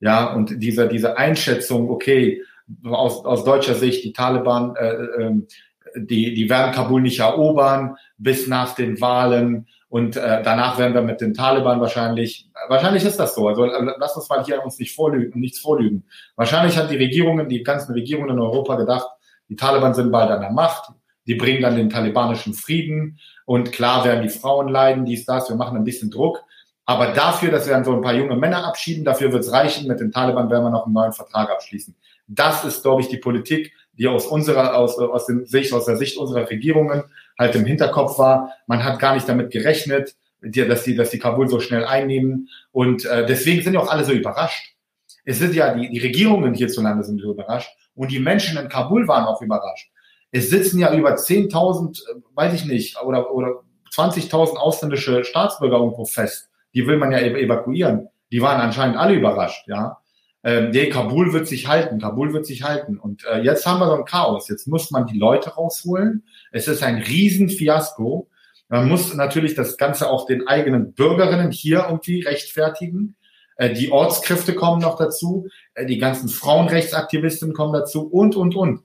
[0.00, 2.42] Ja, und diese, diese Einschätzung, okay,
[2.84, 5.34] aus, aus deutscher Sicht, die Taliban, äh, äh,
[5.96, 11.02] die, die werden Kabul nicht erobern bis nach den Wahlen und äh, danach werden wir
[11.02, 13.48] mit den Taliban wahrscheinlich, wahrscheinlich ist das so.
[13.48, 16.04] Also äh, lass uns mal hier uns nicht vorlügen, nichts vorlügen.
[16.36, 19.08] Wahrscheinlich hat die Regierungen, die ganzen Regierungen in Europa gedacht,
[19.48, 20.92] die Taliban sind bald an der Macht,
[21.26, 25.56] die bringen dann den talibanischen Frieden und klar werden die Frauen leiden, dies, das, wir
[25.56, 26.42] machen ein bisschen Druck.
[26.84, 29.88] Aber dafür, dass wir dann so ein paar junge Männer abschieben, dafür wird es reichen.
[29.88, 31.94] Mit den Taliban werden wir noch einen neuen Vertrag abschließen.
[32.26, 35.98] Das ist, glaube ich, die Politik, die aus unserer, aus, aus, dem Sicht, aus der
[35.98, 37.04] Sicht unserer Regierungen
[37.38, 38.52] halt im Hinterkopf war.
[38.66, 42.48] Man hat gar nicht damit gerechnet, dass die, dass die Kabul so schnell einnehmen.
[42.72, 44.74] Und äh, deswegen sind ja auch alle so überrascht.
[45.24, 49.06] Es sind ja, die, die Regierungen hierzulande sind so überrascht und die Menschen in Kabul
[49.08, 49.90] waren auch überrascht.
[50.30, 53.62] Es sitzen ja über 10.000, äh, weiß ich nicht, oder, oder
[53.94, 56.48] 20.000 ausländische Staatsbürger irgendwo fest.
[56.74, 58.08] Die will man ja evakuieren.
[58.30, 59.98] Die waren anscheinend alle überrascht, ja
[60.44, 62.98] ähm, nee, Kabul wird sich halten, Kabul wird sich halten.
[62.98, 64.48] Und äh, jetzt haben wir so ein Chaos.
[64.48, 66.24] Jetzt muss man die Leute rausholen.
[66.52, 68.28] Es ist ein Riesenfiasko.
[68.68, 73.16] Man muss natürlich das Ganze auch den eigenen Bürgerinnen hier irgendwie rechtfertigen.
[73.56, 78.82] Äh, die Ortskräfte kommen noch dazu, äh, die ganzen Frauenrechtsaktivisten kommen dazu und, und, und.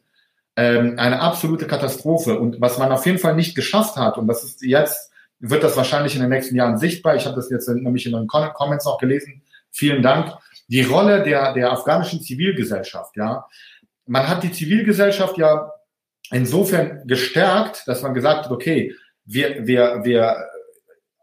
[0.56, 2.40] Ähm, eine absolute Katastrophe.
[2.40, 5.76] Und was man auf jeden Fall nicht geschafft hat, und das ist jetzt, wird das
[5.76, 7.15] wahrscheinlich in den nächsten Jahren sichtbar.
[7.15, 9.41] Ich habe das jetzt nämlich in den Comments noch gelesen.
[9.72, 10.34] Vielen Dank
[10.68, 13.45] die Rolle der, der afghanischen Zivilgesellschaft, ja.
[14.06, 15.72] Man hat die Zivilgesellschaft ja
[16.34, 18.93] insofern gestärkt, dass man gesagt hat, okay,
[19.26, 20.35] wir, wir, wir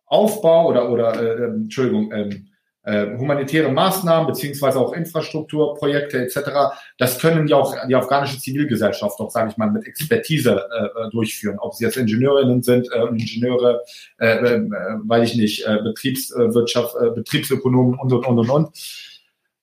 [0.07, 2.47] Aufbau oder, oder äh, ähm, Entschuldigung, ähm,
[2.82, 6.51] äh, humanitäre Maßnahmen beziehungsweise auch Infrastrukturprojekte etc.
[6.99, 11.11] Das können ja auch die afghanische Zivilgesellschaft auch, sage ich mal, mit Expertise äh, äh,
[11.11, 11.59] durchführen.
[11.61, 13.82] Ob sie jetzt Ingenieurinnen sind, äh, Ingenieure,
[14.19, 14.62] äh, äh,
[15.05, 19.10] weiß ich nicht, äh, Betriebswirtschaft, äh, Betriebsökonomen und und und und und.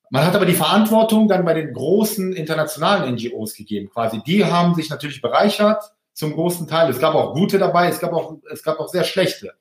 [0.09, 4.21] Man hat aber die Verantwortung dann bei den großen internationalen NGOs gegeben, quasi.
[4.25, 6.89] Die haben sich natürlich bereichert zum großen Teil.
[6.89, 9.53] Es gab auch gute dabei, es gab auch, es gab auch sehr schlechte.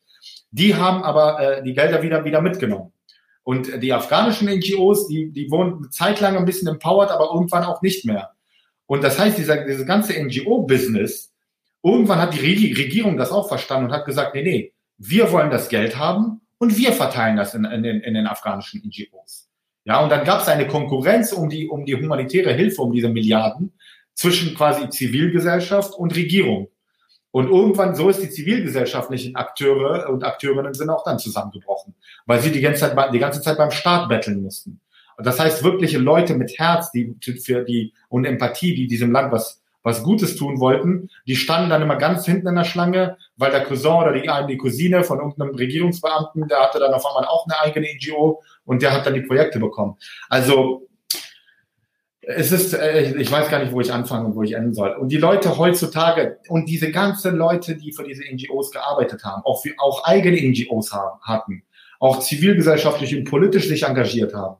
[0.50, 2.92] Die haben aber äh, die Gelder wieder, wieder mitgenommen.
[3.42, 7.64] Und die afghanischen NGOs, die, die wurden eine Zeit lang ein bisschen empowered, aber irgendwann
[7.64, 8.32] auch nicht mehr.
[8.86, 11.32] Und das heißt, dieser, dieses ganze NGO-Business,
[11.82, 15.68] irgendwann hat die Regierung das auch verstanden und hat gesagt, nee, nee, wir wollen das
[15.68, 19.48] Geld haben und wir verteilen das in, in, den, in den afghanischen NGOs.
[19.86, 23.08] Ja, und dann gab es eine Konkurrenz um die, um die humanitäre Hilfe, um diese
[23.08, 23.72] Milliarden
[24.14, 26.68] zwischen quasi Zivilgesellschaft und Regierung.
[27.30, 31.94] Und irgendwann, so ist die zivilgesellschaftlichen Akteure und Akteurinnen sind auch dann zusammengebrochen,
[32.24, 34.80] weil sie die ganze Zeit, die ganze Zeit beim Staat betteln mussten.
[35.18, 37.14] Und das heißt, wirkliche Leute mit Herz, die
[37.44, 41.80] für die und Empathie, die diesem Land was was Gutes tun wollten, die standen dann
[41.80, 45.54] immer ganz hinten in der Schlange, weil der Cousin oder die, die Cousine von irgendeinem
[45.54, 49.20] Regierungsbeamten, der hatte dann auf einmal auch eine eigene NGO und der hat dann die
[49.20, 49.96] Projekte bekommen.
[50.28, 50.88] Also
[52.20, 54.90] es ist, äh, ich weiß gar nicht, wo ich anfangen und wo ich enden soll.
[54.90, 59.62] Und die Leute heutzutage und diese ganzen Leute, die für diese NGOs gearbeitet haben, auch,
[59.62, 61.62] für, auch eigene NGOs haben, hatten,
[62.00, 64.56] auch zivilgesellschaftlich und politisch sich engagiert haben,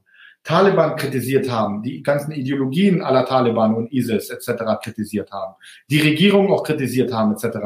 [0.47, 4.63] Taliban kritisiert haben, die ganzen Ideologien aller Taliban und ISIS etc.
[4.81, 5.57] kritisiert haben,
[5.91, 7.59] die Regierung auch kritisiert haben etc.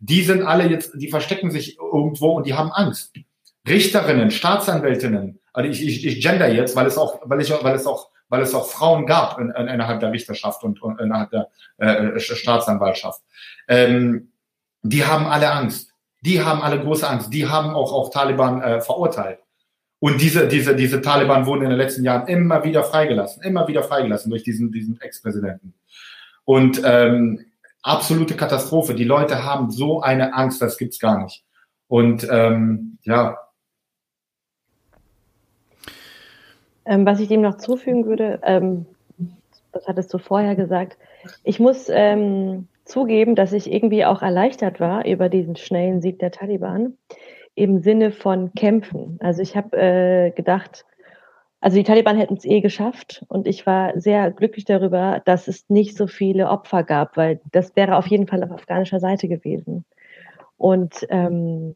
[0.00, 3.14] Die sind alle jetzt, die verstecken sich irgendwo und die haben Angst.
[3.66, 7.86] Richterinnen, Staatsanwältinnen, also ich, ich, ich gender jetzt, weil es auch, weil ich, weil es
[7.86, 11.48] auch, weil es auch Frauen gab in, in, innerhalb der Richterschaft und, und innerhalb der
[11.78, 13.22] äh, Staatsanwaltschaft.
[13.66, 14.32] Ähm,
[14.82, 15.94] die haben alle Angst.
[16.20, 17.32] Die haben alle große Angst.
[17.32, 19.38] Die haben auch auch Taliban äh, verurteilt.
[19.98, 23.82] Und diese, diese, diese Taliban wurden in den letzten Jahren immer wieder freigelassen, immer wieder
[23.82, 25.74] freigelassen durch diesen, diesen Ex-Präsidenten.
[26.44, 27.46] Und ähm,
[27.82, 28.94] absolute Katastrophe.
[28.94, 31.44] Die Leute haben so eine Angst, das gibt's gar nicht.
[31.88, 33.38] Und ähm, ja.
[36.84, 38.86] Ähm, was ich dem noch zufügen würde, ähm,
[39.72, 40.98] das hattest du vorher gesagt,
[41.42, 46.30] ich muss ähm, zugeben, dass ich irgendwie auch erleichtert war über diesen schnellen Sieg der
[46.30, 46.96] Taliban
[47.56, 49.18] im Sinne von kämpfen.
[49.20, 50.84] Also ich habe äh, gedacht,
[51.60, 55.68] also die Taliban hätten es eh geschafft und ich war sehr glücklich darüber, dass es
[55.68, 59.84] nicht so viele Opfer gab, weil das wäre auf jeden Fall auf afghanischer Seite gewesen.
[60.58, 61.74] Und ähm,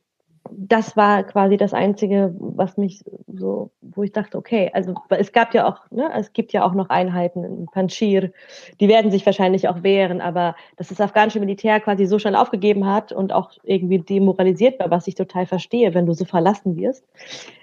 [0.53, 5.55] das war quasi das Einzige, was mich so, wo ich dachte, okay, also es gab
[5.55, 8.33] ja auch, ne, es gibt ja auch noch Einheiten in Panjshir,
[8.81, 12.87] die werden sich wahrscheinlich auch wehren, aber dass das afghanische Militär quasi so schnell aufgegeben
[12.87, 17.05] hat und auch irgendwie demoralisiert war, was ich total verstehe, wenn du so verlassen wirst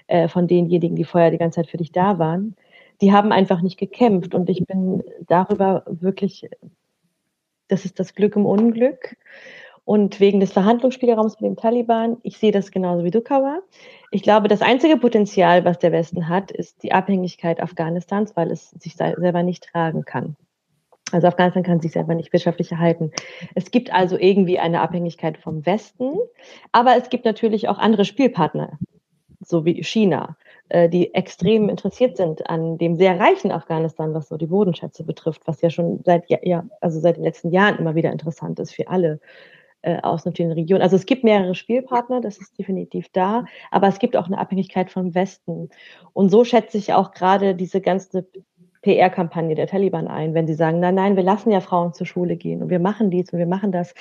[0.06, 2.56] äh, von denjenigen, die vorher die ganze Zeit für dich da waren,
[3.00, 6.48] die haben einfach nicht gekämpft und ich bin darüber wirklich,
[7.68, 9.16] das ist das Glück im Unglück
[9.88, 13.60] und wegen des Verhandlungsspielraums mit den Taliban, ich sehe das genauso wie du, Kawa.
[14.10, 18.68] Ich glaube, das einzige Potenzial, was der Westen hat, ist die Abhängigkeit Afghanistans, weil es
[18.72, 20.36] sich selber nicht tragen kann.
[21.10, 23.12] Also Afghanistan kann sich selber nicht wirtschaftlich erhalten.
[23.54, 26.18] Es gibt also irgendwie eine Abhängigkeit vom Westen,
[26.70, 28.78] aber es gibt natürlich auch andere Spielpartner,
[29.40, 30.36] so wie China,
[30.68, 35.46] äh, die extrem interessiert sind an dem sehr reichen Afghanistan, was so die Bodenschätze betrifft,
[35.46, 38.88] was ja schon seit ja, also seit den letzten Jahren immer wieder interessant ist für
[38.88, 39.18] alle
[39.82, 40.82] äh, aus natürlich Regionen.
[40.82, 44.90] Also es gibt mehrere Spielpartner, das ist definitiv da, aber es gibt auch eine Abhängigkeit
[44.90, 45.70] vom Westen.
[46.12, 48.26] Und so schätze ich auch gerade diese ganze
[48.82, 52.36] PR-Kampagne der Taliban ein, wenn sie sagen, nein, nein, wir lassen ja Frauen zur Schule
[52.36, 53.94] gehen und wir machen dies und wir machen das.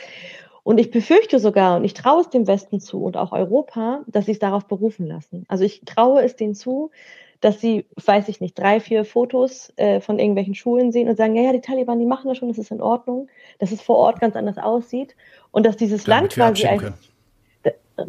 [0.63, 4.25] Und ich befürchte sogar, und ich traue es dem Westen zu und auch Europa, dass
[4.25, 5.45] sie es darauf berufen lassen.
[5.47, 6.91] Also ich traue es denen zu,
[7.39, 11.35] dass sie, weiß ich nicht, drei, vier Fotos äh, von irgendwelchen Schulen sehen und sagen,
[11.35, 13.29] ja, ja, die Taliban, die machen das schon, das ist in Ordnung,
[13.59, 15.15] dass es vor Ort ganz anders aussieht
[15.51, 16.93] und dass dieses Damit Land quasi ein,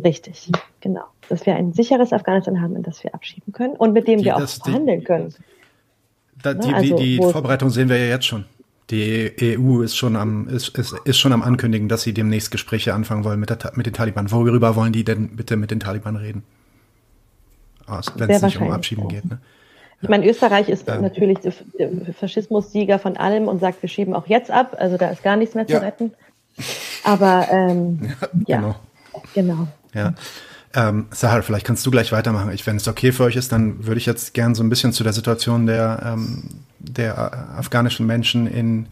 [0.04, 0.50] richtig,
[0.80, 4.18] genau, dass wir ein sicheres Afghanistan haben, in das wir abschieben können und mit dem
[4.18, 5.34] die, wir auch verhandeln können.
[6.42, 8.44] Da, die, also, die Vorbereitung sehen wir ja jetzt schon.
[8.90, 12.94] Die EU ist schon am ist, ist, ist schon am ankündigen, dass sie demnächst Gespräche
[12.94, 14.30] anfangen wollen mit, der, mit den Taliban.
[14.30, 16.44] Worüber wollen die denn bitte mit den Taliban reden?
[18.16, 19.24] wenn es nicht um Abschieben geht.
[19.24, 19.38] Ne?
[20.00, 21.52] Ich meine, Österreich ist ähm, natürlich der
[22.14, 24.76] Faschismus-Sieger von allem und sagt, wir schieben auch jetzt ab.
[24.78, 25.80] Also da ist gar nichts mehr zu ja.
[25.80, 26.12] retten.
[27.04, 28.00] Aber ähm,
[28.46, 28.76] ja, genau.
[29.34, 29.68] genau.
[29.94, 30.14] Ja.
[30.74, 32.52] Ähm, Sahar, vielleicht kannst du gleich weitermachen.
[32.52, 34.92] Ich, wenn es okay für euch ist, dann würde ich jetzt gern so ein bisschen
[34.92, 36.44] zu der Situation der, ähm,
[36.78, 38.86] der afghanischen Menschen in,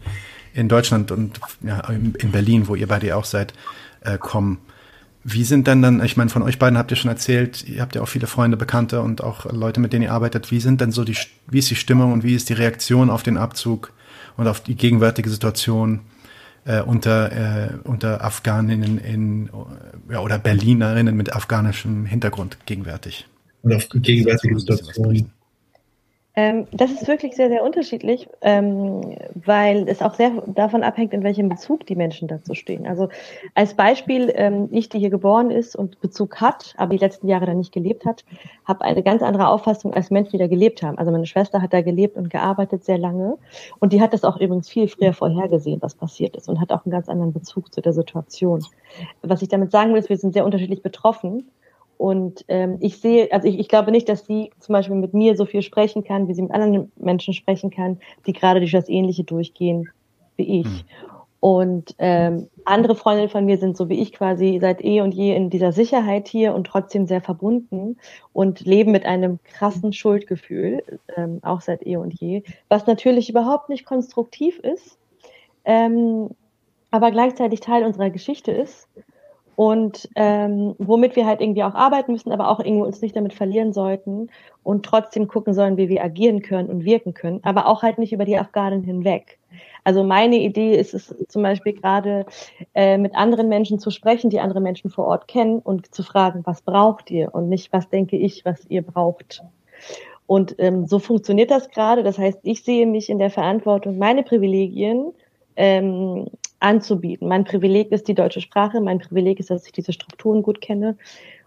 [0.53, 3.53] in Deutschland und ja, in Berlin, wo ihr beide auch seid,
[4.01, 4.57] äh, kommen.
[5.23, 7.95] Wie sind denn dann, ich meine, von euch beiden habt ihr schon erzählt, ihr habt
[7.95, 10.51] ja auch viele Freunde, Bekannte und auch Leute, mit denen ihr arbeitet.
[10.51, 11.17] Wie sind denn so die,
[11.47, 13.91] wie ist die Stimmung und wie ist die Reaktion auf den Abzug
[14.37, 15.99] und auf die gegenwärtige Situation
[16.67, 19.49] äh, unter, äh, unter Afghaninnen in,
[20.11, 23.27] ja, oder Berlinerinnen mit afghanischem Hintergrund gegenwärtig?
[23.63, 25.31] Und auf gegenwärtige Situation.
[26.37, 29.01] Ähm, das ist wirklich sehr, sehr unterschiedlich, ähm,
[29.33, 32.85] weil es auch sehr davon abhängt, in welchem Bezug die Menschen dazu stehen.
[32.85, 33.09] Also
[33.55, 37.47] als Beispiel, ähm, ich, die hier geboren ist und Bezug hat, aber die letzten Jahre
[37.47, 38.23] da nicht gelebt hat,
[38.65, 40.99] habe eine ganz andere Auffassung als Menschen, die da gelebt haben.
[40.99, 43.39] Also meine Schwester hat da gelebt und gearbeitet sehr lange
[43.79, 46.85] und die hat das auch übrigens viel früher vorhergesehen, was passiert ist und hat auch
[46.85, 48.63] einen ganz anderen Bezug zu der Situation.
[49.23, 51.47] Was ich damit sagen will, ist, wir sind sehr unterschiedlich betroffen
[51.97, 55.35] und ähm, ich sehe, also ich, ich glaube nicht, dass sie zum Beispiel mit mir
[55.35, 58.89] so viel sprechen kann, wie sie mit anderen Menschen sprechen kann, die gerade durch das
[58.89, 59.89] Ähnliche durchgehen
[60.35, 60.67] wie ich.
[60.67, 60.85] Hm.
[61.39, 65.35] Und ähm, andere Freundinnen von mir sind so wie ich quasi seit eh und je
[65.35, 67.97] in dieser Sicherheit hier und trotzdem sehr verbunden
[68.33, 70.83] und leben mit einem krassen Schuldgefühl,
[71.15, 74.97] ähm, auch seit eh und je, was natürlich überhaupt nicht konstruktiv ist,
[75.63, 76.31] ähm,
[76.89, 78.87] aber gleichzeitig Teil unserer Geschichte ist
[79.57, 83.33] und ähm, womit wir halt irgendwie auch arbeiten müssen, aber auch irgendwie uns nicht damit
[83.33, 84.29] verlieren sollten
[84.61, 88.13] und trotzdem gucken sollen, wie wir agieren können und wirken können, aber auch halt nicht
[88.13, 89.39] über die Afghanen hinweg.
[89.83, 92.27] Also meine Idee ist es zum Beispiel gerade
[92.75, 96.41] äh, mit anderen Menschen zu sprechen, die andere Menschen vor Ort kennen und zu fragen,
[96.45, 99.41] was braucht ihr und nicht, was denke ich, was ihr braucht.
[100.27, 102.03] Und ähm, so funktioniert das gerade.
[102.03, 105.13] Das heißt, ich sehe mich in der Verantwortung, meine Privilegien
[105.55, 106.27] ähm,
[106.59, 107.27] anzubieten.
[107.27, 110.97] Mein Privileg ist die deutsche Sprache, mein Privileg ist, dass ich diese Strukturen gut kenne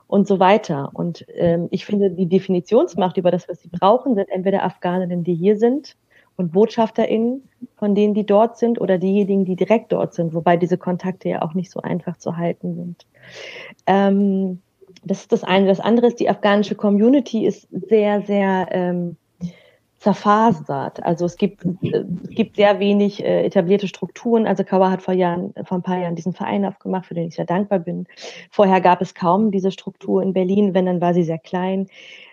[0.07, 0.91] und so weiter.
[0.93, 5.35] Und ähm, ich finde, die Definitionsmacht über das, was sie brauchen, sind entweder Afghaninnen, die
[5.35, 5.97] hier sind
[6.37, 10.79] und BotschafterInnen von denen, die dort sind oder diejenigen, die direkt dort sind, wobei diese
[10.79, 13.07] Kontakte ja auch nicht so einfach zu halten sind.
[13.87, 14.61] Ähm,
[15.05, 15.67] das ist das eine.
[15.67, 19.17] Das andere ist, die afghanische Community ist sehr, sehr ähm,
[20.01, 21.03] zerfasert.
[21.05, 24.47] Also es gibt, äh, es gibt sehr wenig äh, etablierte Strukturen.
[24.47, 27.37] Also Kawa hat vor Jahren, vor ein paar Jahren diesen Verein aufgemacht, für den ich
[27.37, 28.07] sehr dankbar bin.
[28.51, 31.87] Vorher gab es kaum diese Struktur in Berlin, wenn dann war sie sehr klein.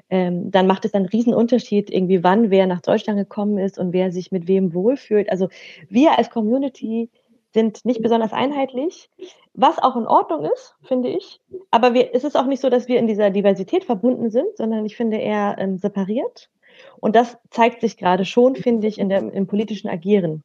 [0.09, 3.91] Ähm, dann macht es einen riesen Unterschied, irgendwie wann wer nach Deutschland gekommen ist und
[3.91, 5.29] wer sich mit wem wohlfühlt.
[5.29, 5.49] Also
[5.89, 7.09] wir als Community
[7.53, 9.09] sind nicht besonders einheitlich,
[9.53, 11.39] was auch in Ordnung ist, finde ich.
[11.71, 14.85] Aber wir, es ist auch nicht so, dass wir in dieser Diversität verbunden sind, sondern
[14.85, 16.49] ich finde eher ähm, separiert.
[16.99, 20.43] Und das zeigt sich gerade schon, finde ich, in der, im politischen Agieren.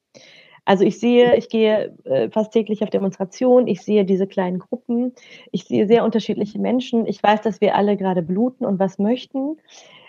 [0.64, 5.12] Also ich sehe, ich gehe äh, fast täglich auf Demonstrationen, ich sehe diese kleinen Gruppen,
[5.50, 7.06] ich sehe sehr unterschiedliche Menschen.
[7.06, 9.56] Ich weiß, dass wir alle gerade bluten und was möchten,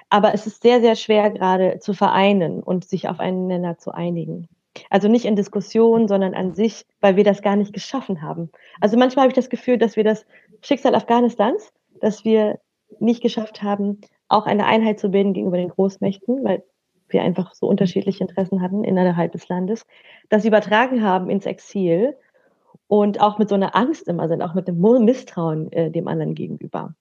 [0.10, 3.91] aber es ist sehr, sehr schwer gerade zu vereinen und sich auf einen Nenner zu
[3.91, 4.48] einigen.
[4.90, 8.50] Also nicht in Diskussion, sondern an sich, weil wir das gar nicht geschaffen haben.
[8.82, 10.26] Also manchmal habe ich das Gefühl, dass wir das
[10.62, 12.60] Schicksal Afghanistans, dass wir
[13.00, 16.64] nicht geschafft haben, auch eine Einheit zu bilden gegenüber den Großmächten, weil
[17.10, 19.86] wir einfach so unterschiedliche Interessen hatten innerhalb des Landes,
[20.30, 22.16] das übertragen haben ins Exil
[22.88, 26.34] und auch mit so einer Angst immer sind, auch mit einem Misstrauen äh, dem anderen
[26.34, 26.95] gegenüber.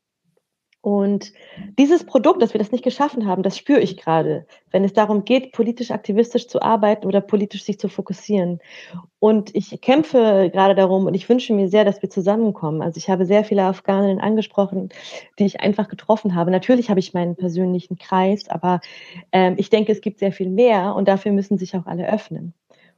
[0.83, 1.33] Und
[1.79, 5.25] dieses Produkt, dass wir das nicht geschaffen haben, das spüre ich gerade, wenn es darum
[5.25, 8.59] geht, politisch aktivistisch zu arbeiten oder politisch sich zu fokussieren.
[9.21, 12.83] Und ich kämpfe gerade darum und ich wünsche mir sehr, dass wir zusammenkommen.
[12.83, 14.89] Also ich habe sehr viele Afghaninnen angesprochen,
[15.39, 16.51] die ich einfach getroffen habe.
[16.51, 18.81] Natürlich habe ich meinen persönlichen Kreis, aber
[19.31, 22.55] ähm, ich denke, es gibt sehr viel mehr und dafür müssen sich auch alle öffnen.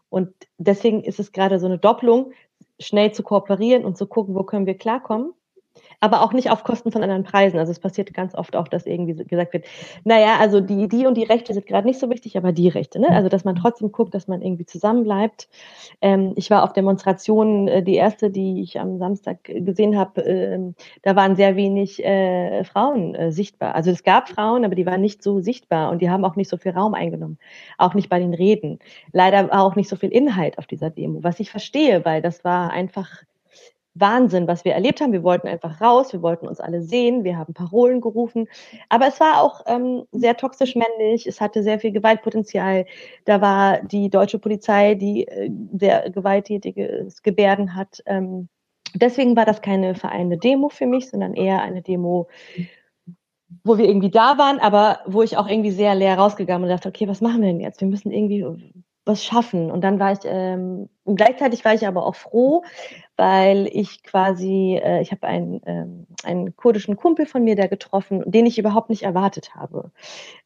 [0.08, 2.32] Und deswegen ist es gerade so eine Doppelung,
[2.80, 5.34] schnell zu kooperieren und zu gucken, wo können wir klarkommen
[6.00, 7.58] aber auch nicht auf Kosten von anderen Preisen.
[7.58, 9.64] Also es passiert ganz oft auch, dass irgendwie gesagt wird,
[10.04, 13.00] naja, also die, die und die Rechte sind gerade nicht so wichtig, aber die Rechte.
[13.00, 13.08] Ne?
[13.08, 15.48] Also dass man trotzdem guckt, dass man irgendwie zusammenbleibt.
[16.00, 20.58] Ähm, ich war auf Demonstrationen, äh, die erste, die ich am Samstag gesehen habe, äh,
[21.02, 23.74] da waren sehr wenig äh, Frauen äh, sichtbar.
[23.74, 26.48] Also es gab Frauen, aber die waren nicht so sichtbar und die haben auch nicht
[26.48, 27.38] so viel Raum eingenommen.
[27.78, 28.78] Auch nicht bei den Reden.
[29.12, 32.70] Leider auch nicht so viel Inhalt auf dieser Demo, was ich verstehe, weil das war
[32.70, 33.22] einfach
[33.94, 35.12] Wahnsinn, was wir erlebt haben.
[35.12, 38.48] Wir wollten einfach raus, wir wollten uns alle sehen, wir haben Parolen gerufen.
[38.88, 42.86] Aber es war auch ähm, sehr toxisch männlich, es hatte sehr viel Gewaltpotenzial.
[43.24, 48.02] Da war die deutsche Polizei, die äh, sehr gewalttätiges Gebärden hat.
[48.06, 48.48] Ähm,
[48.94, 52.28] deswegen war das keine vereinte Demo für mich, sondern eher eine Demo,
[53.62, 56.88] wo wir irgendwie da waren, aber wo ich auch irgendwie sehr leer rausgegangen und dachte,
[56.88, 57.80] okay, was machen wir denn jetzt?
[57.80, 58.44] Wir müssen irgendwie
[59.04, 59.70] was schaffen.
[59.70, 62.64] Und dann war ich, ähm, gleichzeitig war ich aber auch froh,
[63.16, 68.22] weil ich quasi, äh, ich habe einen, ähm, einen kurdischen Kumpel von mir da getroffen,
[68.26, 69.90] den ich überhaupt nicht erwartet habe.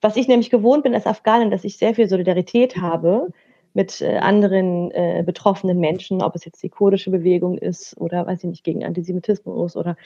[0.00, 3.28] Was ich nämlich gewohnt bin als Afghanin, dass ich sehr viel Solidarität habe
[3.74, 8.44] mit äh, anderen äh, betroffenen Menschen, ob es jetzt die kurdische Bewegung ist oder weiß
[8.44, 9.96] ich nicht, gegen Antisemitismus oder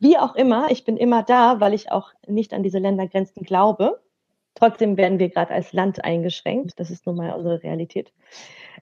[0.00, 0.70] wie auch immer.
[0.70, 4.00] Ich bin immer da, weil ich auch nicht an diese Ländergrenzen glaube.
[4.54, 6.80] Trotzdem werden wir gerade als Land eingeschränkt.
[6.80, 8.12] Das ist nun mal unsere Realität.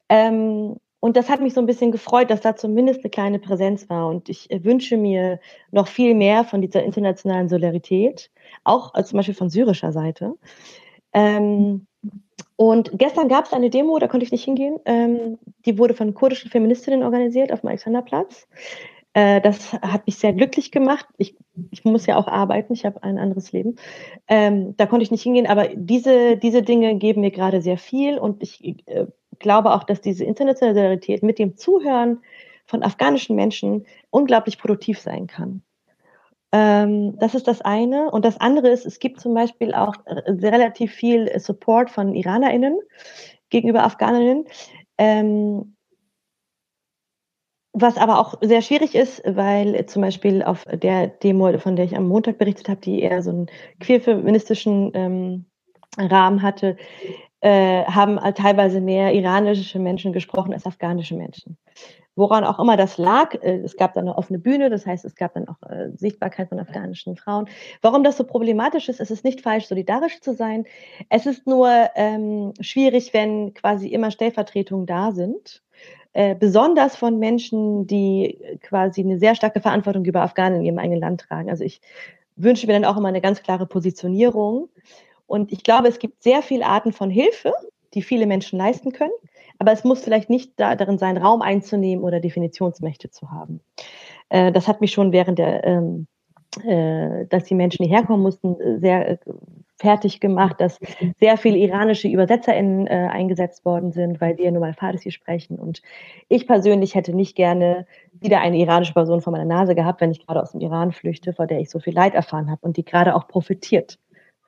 [0.08, 3.88] Ähm, und das hat mich so ein bisschen gefreut, dass da zumindest eine kleine Präsenz
[3.88, 4.08] war.
[4.08, 5.40] Und ich äh, wünsche mir
[5.70, 8.30] noch viel mehr von dieser internationalen Solidarität,
[8.64, 10.34] auch äh, zum Beispiel von syrischer Seite.
[11.12, 11.86] Ähm,
[12.56, 14.78] und gestern gab es eine Demo, da konnte ich nicht hingehen.
[14.86, 18.48] Ähm, die wurde von kurdischen Feministinnen organisiert auf dem Alexanderplatz.
[19.16, 21.06] Äh, das hat mich sehr glücklich gemacht.
[21.16, 21.38] Ich,
[21.70, 23.76] ich muss ja auch arbeiten, ich habe ein anderes Leben.
[24.28, 28.18] Ähm, da konnte ich nicht hingehen, aber diese, diese Dinge geben mir gerade sehr viel
[28.18, 29.06] und ich äh,
[29.38, 32.18] glaube auch, dass diese internationale Solidarität mit dem Zuhören
[32.66, 35.62] von afghanischen Menschen unglaublich produktiv sein kann.
[36.52, 38.10] Ähm, das ist das eine.
[38.10, 42.78] Und das andere ist, es gibt zum Beispiel auch relativ viel Support von IranerInnen
[43.48, 44.44] gegenüber Afghanerinnen.
[44.98, 45.75] Ähm,
[47.78, 51.94] was aber auch sehr schwierig ist, weil zum Beispiel auf der Demo, von der ich
[51.94, 53.46] am Montag berichtet habe, die eher so einen
[53.80, 55.44] queerfeministischen ähm,
[55.98, 56.78] Rahmen hatte,
[57.42, 61.58] äh, haben teilweise mehr iranische Menschen gesprochen als afghanische Menschen.
[62.14, 65.14] Woran auch immer das lag, äh, es gab dann eine offene Bühne, das heißt, es
[65.14, 67.46] gab dann auch äh, Sichtbarkeit von afghanischen Frauen.
[67.82, 70.64] Warum das so problematisch ist, es ist nicht falsch, solidarisch zu sein.
[71.10, 75.62] Es ist nur ähm, schwierig, wenn quasi immer Stellvertretungen da sind.
[76.16, 81.00] Äh, besonders von Menschen, die quasi eine sehr starke Verantwortung über Afghanen in ihrem eigenen
[81.00, 81.50] Land tragen.
[81.50, 81.82] Also ich
[82.36, 84.70] wünsche mir dann auch immer eine ganz klare Positionierung
[85.26, 87.52] Und ich glaube, es gibt sehr viele Arten von Hilfe,
[87.94, 89.12] die viele Menschen leisten können.
[89.58, 93.60] Aber es muss vielleicht nicht da, darin sein, Raum einzunehmen oder Definitionsmächte zu haben.
[94.30, 96.15] Äh, das hat mich schon während der, ähm, äh,
[97.28, 99.18] dass die Menschen hierher kommen mussten, sehr äh,
[99.78, 100.78] fertig gemacht, dass
[101.20, 105.58] sehr viele iranische UbersetzerInnen äh, eingesetzt worden sind, weil wir nun mal Farsi sprechen.
[105.58, 105.82] Und
[106.28, 110.26] ich persönlich hätte nicht gerne wieder eine iranische Person vor meiner Nase gehabt, wenn ich
[110.26, 112.84] gerade aus dem Iran flüchte, vor der ich so viel Leid erfahren habe und die
[112.84, 113.98] gerade auch profitiert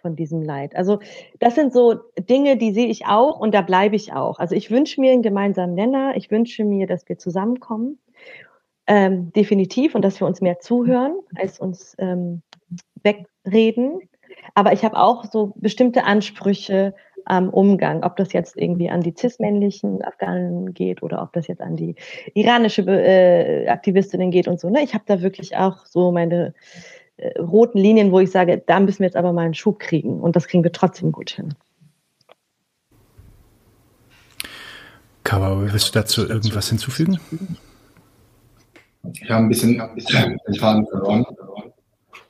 [0.01, 0.77] von diesem Leid.
[0.77, 1.01] Also
[1.41, 4.39] das sind so Dinge, die sehe ich auch und da bleibe ich auch.
[4.39, 6.17] Also ich wünsche mir einen gemeinsamen Nenner.
[6.17, 7.99] Ich wünsche mir, dass wir zusammenkommen.
[8.91, 12.41] Ähm, definitiv und dass wir uns mehr zuhören, als uns ähm,
[13.03, 14.01] wegreden.
[14.55, 16.95] Aber ich habe auch so bestimmte Ansprüche
[17.27, 21.61] am Umgang, ob das jetzt irgendwie an die cis-männlichen Afghanen geht oder ob das jetzt
[21.61, 21.97] an die
[22.33, 24.71] iranische äh, Aktivistinnen geht und so.
[24.71, 24.83] Ne?
[24.83, 26.55] Ich habe da wirklich auch so meine
[27.19, 30.21] äh, roten Linien, wo ich sage, da müssen wir jetzt aber mal einen Schub kriegen
[30.21, 31.55] und das kriegen wir trotzdem gut hin.
[35.25, 37.21] Kawa, willst du dazu irgendwas hinzufügen?
[39.15, 41.25] Ich habe ein bisschen, ein bisschen den Faden verloren.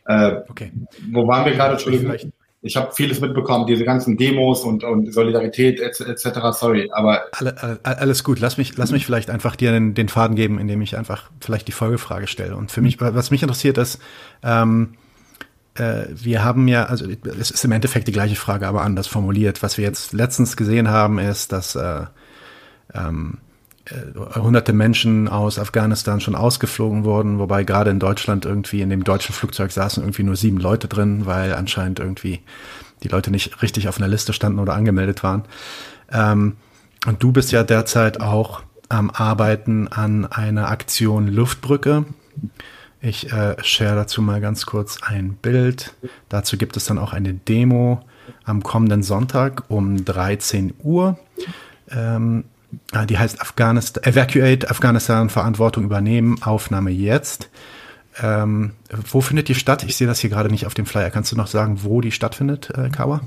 [0.06, 0.72] Äh, okay.
[1.12, 1.72] Wo waren wir gerade?
[1.72, 2.16] Entschuldigung.
[2.60, 6.28] Ich habe vieles mitbekommen, diese ganzen Demos und, und Solidarität etc.
[6.52, 8.40] Sorry, aber Alle, alles gut.
[8.40, 11.68] Lass mich, lass mich vielleicht einfach dir den, den Faden geben, indem ich einfach vielleicht
[11.68, 12.56] die Folgefrage stelle.
[12.56, 14.00] Und für mich, was mich interessiert, ist,
[14.42, 14.94] ähm,
[15.74, 17.06] äh, wir haben ja, also
[17.38, 19.62] es ist im Endeffekt die gleiche Frage, aber anders formuliert.
[19.62, 22.06] Was wir jetzt letztens gesehen haben, ist, dass äh,
[22.92, 23.47] ähm, äh,
[24.34, 29.34] hunderte Menschen aus Afghanistan schon ausgeflogen wurden, wobei gerade in Deutschland irgendwie in dem deutschen
[29.34, 32.40] Flugzeug saßen irgendwie nur sieben Leute drin, weil anscheinend irgendwie
[33.02, 35.44] die Leute nicht richtig auf einer Liste standen oder angemeldet waren.
[36.10, 36.56] Ähm,
[37.06, 42.04] und du bist ja derzeit auch am Arbeiten an einer Aktion Luftbrücke.
[43.00, 45.94] Ich äh, share dazu mal ganz kurz ein Bild.
[46.28, 48.04] Dazu gibt es dann auch eine Demo
[48.44, 51.18] am kommenden Sonntag um 13 Uhr.
[51.90, 52.44] Ähm,
[53.08, 57.48] die heißt Afghanistan, Evacuate Afghanistan, Verantwortung übernehmen, Aufnahme jetzt.
[58.20, 58.72] Ähm,
[59.10, 59.84] wo findet die statt?
[59.84, 61.10] Ich sehe das hier gerade nicht auf dem Flyer.
[61.10, 63.22] Kannst du noch sagen, wo die stattfindet, äh, Kawa?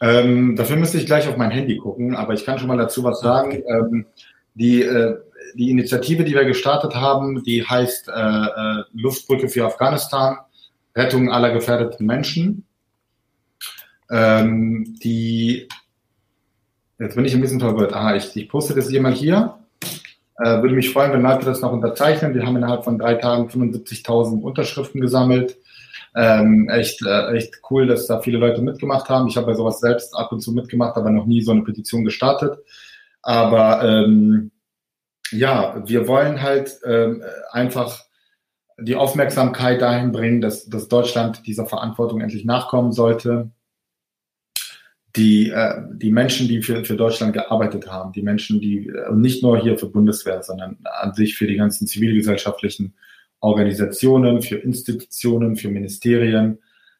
[0.00, 3.04] Ähm, dafür müsste ich gleich auf mein Handy gucken, aber ich kann schon mal dazu
[3.04, 3.50] was sagen.
[3.50, 3.64] Okay.
[3.68, 4.06] Ähm,
[4.54, 5.18] die, äh,
[5.54, 10.38] die Initiative, die wir gestartet haben, die heißt äh, äh, Luftbrücke für Afghanistan,
[10.96, 12.64] Rettung aller gefährdeten Menschen.
[14.10, 15.68] Ähm, die
[17.00, 17.94] Jetzt bin ich ein bisschen verwirrt.
[17.94, 19.58] Ah, ich, ich poste das mal hier.
[20.36, 22.34] Äh, würde mich freuen, wenn Leute das noch unterzeichnen.
[22.34, 25.56] Wir haben innerhalb von drei Tagen 75.000 Unterschriften gesammelt.
[26.14, 29.28] Ähm, echt, äh, echt cool, dass da viele Leute mitgemacht haben.
[29.28, 32.04] Ich habe bei sowas selbst ab und zu mitgemacht, aber noch nie so eine Petition
[32.04, 32.58] gestartet.
[33.22, 34.50] Aber ähm,
[35.30, 38.04] ja, wir wollen halt ähm, einfach
[38.78, 43.50] die Aufmerksamkeit dahin bringen, dass, dass Deutschland dieser Verantwortung endlich nachkommen sollte
[45.16, 49.42] die, äh, die Menschen, die für, für Deutschland gearbeitet haben, die Menschen, die äh, nicht
[49.42, 52.94] nur hier für Bundeswehr, sondern an sich für die ganzen zivilgesellschaftlichen
[53.40, 56.58] Organisationen, für Institutionen, für Ministerien,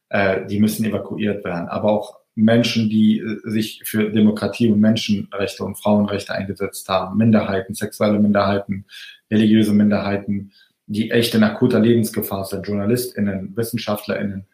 [0.09, 1.69] äh, die müssen evakuiert werden.
[1.69, 7.75] Aber auch Menschen, die äh, sich für Demokratie und Menschenrechte und Frauenrechte eingesetzt haben, Minderheiten,
[7.75, 8.87] sexuelle Minderheiten,
[9.31, 10.53] religiöse Minderheiten,
[10.87, 14.47] die echt in akuter Lebensgefahr sind, JournalistInnen, WissenschaftlerInnen,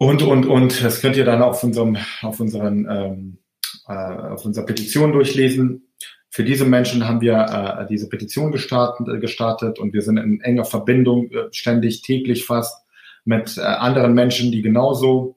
[0.00, 3.38] und, und, und, das könnt ihr dann auf unserem, auf unseren, ähm,
[3.86, 5.88] äh, auf unserer Petition durchlesen.
[6.30, 10.40] Für diese Menschen haben wir äh, diese Petition gestartet, äh, gestartet und wir sind in
[10.40, 12.82] enger Verbindung, äh, ständig, täglich fast,
[13.26, 15.36] mit äh, anderen Menschen, die genauso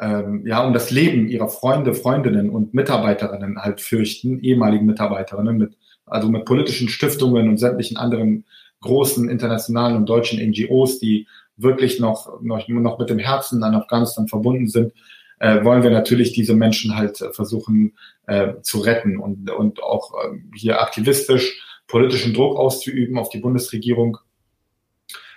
[0.00, 5.76] ähm, ja um das Leben ihrer Freunde, Freundinnen und Mitarbeiterinnen halt fürchten, ehemaligen Mitarbeiterinnen, mit,
[6.06, 8.46] also mit politischen Stiftungen und sämtlichen anderen
[8.80, 11.26] großen internationalen und deutschen NGOs, die
[11.56, 14.92] wirklich noch, noch, noch mit dem Herzen an Afghanistan verbunden sind,
[15.38, 17.94] äh, wollen wir natürlich diese Menschen halt äh, versuchen
[18.26, 24.18] äh, zu retten und, und auch äh, hier aktivistisch politischen Druck auszuüben auf die Bundesregierung,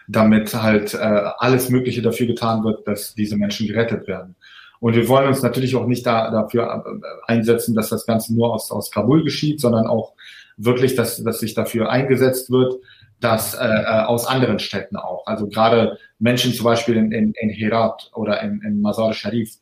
[0.08, 4.36] damit halt äh, alles Mögliche dafür getan wird, dass diese Menschen gerettet werden.
[4.80, 8.54] Und wir wollen uns natürlich auch nicht da, dafür äh, einsetzen, dass das Ganze nur
[8.54, 10.14] aus, aus Kabul geschieht, sondern auch
[10.58, 12.76] wirklich, dass, dass sich dafür eingesetzt wird,
[13.20, 15.26] dass äh, äh, aus anderen Städten auch.
[15.28, 19.58] Also gerade Menschen zum Beispiel in, in, in Herat oder in, in Mazar Sharif,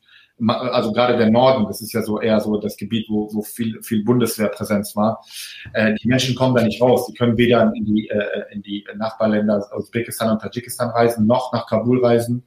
[0.46, 3.82] also gerade der Norden, das ist ja so eher so das Gebiet, wo, wo viel,
[3.82, 5.24] viel Bundeswehrpräsenz war.
[5.72, 7.06] Äh, die Menschen kommen da nicht raus.
[7.06, 11.66] Die können weder in die, äh, in die Nachbarländer Usbekistan und Tadschikistan reisen, noch nach
[11.66, 12.44] Kabul reisen.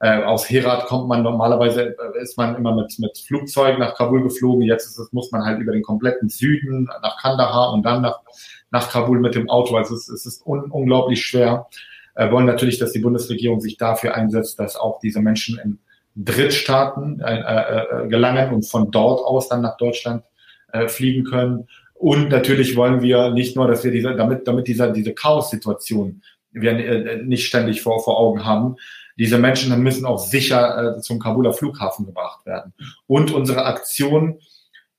[0.00, 4.22] Äh, aus Herat kommt man normalerweise, äh, ist man immer mit, mit Flugzeug nach Kabul
[4.22, 4.62] geflogen.
[4.62, 8.20] Jetzt ist es, muss man halt über den kompletten Süden nach Kandahar und dann nach
[8.70, 9.76] nach Kabul mit dem Auto.
[9.76, 11.66] Also es, es ist un unglaublich schwer.
[12.16, 15.78] Wir wollen natürlich, dass die Bundesregierung sich dafür einsetzt, dass auch diese Menschen in
[16.16, 20.24] Drittstaaten äh, äh, gelangen und von dort aus dann nach Deutschland
[20.72, 21.68] äh, fliegen können.
[21.94, 26.22] Und natürlich wollen wir nicht nur, dass wir diese, damit, damit dieser, diese Chaos-Situation
[26.52, 28.76] wir äh, nicht ständig vor, vor Augen haben,
[29.20, 32.72] diese Menschen müssen auch sicher äh, zum Kabuler Flughafen gebracht werden.
[33.06, 34.40] Und unsere Aktion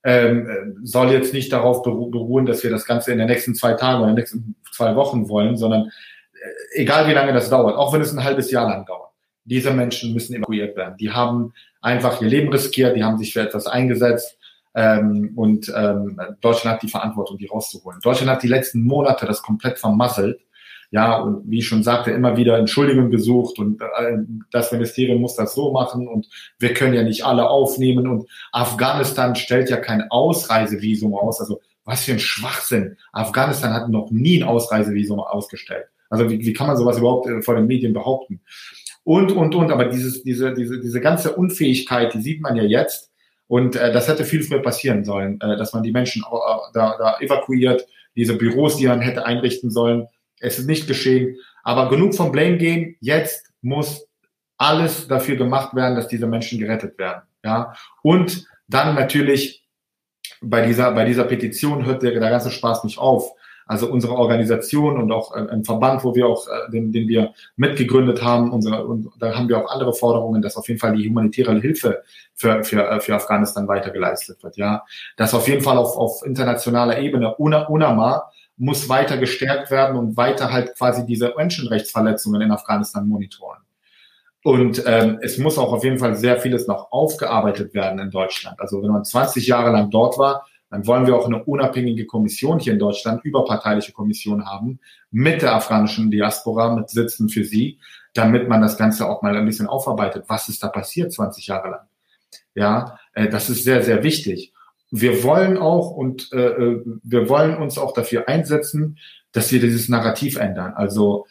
[0.04, 3.98] ähm, soll jetzt nicht darauf beruhen, dass wir das Ganze in den nächsten zwei Tagen
[3.98, 5.90] oder in den nächsten zwei Wochen wollen, sondern
[6.34, 9.10] äh, egal wie lange das dauert, auch wenn es ein halbes Jahr lang dauert,
[9.44, 10.96] diese Menschen müssen evakuiert werden.
[10.98, 14.38] Die haben einfach ihr Leben riskiert, die haben sich für etwas eingesetzt
[14.76, 17.98] ähm, und ähm, Deutschland hat die Verantwortung, die rauszuholen.
[18.00, 20.40] Deutschland hat die letzten Monate das komplett vermasselt
[20.92, 24.18] ja, und wie ich schon sagte, immer wieder Entschuldigungen gesucht und äh,
[24.50, 26.28] das Ministerium muss das so machen und
[26.58, 31.40] wir können ja nicht alle aufnehmen und Afghanistan stellt ja kein Ausreisevisum aus.
[31.40, 32.98] Also was für ein Schwachsinn.
[33.10, 35.86] Afghanistan hat noch nie ein Ausreisevisum ausgestellt.
[36.10, 38.42] Also wie, wie kann man sowas überhaupt äh, vor den Medien behaupten?
[39.02, 43.10] Und, und, und, aber dieses, diese, diese, diese ganze Unfähigkeit, die sieht man ja jetzt.
[43.46, 46.36] Und äh, das hätte viel früher passieren sollen, äh, dass man die Menschen äh,
[46.74, 50.06] da, da evakuiert, diese Büros, die man hätte einrichten sollen,
[50.42, 51.36] es ist nicht geschehen.
[51.62, 52.96] Aber genug vom Blame Game.
[53.00, 54.06] Jetzt muss
[54.58, 57.22] alles dafür gemacht werden, dass diese Menschen gerettet werden.
[57.44, 57.74] Ja.
[58.02, 59.64] Und dann natürlich
[60.40, 63.32] bei dieser, bei dieser Petition hört der, der ganze Spaß nicht auf.
[63.66, 67.32] Also unsere Organisation und auch äh, ein Verband, wo wir auch, äh, den, den wir
[67.56, 71.08] mitgegründet haben, unsere, und da haben wir auch andere Forderungen, dass auf jeden Fall die
[71.08, 72.02] humanitäre Hilfe
[72.34, 74.56] für, für, äh, für Afghanistan weitergeleistet wird.
[74.56, 74.84] Ja,
[75.16, 78.24] dass auf jeden Fall auf, auf internationaler Ebene UNA, UNAMA
[78.56, 83.60] muss weiter gestärkt werden und weiter halt quasi diese Menschenrechtsverletzungen in Afghanistan monitoren.
[84.44, 88.60] Und ähm, es muss auch auf jeden Fall sehr vieles noch aufgearbeitet werden in Deutschland.
[88.60, 92.58] Also wenn man 20 Jahre lang dort war, dann wollen wir auch eine unabhängige Kommission
[92.58, 94.80] hier in Deutschland, überparteiliche Kommission haben,
[95.10, 97.78] mit der afghanischen Diaspora, mit Sitzen für sie,
[98.14, 100.24] damit man das Ganze auch mal ein bisschen aufarbeitet.
[100.28, 101.80] Was ist da passiert 20 Jahre lang?
[102.54, 104.51] Ja, äh, das ist sehr, sehr wichtig
[104.92, 108.98] wir wollen auch und äh, äh, wir wollen uns auch dafür einsetzen,
[109.32, 110.74] dass wir dieses Narrativ ändern.
[110.76, 111.26] Also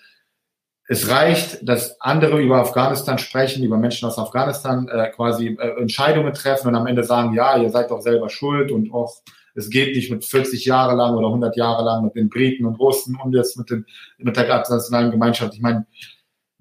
[0.88, 6.34] es reicht, dass andere über Afghanistan sprechen, über Menschen aus Afghanistan äh, quasi äh, Entscheidungen
[6.34, 9.22] treffen und am Ende sagen, ja, ihr seid doch selber schuld und auch
[9.54, 12.80] es geht nicht mit 40 Jahre lang oder 100 Jahre lang mit den Briten und
[12.80, 13.86] Russen und jetzt mit, den,
[14.18, 15.54] mit der internationalen Gemeinschaft.
[15.54, 15.86] Ich meine,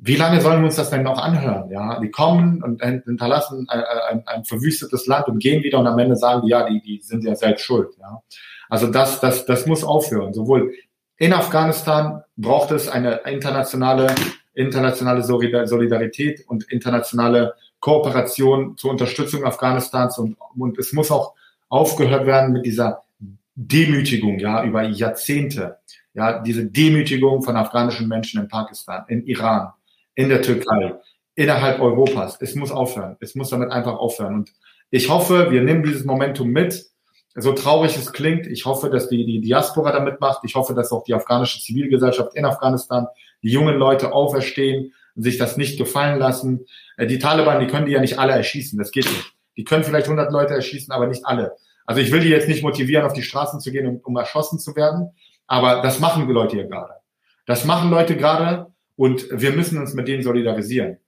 [0.03, 1.71] wie lange sollen wir uns das denn noch anhören?
[1.71, 5.99] Ja, die kommen und hinterlassen ein, ein, ein verwüstetes Land und gehen wieder und am
[5.99, 7.89] Ende sagen die, ja, die, die sind ja selbst schuld.
[7.99, 8.23] Ja,
[8.71, 10.33] also das, das, das muss aufhören.
[10.33, 10.73] Sowohl
[11.19, 14.15] in Afghanistan braucht es eine internationale,
[14.55, 21.35] internationale Solidarität und internationale Kooperation zur Unterstützung Afghanistans und, und es muss auch
[21.69, 23.03] aufgehört werden mit dieser
[23.55, 25.79] Demütigung, ja, über Jahrzehnte.
[26.15, 29.73] Ja, diese Demütigung von afghanischen Menschen in Pakistan, in Iran,
[30.21, 30.95] in der Türkei,
[31.35, 32.37] innerhalb Europas.
[32.41, 33.17] Es muss aufhören.
[33.21, 34.35] Es muss damit einfach aufhören.
[34.35, 34.53] Und
[34.91, 36.87] ich hoffe, wir nehmen dieses Momentum mit.
[37.35, 40.45] So traurig es klingt, ich hoffe, dass die, die Diaspora damit macht.
[40.45, 43.07] Ich hoffe, dass auch die afghanische Zivilgesellschaft in Afghanistan,
[43.43, 46.67] die jungen Leute auferstehen und sich das nicht gefallen lassen.
[46.99, 48.79] Äh, die Taliban, die können die ja nicht alle erschießen.
[48.79, 49.33] Das geht nicht.
[49.57, 51.57] Die können vielleicht 100 Leute erschießen, aber nicht alle.
[51.87, 54.59] Also ich will die jetzt nicht motivieren, auf die Straßen zu gehen, um, um erschossen
[54.59, 55.13] zu werden.
[55.47, 56.95] Aber das machen die Leute hier gerade.
[57.47, 58.67] Das machen Leute gerade,
[59.01, 60.99] und wir müssen uns mit denen solidarisieren.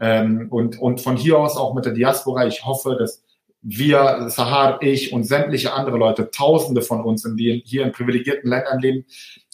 [0.00, 2.46] Ähm, und, und von hier aus auch mit der Diaspora.
[2.46, 3.22] Ich hoffe, dass
[3.60, 8.80] wir, Sahar, ich und sämtliche andere Leute, Tausende von uns, die hier in privilegierten Ländern
[8.80, 9.04] leben,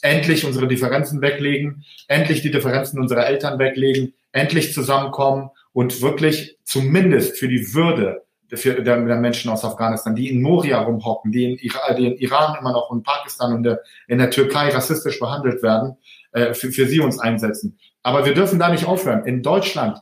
[0.01, 7.37] endlich unsere Differenzen weglegen, endlich die Differenzen unserer Eltern weglegen, endlich zusammenkommen und wirklich zumindest
[7.37, 8.23] für die Würde
[8.55, 12.17] für der, der Menschen aus Afghanistan, die in Moria rumhocken, die in, Iran, die in
[12.17, 15.99] Iran immer noch in Pakistan und der, in der Türkei rassistisch behandelt werden,
[16.33, 17.79] äh, für, für sie uns einsetzen.
[18.03, 19.25] Aber wir dürfen da nicht aufhören.
[19.27, 19.99] In Deutschland,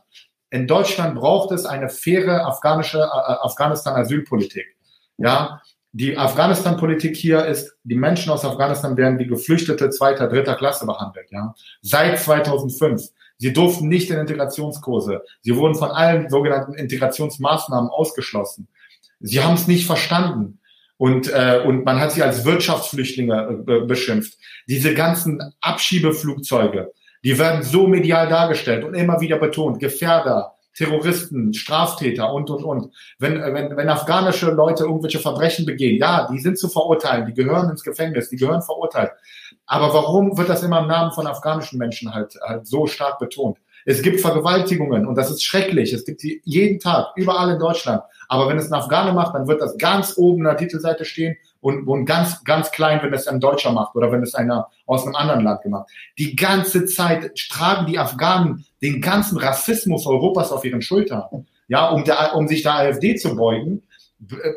[0.49, 4.65] in Deutschland braucht es eine faire afghanische, äh, äh, Afghanistan-Asylpolitik.
[5.17, 5.61] Ja,
[5.91, 11.27] die Afghanistan-Politik hier ist, die Menschen aus Afghanistan werden wie Geflüchtete zweiter, dritter Klasse behandelt.
[11.31, 13.01] Ja, seit 2005.
[13.39, 15.23] Sie durften nicht in Integrationskurse.
[15.41, 18.67] Sie wurden von allen sogenannten Integrationsmaßnahmen ausgeschlossen.
[19.19, 20.59] Sie haben es nicht verstanden.
[20.97, 24.37] Und, äh, und man hat sie als Wirtschaftsflüchtlinge äh, beschimpft.
[24.67, 26.91] Diese ganzen Abschiebeflugzeuge,
[27.27, 29.81] die werden so medial dargestellt und immer wieder betont.
[29.81, 32.95] Gefährder, Terroristen, Straftäter und, und, und.
[33.19, 37.69] Wenn, wenn, wenn afghanische Leute irgendwelche Verbrechen begehen, ja, die sind zu verurteilen, die gehören
[37.69, 39.11] ins Gefängnis, die gehören verurteilt.
[39.65, 43.57] Aber warum wird das immer im Namen von afghanischen Menschen halt, halt so stark betont?
[43.83, 45.91] Es gibt Vergewaltigungen und das ist schrecklich.
[45.91, 48.03] Es gibt sie jeden Tag, überall in Deutschland.
[48.29, 51.35] Aber wenn es ein Afghane macht, dann wird das ganz oben in der Titelseite stehen
[51.61, 55.03] und, und ganz, ganz klein, wenn es ein Deutscher macht oder wenn es einer aus
[55.03, 55.89] einem anderen Land gemacht.
[56.17, 61.23] Die ganze Zeit tragen die Afghanen den ganzen Rassismus Europas auf ihren Schultern.
[61.67, 63.83] ja, um, der, um sich der AfD zu beugen,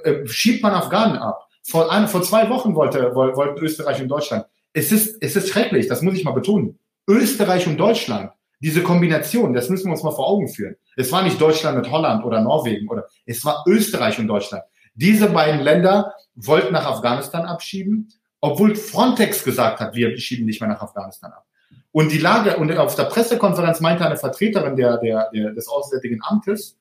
[0.05, 1.49] äh, schiebt man Afghanen ab.
[1.63, 4.47] Vor, ein, vor zwei Wochen wollte, wollten Österreich und Deutschland.
[4.73, 6.79] Es ist, es ist schrecklich, das muss ich mal betonen.
[7.09, 10.77] Österreich und Deutschland, diese Kombination, das müssen wir uns mal vor Augen führen.
[10.97, 14.63] Es war nicht Deutschland mit Holland oder Norwegen oder es war Österreich und Deutschland.
[14.95, 18.09] Diese beiden Länder wollten nach Afghanistan abschieben,
[18.41, 21.47] obwohl Frontex gesagt hat, wir schieben nicht mehr nach Afghanistan ab.
[21.93, 26.21] Und die Lage, und auf der Pressekonferenz meinte eine Vertreterin der, der, der, des Auswärtigen
[26.23, 26.79] Amtes,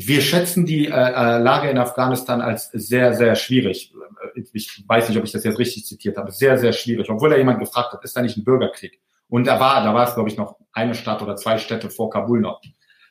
[0.00, 3.92] wir schätzen die äh, äh, Lage in Afghanistan als sehr, sehr schwierig.
[4.52, 6.30] Ich weiß nicht, ob ich das jetzt richtig zitiert habe.
[6.30, 7.10] Sehr, sehr schwierig.
[7.10, 9.00] Obwohl da jemand gefragt hat, ist da nicht ein Bürgerkrieg?
[9.28, 12.10] Und da war, da war es, glaube ich, noch eine Stadt oder zwei Städte vor
[12.10, 12.60] Kabul noch.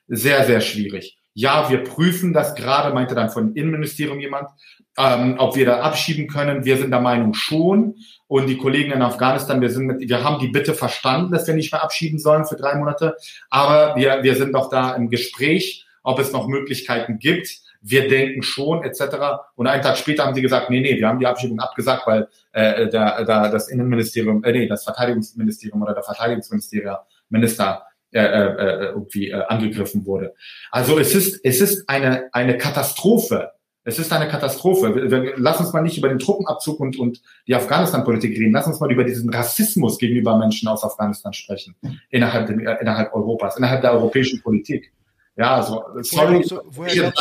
[0.07, 1.16] Sehr, sehr schwierig.
[1.39, 4.49] Ja, wir prüfen das gerade, meinte dann von Innenministerium jemand,
[4.97, 6.65] ähm, ob wir da abschieben können.
[6.65, 7.93] Wir sind der Meinung schon.
[8.25, 11.53] Und die Kollegen in Afghanistan, wir sind mit, wir haben die Bitte verstanden, dass wir
[11.53, 13.17] nicht mehr abschieben sollen für drei Monate.
[13.51, 17.49] Aber wir, wir sind doch da im Gespräch, ob es noch Möglichkeiten gibt.
[17.81, 19.17] Wir denken schon, etc.
[19.53, 22.29] Und einen Tag später haben sie gesagt, nee, nee, wir haben die Abschiebung abgesagt, weil
[22.53, 26.95] äh, da, da das Innenministerium, äh, nee, das Verteidigungsministerium oder der Verteidigungsministerium
[27.29, 27.83] Minister
[28.25, 30.33] äh, äh, irgendwie äh, angegriffen wurde.
[30.71, 33.51] Also es ist, es ist eine, eine Katastrophe.
[33.83, 35.33] Es ist eine Katastrophe.
[35.37, 38.51] Lass uns mal nicht über den Truppenabzug und, und die Afghanistan-Politik reden.
[38.51, 41.73] Lass uns mal über diesen Rassismus gegenüber Menschen aus Afghanistan sprechen.
[42.09, 44.91] Innerhalb, äh, innerhalb Europas, innerhalb der europäischen Politik.
[45.37, 47.19] Ja, also, sorry, woher, woher ich jetzt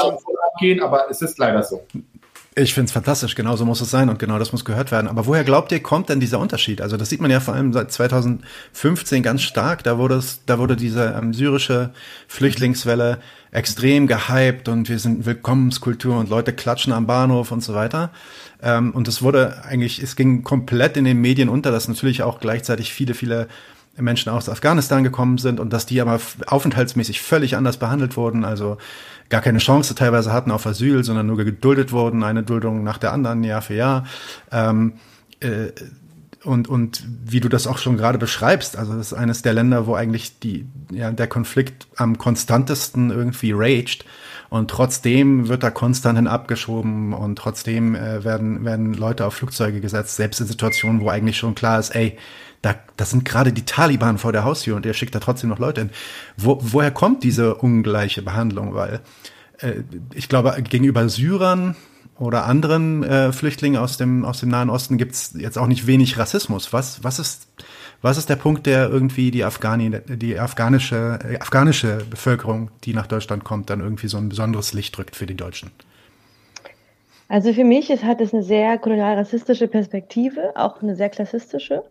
[0.57, 1.87] abgehen, aber es ist leider so.
[2.59, 5.09] Ich finde es fantastisch, genau so muss es sein und genau das muss gehört werden.
[5.09, 6.81] Aber woher glaubt ihr, kommt denn dieser Unterschied?
[6.81, 9.85] Also das sieht man ja vor allem seit 2015 ganz stark.
[9.85, 11.91] Da wurde es, da wurde diese ähm, syrische
[12.29, 13.19] Flüchtlingswelle
[13.51, 18.11] extrem gehypt und wir sind Willkommenskultur und Leute klatschen am Bahnhof und so weiter.
[18.63, 22.41] Ähm, und es wurde eigentlich, es ging komplett in den Medien unter, dass natürlich auch
[22.41, 23.49] gleichzeitig viele, viele
[23.99, 28.45] Menschen aus Afghanistan gekommen sind und dass die aber aufenthaltsmäßig völlig anders behandelt wurden.
[28.45, 28.79] Also
[29.29, 33.13] gar keine Chance teilweise hatten auf Asyl, sondern nur geduldet wurden, eine Duldung nach der
[33.13, 34.05] anderen, Jahr für Jahr.
[34.51, 34.95] Ähm,
[35.41, 35.73] äh,
[36.45, 39.87] und, und wie du das auch schon gerade beschreibst, also das ist eines der Länder,
[39.87, 44.05] wo eigentlich die, ja, der Konflikt am konstantesten irgendwie raged.
[44.49, 49.81] Und trotzdem wird da konstant hin abgeschoben und trotzdem äh, werden, werden Leute auf Flugzeuge
[49.81, 52.17] gesetzt, selbst in Situationen, wo eigentlich schon klar ist, ey,
[52.63, 55.59] da, das sind gerade die Taliban vor der Haustür und er schickt da trotzdem noch
[55.59, 55.91] Leute hin.
[56.37, 58.75] Wo, woher kommt diese ungleiche Behandlung?
[58.75, 59.01] Weil
[59.59, 59.83] äh,
[60.15, 61.77] ich glaube, gegenüber Syrern
[62.19, 65.87] oder anderen äh, Flüchtlingen aus dem, aus dem Nahen Osten gibt es jetzt auch nicht
[65.87, 66.73] wenig Rassismus.
[66.73, 67.47] Was, was, ist,
[68.01, 73.07] was ist der Punkt, der irgendwie die, Afghani, die afghanische, äh, afghanische Bevölkerung, die nach
[73.07, 75.71] Deutschland kommt, dann irgendwie so ein besonderes Licht drückt für die Deutschen?
[77.29, 81.83] Also für mich ist, hat es eine sehr kolonial-rassistische Perspektive, auch eine sehr klassistische.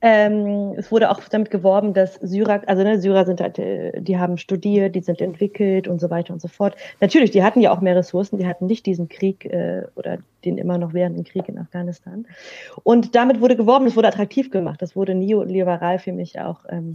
[0.00, 4.18] Ähm, es wurde auch damit geworben, dass Syrer, also ne, Syrer sind halt, äh, die
[4.18, 6.74] haben studiert, die sind entwickelt und so weiter und so fort.
[7.00, 10.58] Natürlich, die hatten ja auch mehr Ressourcen, die hatten nicht diesen Krieg äh, oder den
[10.58, 12.26] immer noch währenden Krieg in Afghanistan.
[12.82, 16.94] Und damit wurde geworben, es wurde attraktiv gemacht, das wurde neoliberal für mich auch ähm,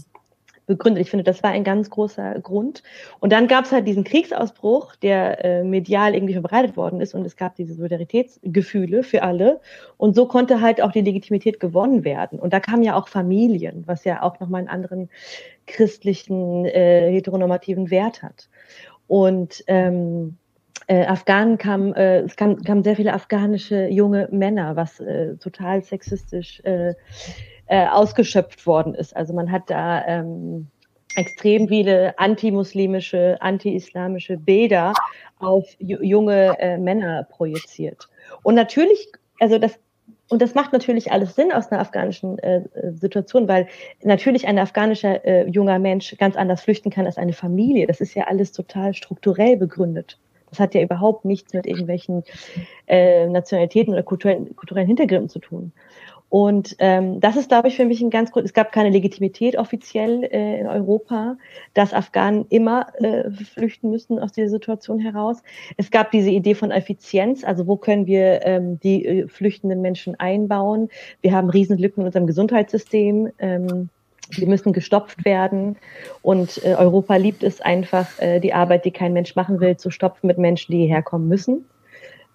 [0.68, 1.02] begründet.
[1.02, 2.84] Ich finde, das war ein ganz großer Grund.
[3.20, 7.26] Und dann gab es halt diesen Kriegsausbruch, der äh, medial irgendwie verbreitet worden ist und
[7.26, 9.60] es gab diese Solidaritätsgefühle für alle.
[9.98, 12.38] Und so konnte halt auch die Legitimität gewonnen werden.
[12.38, 15.10] Und da kamen ja auch Familien, was ja auch nochmal einen anderen
[15.66, 18.50] christlichen, äh, heteronormativen Wert hat.
[19.08, 20.38] Und ähm,
[20.88, 25.84] äh, Afghanen kamen, äh, es kamen, kamen sehr viele afghanische junge Männer, was äh, total
[25.84, 26.94] sexistisch äh,
[27.68, 29.16] äh, ausgeschöpft worden ist.
[29.16, 30.68] Also man hat da ähm,
[31.16, 34.94] extrem viele antimuslimische, anti-islamische Bilder
[35.40, 38.08] auf junge äh, Männer projiziert.
[38.44, 39.80] Und natürlich, also das
[40.30, 42.62] und das macht natürlich alles Sinn aus einer afghanischen äh,
[42.92, 43.68] Situation, weil
[44.04, 47.88] natürlich ein afghanischer äh, junger Mensch ganz anders flüchten kann als eine Familie.
[47.88, 50.20] Das ist ja alles total strukturell begründet.
[50.50, 52.24] Das hat ja überhaupt nichts mit irgendwelchen
[52.88, 55.72] äh, Nationalitäten oder kulturellen, kulturellen Hintergründen zu tun.
[56.30, 58.44] Und ähm, das ist, glaube ich, für mich ein ganz gut.
[58.44, 61.38] Es gab keine Legitimität offiziell äh, in Europa,
[61.74, 65.42] dass Afghanen immer äh, flüchten müssen aus dieser Situation heraus.
[65.78, 70.20] Es gab diese Idee von Effizienz, also wo können wir ähm, die äh, flüchtenden Menschen
[70.20, 70.90] einbauen?
[71.22, 73.32] Wir haben Riesenlücken in unserem Gesundheitssystem.
[73.40, 73.90] Ähm,
[74.36, 75.78] die müssen gestopft werden.
[76.22, 79.90] Und äh, Europa liebt es einfach, äh, die Arbeit, die kein Mensch machen will, zu
[79.90, 81.66] stopfen mit Menschen, die hierher kommen müssen.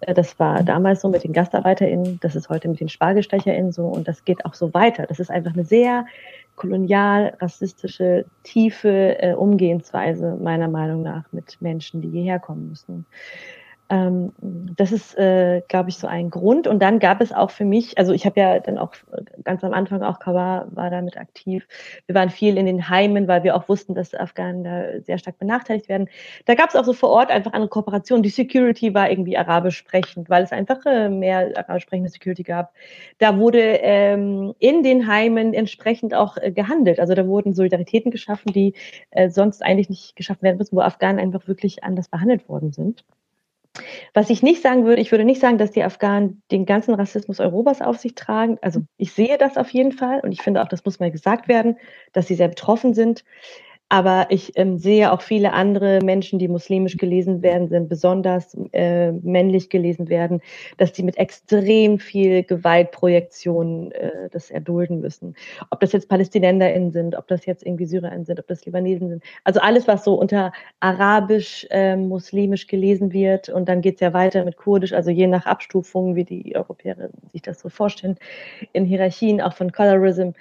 [0.07, 3.85] Äh, das war damals so mit den GastarbeiterInnen, das ist heute mit den SpargelstecherInnen so
[3.87, 5.05] und das geht auch so weiter.
[5.07, 6.05] Das ist einfach eine sehr
[6.55, 13.05] kolonial, rassistische, tiefe äh, Umgehensweise meiner Meinung nach mit Menschen, die hierher kommen müssen.
[13.89, 16.67] Ähm, das ist, äh, glaube ich, so ein Grund.
[16.67, 18.93] Und dann gab es auch für mich, also ich habe ja dann auch
[19.43, 21.67] ganz am Anfang auch Kawa war damit aktiv.
[22.05, 25.37] Wir waren viel in den Heimen, weil wir auch wussten, dass Afghanen da sehr stark
[25.37, 26.07] benachteiligt werden.
[26.45, 28.23] Da gab es auch so vor Ort einfach eine Kooperation.
[28.23, 32.73] Die Security war irgendwie arabisch sprechend, weil es einfach äh, mehr arabisch sprechende Security gab.
[33.19, 36.99] Da wurde ähm, in den Heimen entsprechend auch äh, gehandelt.
[36.99, 38.73] Also da wurden Solidaritäten geschaffen, die
[39.11, 43.03] äh, sonst eigentlich nicht geschaffen werden müssen, wo Afghanen einfach wirklich anders behandelt worden sind.
[44.13, 47.39] Was ich nicht sagen würde, ich würde nicht sagen, dass die Afghanen den ganzen Rassismus
[47.39, 48.57] Europas auf sich tragen.
[48.61, 51.47] Also ich sehe das auf jeden Fall und ich finde auch, das muss mal gesagt
[51.47, 51.77] werden,
[52.11, 53.23] dass sie sehr betroffen sind.
[53.89, 59.11] Aber ich ähm, sehe auch viele andere Menschen, die muslimisch gelesen werden, sind besonders äh,
[59.11, 60.41] männlich gelesen werden,
[60.77, 65.35] dass die mit extrem viel Gewaltprojektion äh, das erdulden müssen.
[65.69, 69.23] Ob das jetzt PalästinenserInnen sind, ob das jetzt irgendwie SyrerInnen sind, ob das Libanesen sind.
[69.43, 73.49] Also alles, was so unter arabisch, äh, muslimisch gelesen wird.
[73.49, 77.43] Und dann geht's ja weiter mit kurdisch, also je nach Abstufung, wie die Europäer sich
[77.43, 78.17] das so vorstellen,
[78.71, 80.31] in Hierarchien auch von Colorism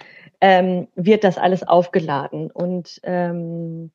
[0.43, 2.51] ähm, wird das alles aufgeladen.
[2.51, 3.93] Und ähm,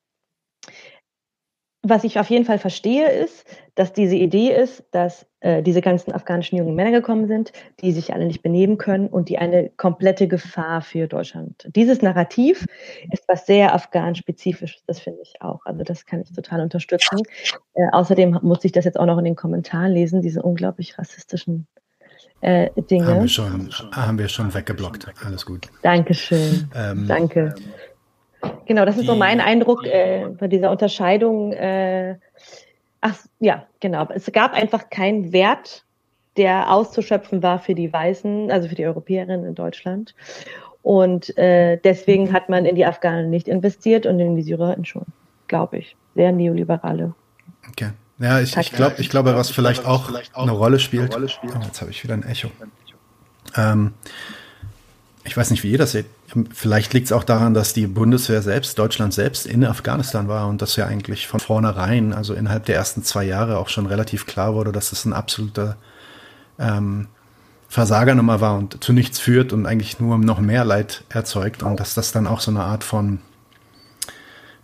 [1.84, 3.46] was ich auf jeden Fall verstehe, ist,
[3.76, 7.52] dass diese Idee ist, dass äh, diese ganzen afghanischen jungen Männer gekommen sind,
[7.82, 11.70] die sich alle nicht benehmen können und die eine komplette Gefahr für Deutschland.
[11.76, 12.66] Dieses Narrativ
[13.12, 15.66] ist was sehr afghan-spezifisches, das finde ich auch.
[15.66, 17.20] Also das kann ich total unterstützen.
[17.74, 21.68] Äh, außerdem muss ich das jetzt auch noch in den Kommentaren lesen, diese unglaublich rassistischen
[22.42, 23.08] äh, Dinge.
[23.08, 25.08] Haben wir, schon, haben wir schon weggeblockt.
[25.26, 25.68] Alles gut.
[25.82, 26.70] Dankeschön.
[26.76, 27.56] Ähm, Danke.
[28.66, 31.54] Genau, das ist die, so mein Eindruck äh, bei dieser Unterscheidung.
[31.54, 32.18] Äh,
[33.02, 34.08] ach ja, genau.
[34.14, 35.84] Es gab einfach keinen Wert,
[36.38, 40.14] der auszuschöpfen war für die Weißen, also für die Europäerinnen in Deutschland.
[40.84, 45.06] Und äh, deswegen hat man in die Afghanen nicht investiert und in die Syrerinnen schon,
[45.48, 45.96] glaube ich.
[46.16, 47.14] Sehr neoliberale.
[47.68, 47.90] Okay.
[48.20, 51.16] Ja, ich, ich, glaub, ich glaube, was vielleicht auch eine Rolle spielt.
[51.16, 51.20] Oh,
[51.64, 52.50] jetzt habe ich wieder ein Echo.
[53.56, 53.94] Ähm,
[55.24, 56.08] ich weiß nicht, wie ihr das seht.
[56.54, 60.62] Vielleicht liegt es auch daran, dass die Bundeswehr selbst, Deutschland selbst in Afghanistan war und
[60.62, 64.54] das ja eigentlich von vornherein, also innerhalb der ersten zwei Jahre auch schon relativ klar
[64.54, 65.78] wurde, dass es ein absoluter
[66.60, 67.08] ähm,
[67.70, 71.94] Versagernummer war und zu nichts führt und eigentlich nur noch mehr Leid erzeugt und dass
[71.94, 73.20] das dann auch so eine Art von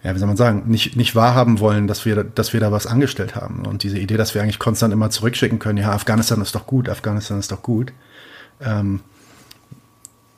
[0.03, 2.87] ja, wie soll man sagen, nicht, nicht wahrhaben wollen, dass wir, dass wir da was
[2.87, 3.65] angestellt haben.
[3.65, 6.89] Und diese Idee, dass wir eigentlich konstant immer zurückschicken können, ja, Afghanistan ist doch gut,
[6.89, 7.93] Afghanistan ist doch gut,
[8.61, 8.99] ähm,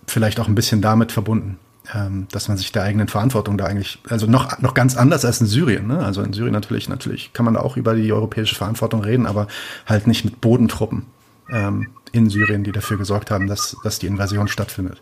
[0.07, 1.57] vielleicht auch ein bisschen damit verbunden,
[1.93, 5.41] ähm, dass man sich der eigenen Verantwortung da eigentlich, also noch, noch ganz anders als
[5.41, 5.99] in Syrien, ne?
[5.99, 9.47] Also in Syrien natürlich, natürlich kann man da auch über die europäische Verantwortung reden, aber
[9.87, 11.07] halt nicht mit Bodentruppen
[11.49, 15.01] ähm, in Syrien, die dafür gesorgt haben, dass, dass die Invasion stattfindet.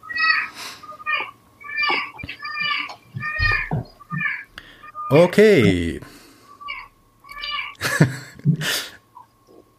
[5.13, 5.99] Okay.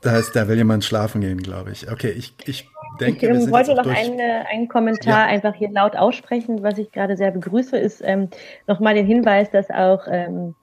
[0.01, 1.91] da heißt, da will jemand schlafen gehen, glaube ich.
[1.91, 2.71] Okay, ich, ich
[3.01, 3.27] denke.
[3.27, 5.33] Ich ähm, wollte noch eine, einen Kommentar ja.
[5.33, 8.29] einfach hier laut aussprechen, was ich gerade sehr begrüße, ist ähm,
[8.69, 10.55] nochmal den Hinweis, dass auch ähm,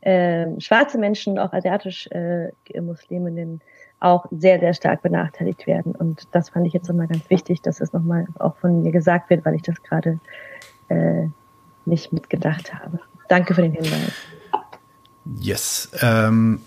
[0.00, 2.50] äh, schwarze Menschen, auch asiatisch äh,
[2.80, 3.60] Musliminnen,
[4.00, 5.94] auch sehr, sehr stark benachteiligt werden.
[5.94, 9.30] Und das fand ich jetzt nochmal ganz wichtig, dass es nochmal auch von mir gesagt
[9.30, 10.18] wird, weil ich das gerade
[10.88, 11.28] äh,
[11.84, 12.98] nicht mitgedacht habe.
[13.28, 14.12] Danke für den Hinweis.
[15.40, 15.90] Yes.
[16.00, 16.60] Ähm,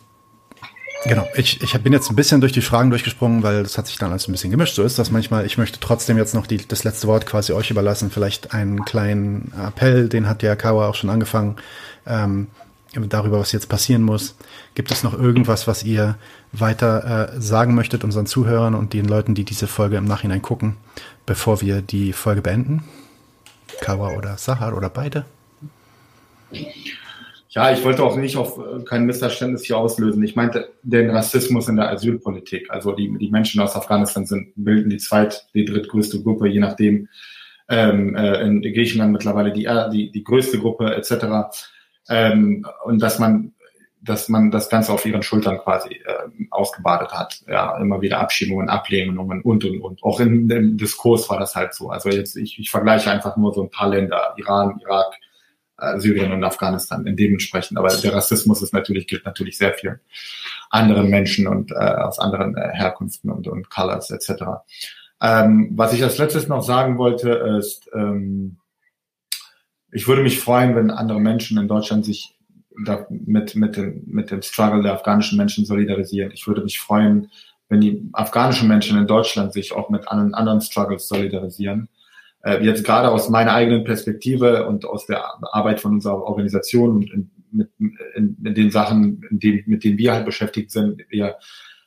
[1.06, 1.28] genau.
[1.36, 4.12] Ich, ich bin jetzt ein bisschen durch die Fragen durchgesprungen, weil das hat sich dann
[4.12, 4.76] alles ein bisschen gemischt.
[4.76, 5.46] So ist das manchmal.
[5.46, 8.12] Ich möchte trotzdem jetzt noch die, das letzte Wort quasi euch überlassen.
[8.12, 11.56] Vielleicht einen kleinen Appell, den hat der Kawa auch schon angefangen,
[12.06, 12.48] ähm,
[12.94, 14.36] darüber, was jetzt passieren muss.
[14.76, 16.18] Gibt es noch irgendwas, was ihr
[16.52, 20.76] weiter äh, sagen möchtet unseren Zuhörern und den Leuten, die diese Folge im Nachhinein gucken,
[21.26, 22.84] bevor wir die Folge beenden?
[23.82, 25.26] Kawa oder Sahar oder beide?
[27.52, 30.22] Ja, ich wollte auch nicht auf äh, kein Missverständnis hier auslösen.
[30.22, 32.70] Ich meinte den Rassismus in der Asylpolitik.
[32.70, 37.10] Also die, die Menschen aus Afghanistan sind, bilden die zweit, die drittgrößte Gruppe, je nachdem.
[37.68, 41.60] Ähm, äh, in Griechenland mittlerweile die, äh, die, die größte Gruppe etc.
[42.08, 43.54] Ähm, und dass man,
[44.02, 47.42] dass man das Ganze auf ihren Schultern quasi äh, ausgebadet hat.
[47.48, 50.04] Ja, immer wieder Abschiebungen, Ablehnungen und und und.
[50.04, 51.90] Auch in dem Diskurs war das halt so.
[51.90, 55.14] Also jetzt ich, ich vergleiche einfach nur so ein paar Länder: Iran, Irak,
[55.98, 57.78] Syrien und Afghanistan in dementsprechend.
[57.78, 60.00] Aber der Rassismus ist natürlich, gilt natürlich sehr vielen
[60.70, 64.44] anderen Menschen und äh, aus anderen äh, Herkünften und, und Colors etc.
[65.22, 68.58] Ähm, was ich als letztes noch sagen wollte, ist, ähm,
[69.92, 72.36] ich würde mich freuen, wenn andere Menschen in Deutschland sich
[72.86, 76.32] da mit, mit, dem, mit dem Struggle der afghanischen Menschen solidarisieren.
[76.32, 77.32] Ich würde mich freuen,
[77.68, 81.90] wenn die afghanischen Menschen in Deutschland sich auch mit anderen, anderen Struggles solidarisieren
[82.44, 87.12] äh, jetzt gerade aus meiner eigenen Perspektive und aus der Arbeit von unserer Organisation und
[87.12, 87.70] in, mit,
[88.16, 91.36] in, in den Sachen, in denen, mit denen wir halt beschäftigt sind, wir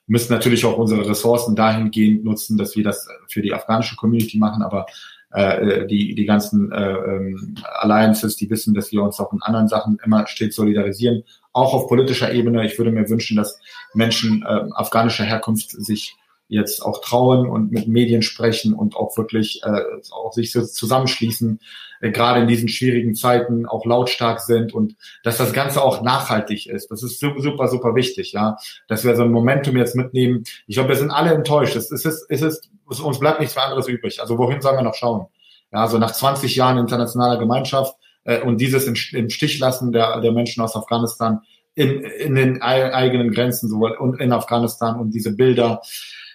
[0.06, 4.62] müssen natürlich auch unsere Ressourcen dahingehend nutzen, dass wir das für die afghanische Community machen,
[4.62, 4.86] aber
[5.30, 9.68] äh, die, die ganzen äh, ähm, Alliances, die wissen, dass wir uns auch in anderen
[9.68, 11.22] Sachen immer stets solidarisieren,
[11.52, 12.66] auch auf politischer Ebene.
[12.66, 13.58] Ich würde mir wünschen, dass
[13.94, 16.16] Menschen äh, afghanischer Herkunft sich
[16.52, 21.60] jetzt auch trauen und mit Medien sprechen und auch wirklich äh, auch sich so zusammenschließen,
[22.00, 26.66] äh, gerade in diesen schwierigen Zeiten auch lautstark sind und dass das Ganze auch nachhaltig
[26.66, 26.90] ist.
[26.90, 30.44] Das ist super, super wichtig, ja, dass wir so ein Momentum jetzt mitnehmen.
[30.66, 31.74] Ich glaube, wir sind alle enttäuscht.
[31.74, 34.20] Es ist, es ist, es, uns bleibt nichts mehr anderes übrig.
[34.20, 35.26] Also wohin sollen wir noch schauen?
[35.72, 40.20] Ja, so nach 20 Jahren internationaler Gemeinschaft äh, und dieses im, im Stich lassen der,
[40.20, 41.40] der Menschen aus Afghanistan
[41.74, 45.80] in, in den eigenen Grenzen sowohl in Afghanistan und diese Bilder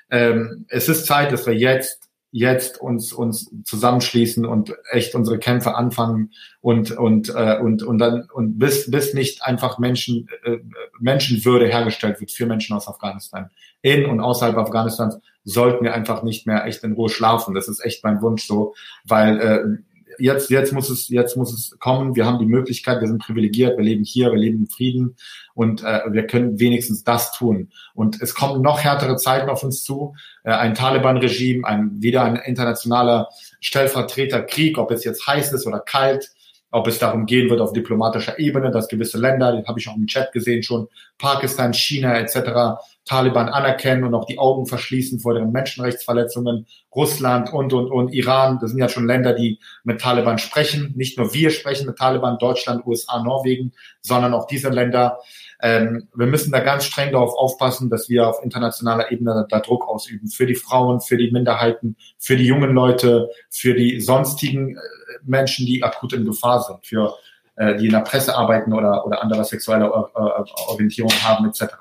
[0.10, 5.76] ähm, es ist Zeit, dass wir jetzt jetzt uns uns zusammenschließen und echt unsere Kämpfe
[5.76, 10.58] anfangen und und äh, und und dann und bis bis nicht einfach Menschen äh,
[11.00, 13.50] Menschenwürde hergestellt wird für Menschen aus Afghanistan.
[13.82, 17.56] In und außerhalb Afghanistans sollten wir einfach nicht mehr echt in Ruhe schlafen.
[17.56, 18.76] Das ist echt mein Wunsch so
[19.06, 22.16] weil äh, jetzt, jetzt muss es, jetzt muss es kommen.
[22.16, 25.16] Wir haben die Möglichkeit, wir sind privilegiert, wir leben hier, wir leben im Frieden
[25.54, 27.70] und äh, wir können wenigstens das tun.
[27.94, 30.16] Und es kommen noch härtere Zeiten auf uns zu.
[30.44, 33.30] Äh, ein Taliban-Regime, ein wieder ein internationaler
[33.60, 36.32] Stellvertreterkrieg, ob es jetzt heiß ist oder kalt,
[36.72, 39.96] ob es darum gehen wird auf diplomatischer Ebene, dass gewisse Länder, den habe ich auch
[39.96, 40.88] im Chat gesehen schon,
[41.18, 47.74] Pakistan, China etc., Taliban anerkennen und auch die Augen verschließen vor den Menschenrechtsverletzungen, Russland und,
[47.74, 50.94] und, und Iran, das sind ja schon Länder, die mit Taliban sprechen.
[50.96, 53.72] Nicht nur wir sprechen mit Taliban, Deutschland, USA, Norwegen,
[54.02, 55.20] sondern auch diese Länder.
[55.62, 59.88] Ähm, wir müssen da ganz streng darauf aufpassen, dass wir auf internationaler Ebene da Druck
[59.88, 64.80] ausüben für die Frauen, für die Minderheiten, für die jungen Leute, für die sonstigen äh,
[65.24, 67.16] Menschen, die akut in Gefahr sind, für
[67.60, 71.74] die in der Presse arbeiten oder, oder andere sexuelle äh, Orientierung haben etc.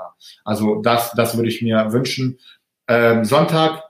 [0.44, 2.38] Also das, das würde ich mir wünschen.
[2.88, 3.82] Ähm, Sonntag,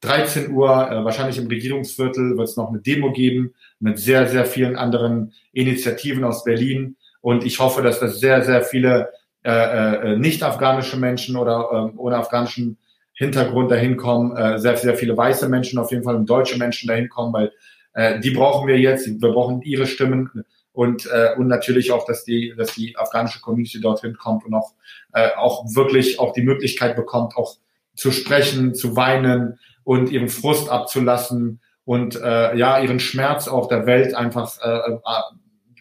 [0.00, 4.44] 13 Uhr, äh, wahrscheinlich im Regierungsviertel, wird es noch eine Demo geben mit sehr, sehr
[4.44, 6.96] vielen anderen Initiativen aus Berlin.
[7.20, 9.10] Und ich hoffe, dass das sehr, sehr viele
[9.44, 12.78] äh, äh, nicht-afghanische Menschen oder äh, ohne afghanischen
[13.12, 16.88] Hintergrund dahin kommen, äh, sehr, sehr viele weiße Menschen auf jeden Fall und deutsche Menschen
[16.88, 17.52] dahin kommen, weil
[17.94, 20.44] äh, die brauchen wir jetzt, wir brauchen ihre Stimmen
[20.74, 24.74] und, äh, und natürlich auch, dass die, dass die afghanische Community dorthin kommt und auch,
[25.12, 27.56] äh, auch wirklich auch die Möglichkeit bekommt, auch
[27.94, 33.86] zu sprechen, zu weinen und ihren Frust abzulassen und äh, ja, ihren Schmerz auch der
[33.86, 34.98] Welt einfach äh, äh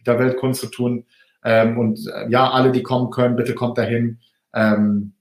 [0.06, 1.06] der Welt kundzutun.
[1.44, 4.20] Ähm, und äh, ja, alle, die kommen können, bitte kommt dahin.
[4.54, 5.14] Ähm,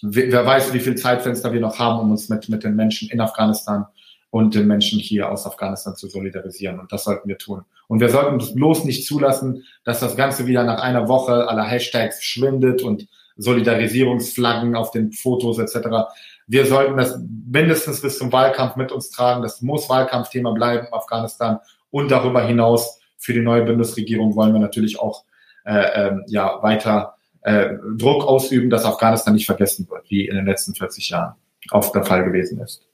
[0.00, 3.20] wer weiß, wie viel Zeitfenster wir noch haben, um uns mit, mit den Menschen in
[3.20, 3.86] Afghanistan
[4.32, 6.80] und den Menschen hier aus Afghanistan zu solidarisieren.
[6.80, 7.64] Und das sollten wir tun.
[7.86, 12.16] Und wir sollten bloß nicht zulassen, dass das Ganze wieder nach einer Woche aller Hashtags
[12.16, 16.14] verschwindet und Solidarisierungsflaggen auf den Fotos etc.
[16.46, 19.42] Wir sollten das mindestens bis zum Wahlkampf mit uns tragen.
[19.42, 21.58] Das muss Wahlkampfthema bleiben, Afghanistan.
[21.90, 25.24] Und darüber hinaus für die neue Bundesregierung wollen wir natürlich auch
[25.66, 30.46] äh, äh, ja, weiter äh, Druck ausüben, dass Afghanistan nicht vergessen wird, wie in den
[30.46, 31.34] letzten 40 Jahren
[31.70, 32.86] oft der Fall gewesen ist.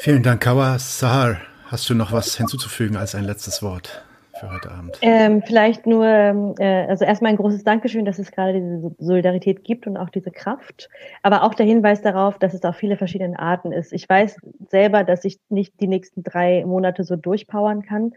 [0.00, 1.40] Vielen Dank, Kawa Sahar.
[1.66, 4.04] Hast du noch was hinzuzufügen als ein letztes Wort
[4.38, 4.96] für heute Abend?
[5.02, 9.88] Ähm, vielleicht nur, äh, also erstmal ein großes Dankeschön, dass es gerade diese Solidarität gibt
[9.88, 10.88] und auch diese Kraft,
[11.24, 13.92] aber auch der Hinweis darauf, dass es auch viele verschiedene Arten ist.
[13.92, 14.36] Ich weiß
[14.70, 18.14] selber, dass ich nicht die nächsten drei Monate so durchpowern kann.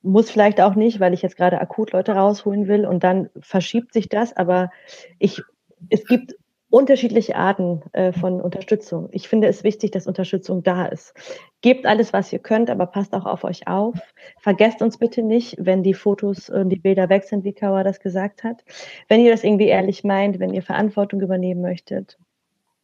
[0.00, 3.92] Muss vielleicht auch nicht, weil ich jetzt gerade akut Leute rausholen will und dann verschiebt
[3.92, 4.70] sich das, aber
[5.18, 5.42] ich,
[5.90, 6.34] es gibt
[6.70, 9.08] unterschiedliche Arten äh, von Unterstützung.
[9.12, 11.14] Ich finde es wichtig, dass Unterstützung da ist.
[11.62, 13.96] Gebt alles, was ihr könnt, aber passt auch auf euch auf.
[14.40, 18.00] Vergesst uns bitte nicht, wenn die Fotos und die Bilder weg sind, wie Kawa das
[18.00, 18.64] gesagt hat.
[19.08, 22.18] Wenn ihr das irgendwie ehrlich meint, wenn ihr Verantwortung übernehmen möchtet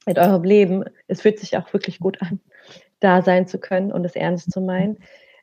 [0.06, 2.40] mit eurem Leben, es fühlt sich auch wirklich gut an,
[3.00, 4.98] da sein zu können und es ernst zu meinen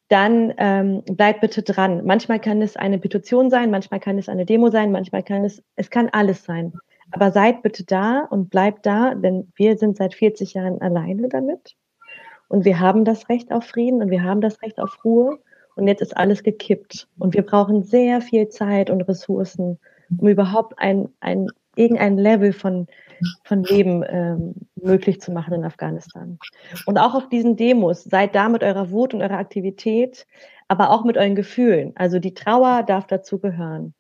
[0.08, 2.06] dann ähm, bleibt bitte dran.
[2.06, 5.64] Manchmal kann es eine Petition sein, manchmal kann es eine Demo sein, manchmal kann es,
[5.78, 6.74] es kann alles sein.
[7.12, 11.76] Aber seid bitte da und bleibt da, denn wir sind seit 40 Jahren alleine damit.
[12.48, 15.40] Und wir haben das Recht auf Frieden und wir haben das Recht auf Ruhe.
[15.76, 17.08] Und jetzt ist alles gekippt.
[17.18, 19.80] Und wir brauchen sehr viel Zeit und Ressourcen,
[20.18, 22.88] um überhaupt ein, ein, irgendein Level von,
[23.46, 26.40] von Leben ähm, möglich zu machen in Afghanistan.
[26.86, 30.28] Und auch auf diesen Demos, seid da mit eurer Wut und eurer Aktivität,
[30.68, 31.94] aber auch mit euren Gefühlen.
[31.96, 33.94] Also die Trauer darf dazu gehören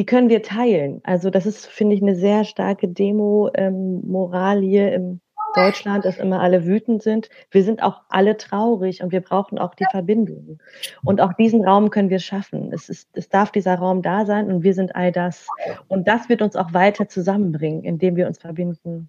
[0.00, 1.02] die können wir teilen.
[1.04, 5.20] Also das ist, finde ich, eine sehr starke Demo-Moral ähm, hier im,
[5.54, 7.28] Deutschland, dass immer alle wütend sind.
[7.50, 10.60] Wir sind auch alle traurig und wir brauchen auch die Verbindung.
[11.04, 12.72] Und auch diesen Raum können wir schaffen.
[12.72, 15.46] Es, ist, es darf dieser Raum da sein und wir sind all das.
[15.88, 19.08] Und das wird uns auch weiter zusammenbringen, indem wir uns verbinden.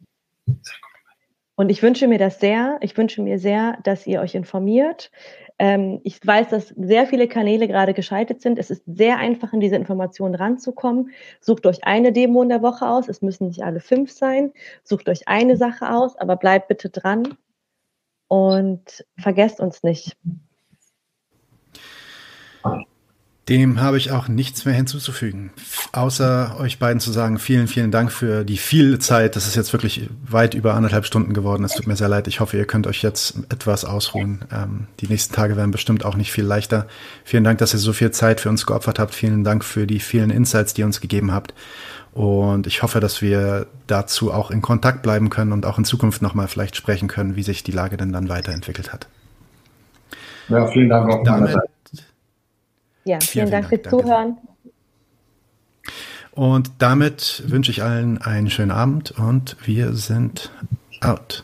[1.55, 2.79] Und ich wünsche mir das sehr.
[2.81, 5.11] Ich wünsche mir sehr, dass ihr euch informiert.
[5.61, 8.57] Ähm, ich weiß, dass sehr viele Kanäle gerade geschaltet sind.
[8.57, 11.11] Es ist sehr einfach, an diese Informationen ranzukommen.
[11.39, 13.07] Sucht euch eine Demo in der Woche aus.
[13.07, 14.53] Es müssen nicht alle fünf sein.
[14.83, 17.37] Sucht euch eine Sache aus, aber bleibt bitte dran
[18.27, 20.17] und vergesst uns nicht.
[23.49, 25.49] Dem habe ich auch nichts mehr hinzuzufügen,
[25.93, 29.35] außer euch beiden zu sagen, vielen, vielen Dank für die viel Zeit.
[29.35, 31.63] Das ist jetzt wirklich weit über anderthalb Stunden geworden.
[31.63, 32.27] Es tut mir sehr leid.
[32.27, 34.45] Ich hoffe, ihr könnt euch jetzt etwas ausruhen.
[34.53, 36.85] Ähm, die nächsten Tage werden bestimmt auch nicht viel leichter.
[37.23, 39.15] Vielen Dank, dass ihr so viel Zeit für uns geopfert habt.
[39.15, 41.55] Vielen Dank für die vielen Insights, die ihr uns gegeben habt.
[42.13, 46.21] Und ich hoffe, dass wir dazu auch in Kontakt bleiben können und auch in Zukunft
[46.21, 49.07] nochmal vielleicht sprechen können, wie sich die Lage denn dann weiterentwickelt hat.
[50.47, 51.23] Ja, vielen Dank auch.
[51.23, 51.57] Damit,
[53.03, 54.37] ja, vielen, vielen Dank fürs Zuhören.
[56.31, 60.51] Und damit wünsche ich allen einen schönen Abend und wir sind
[61.01, 61.43] out.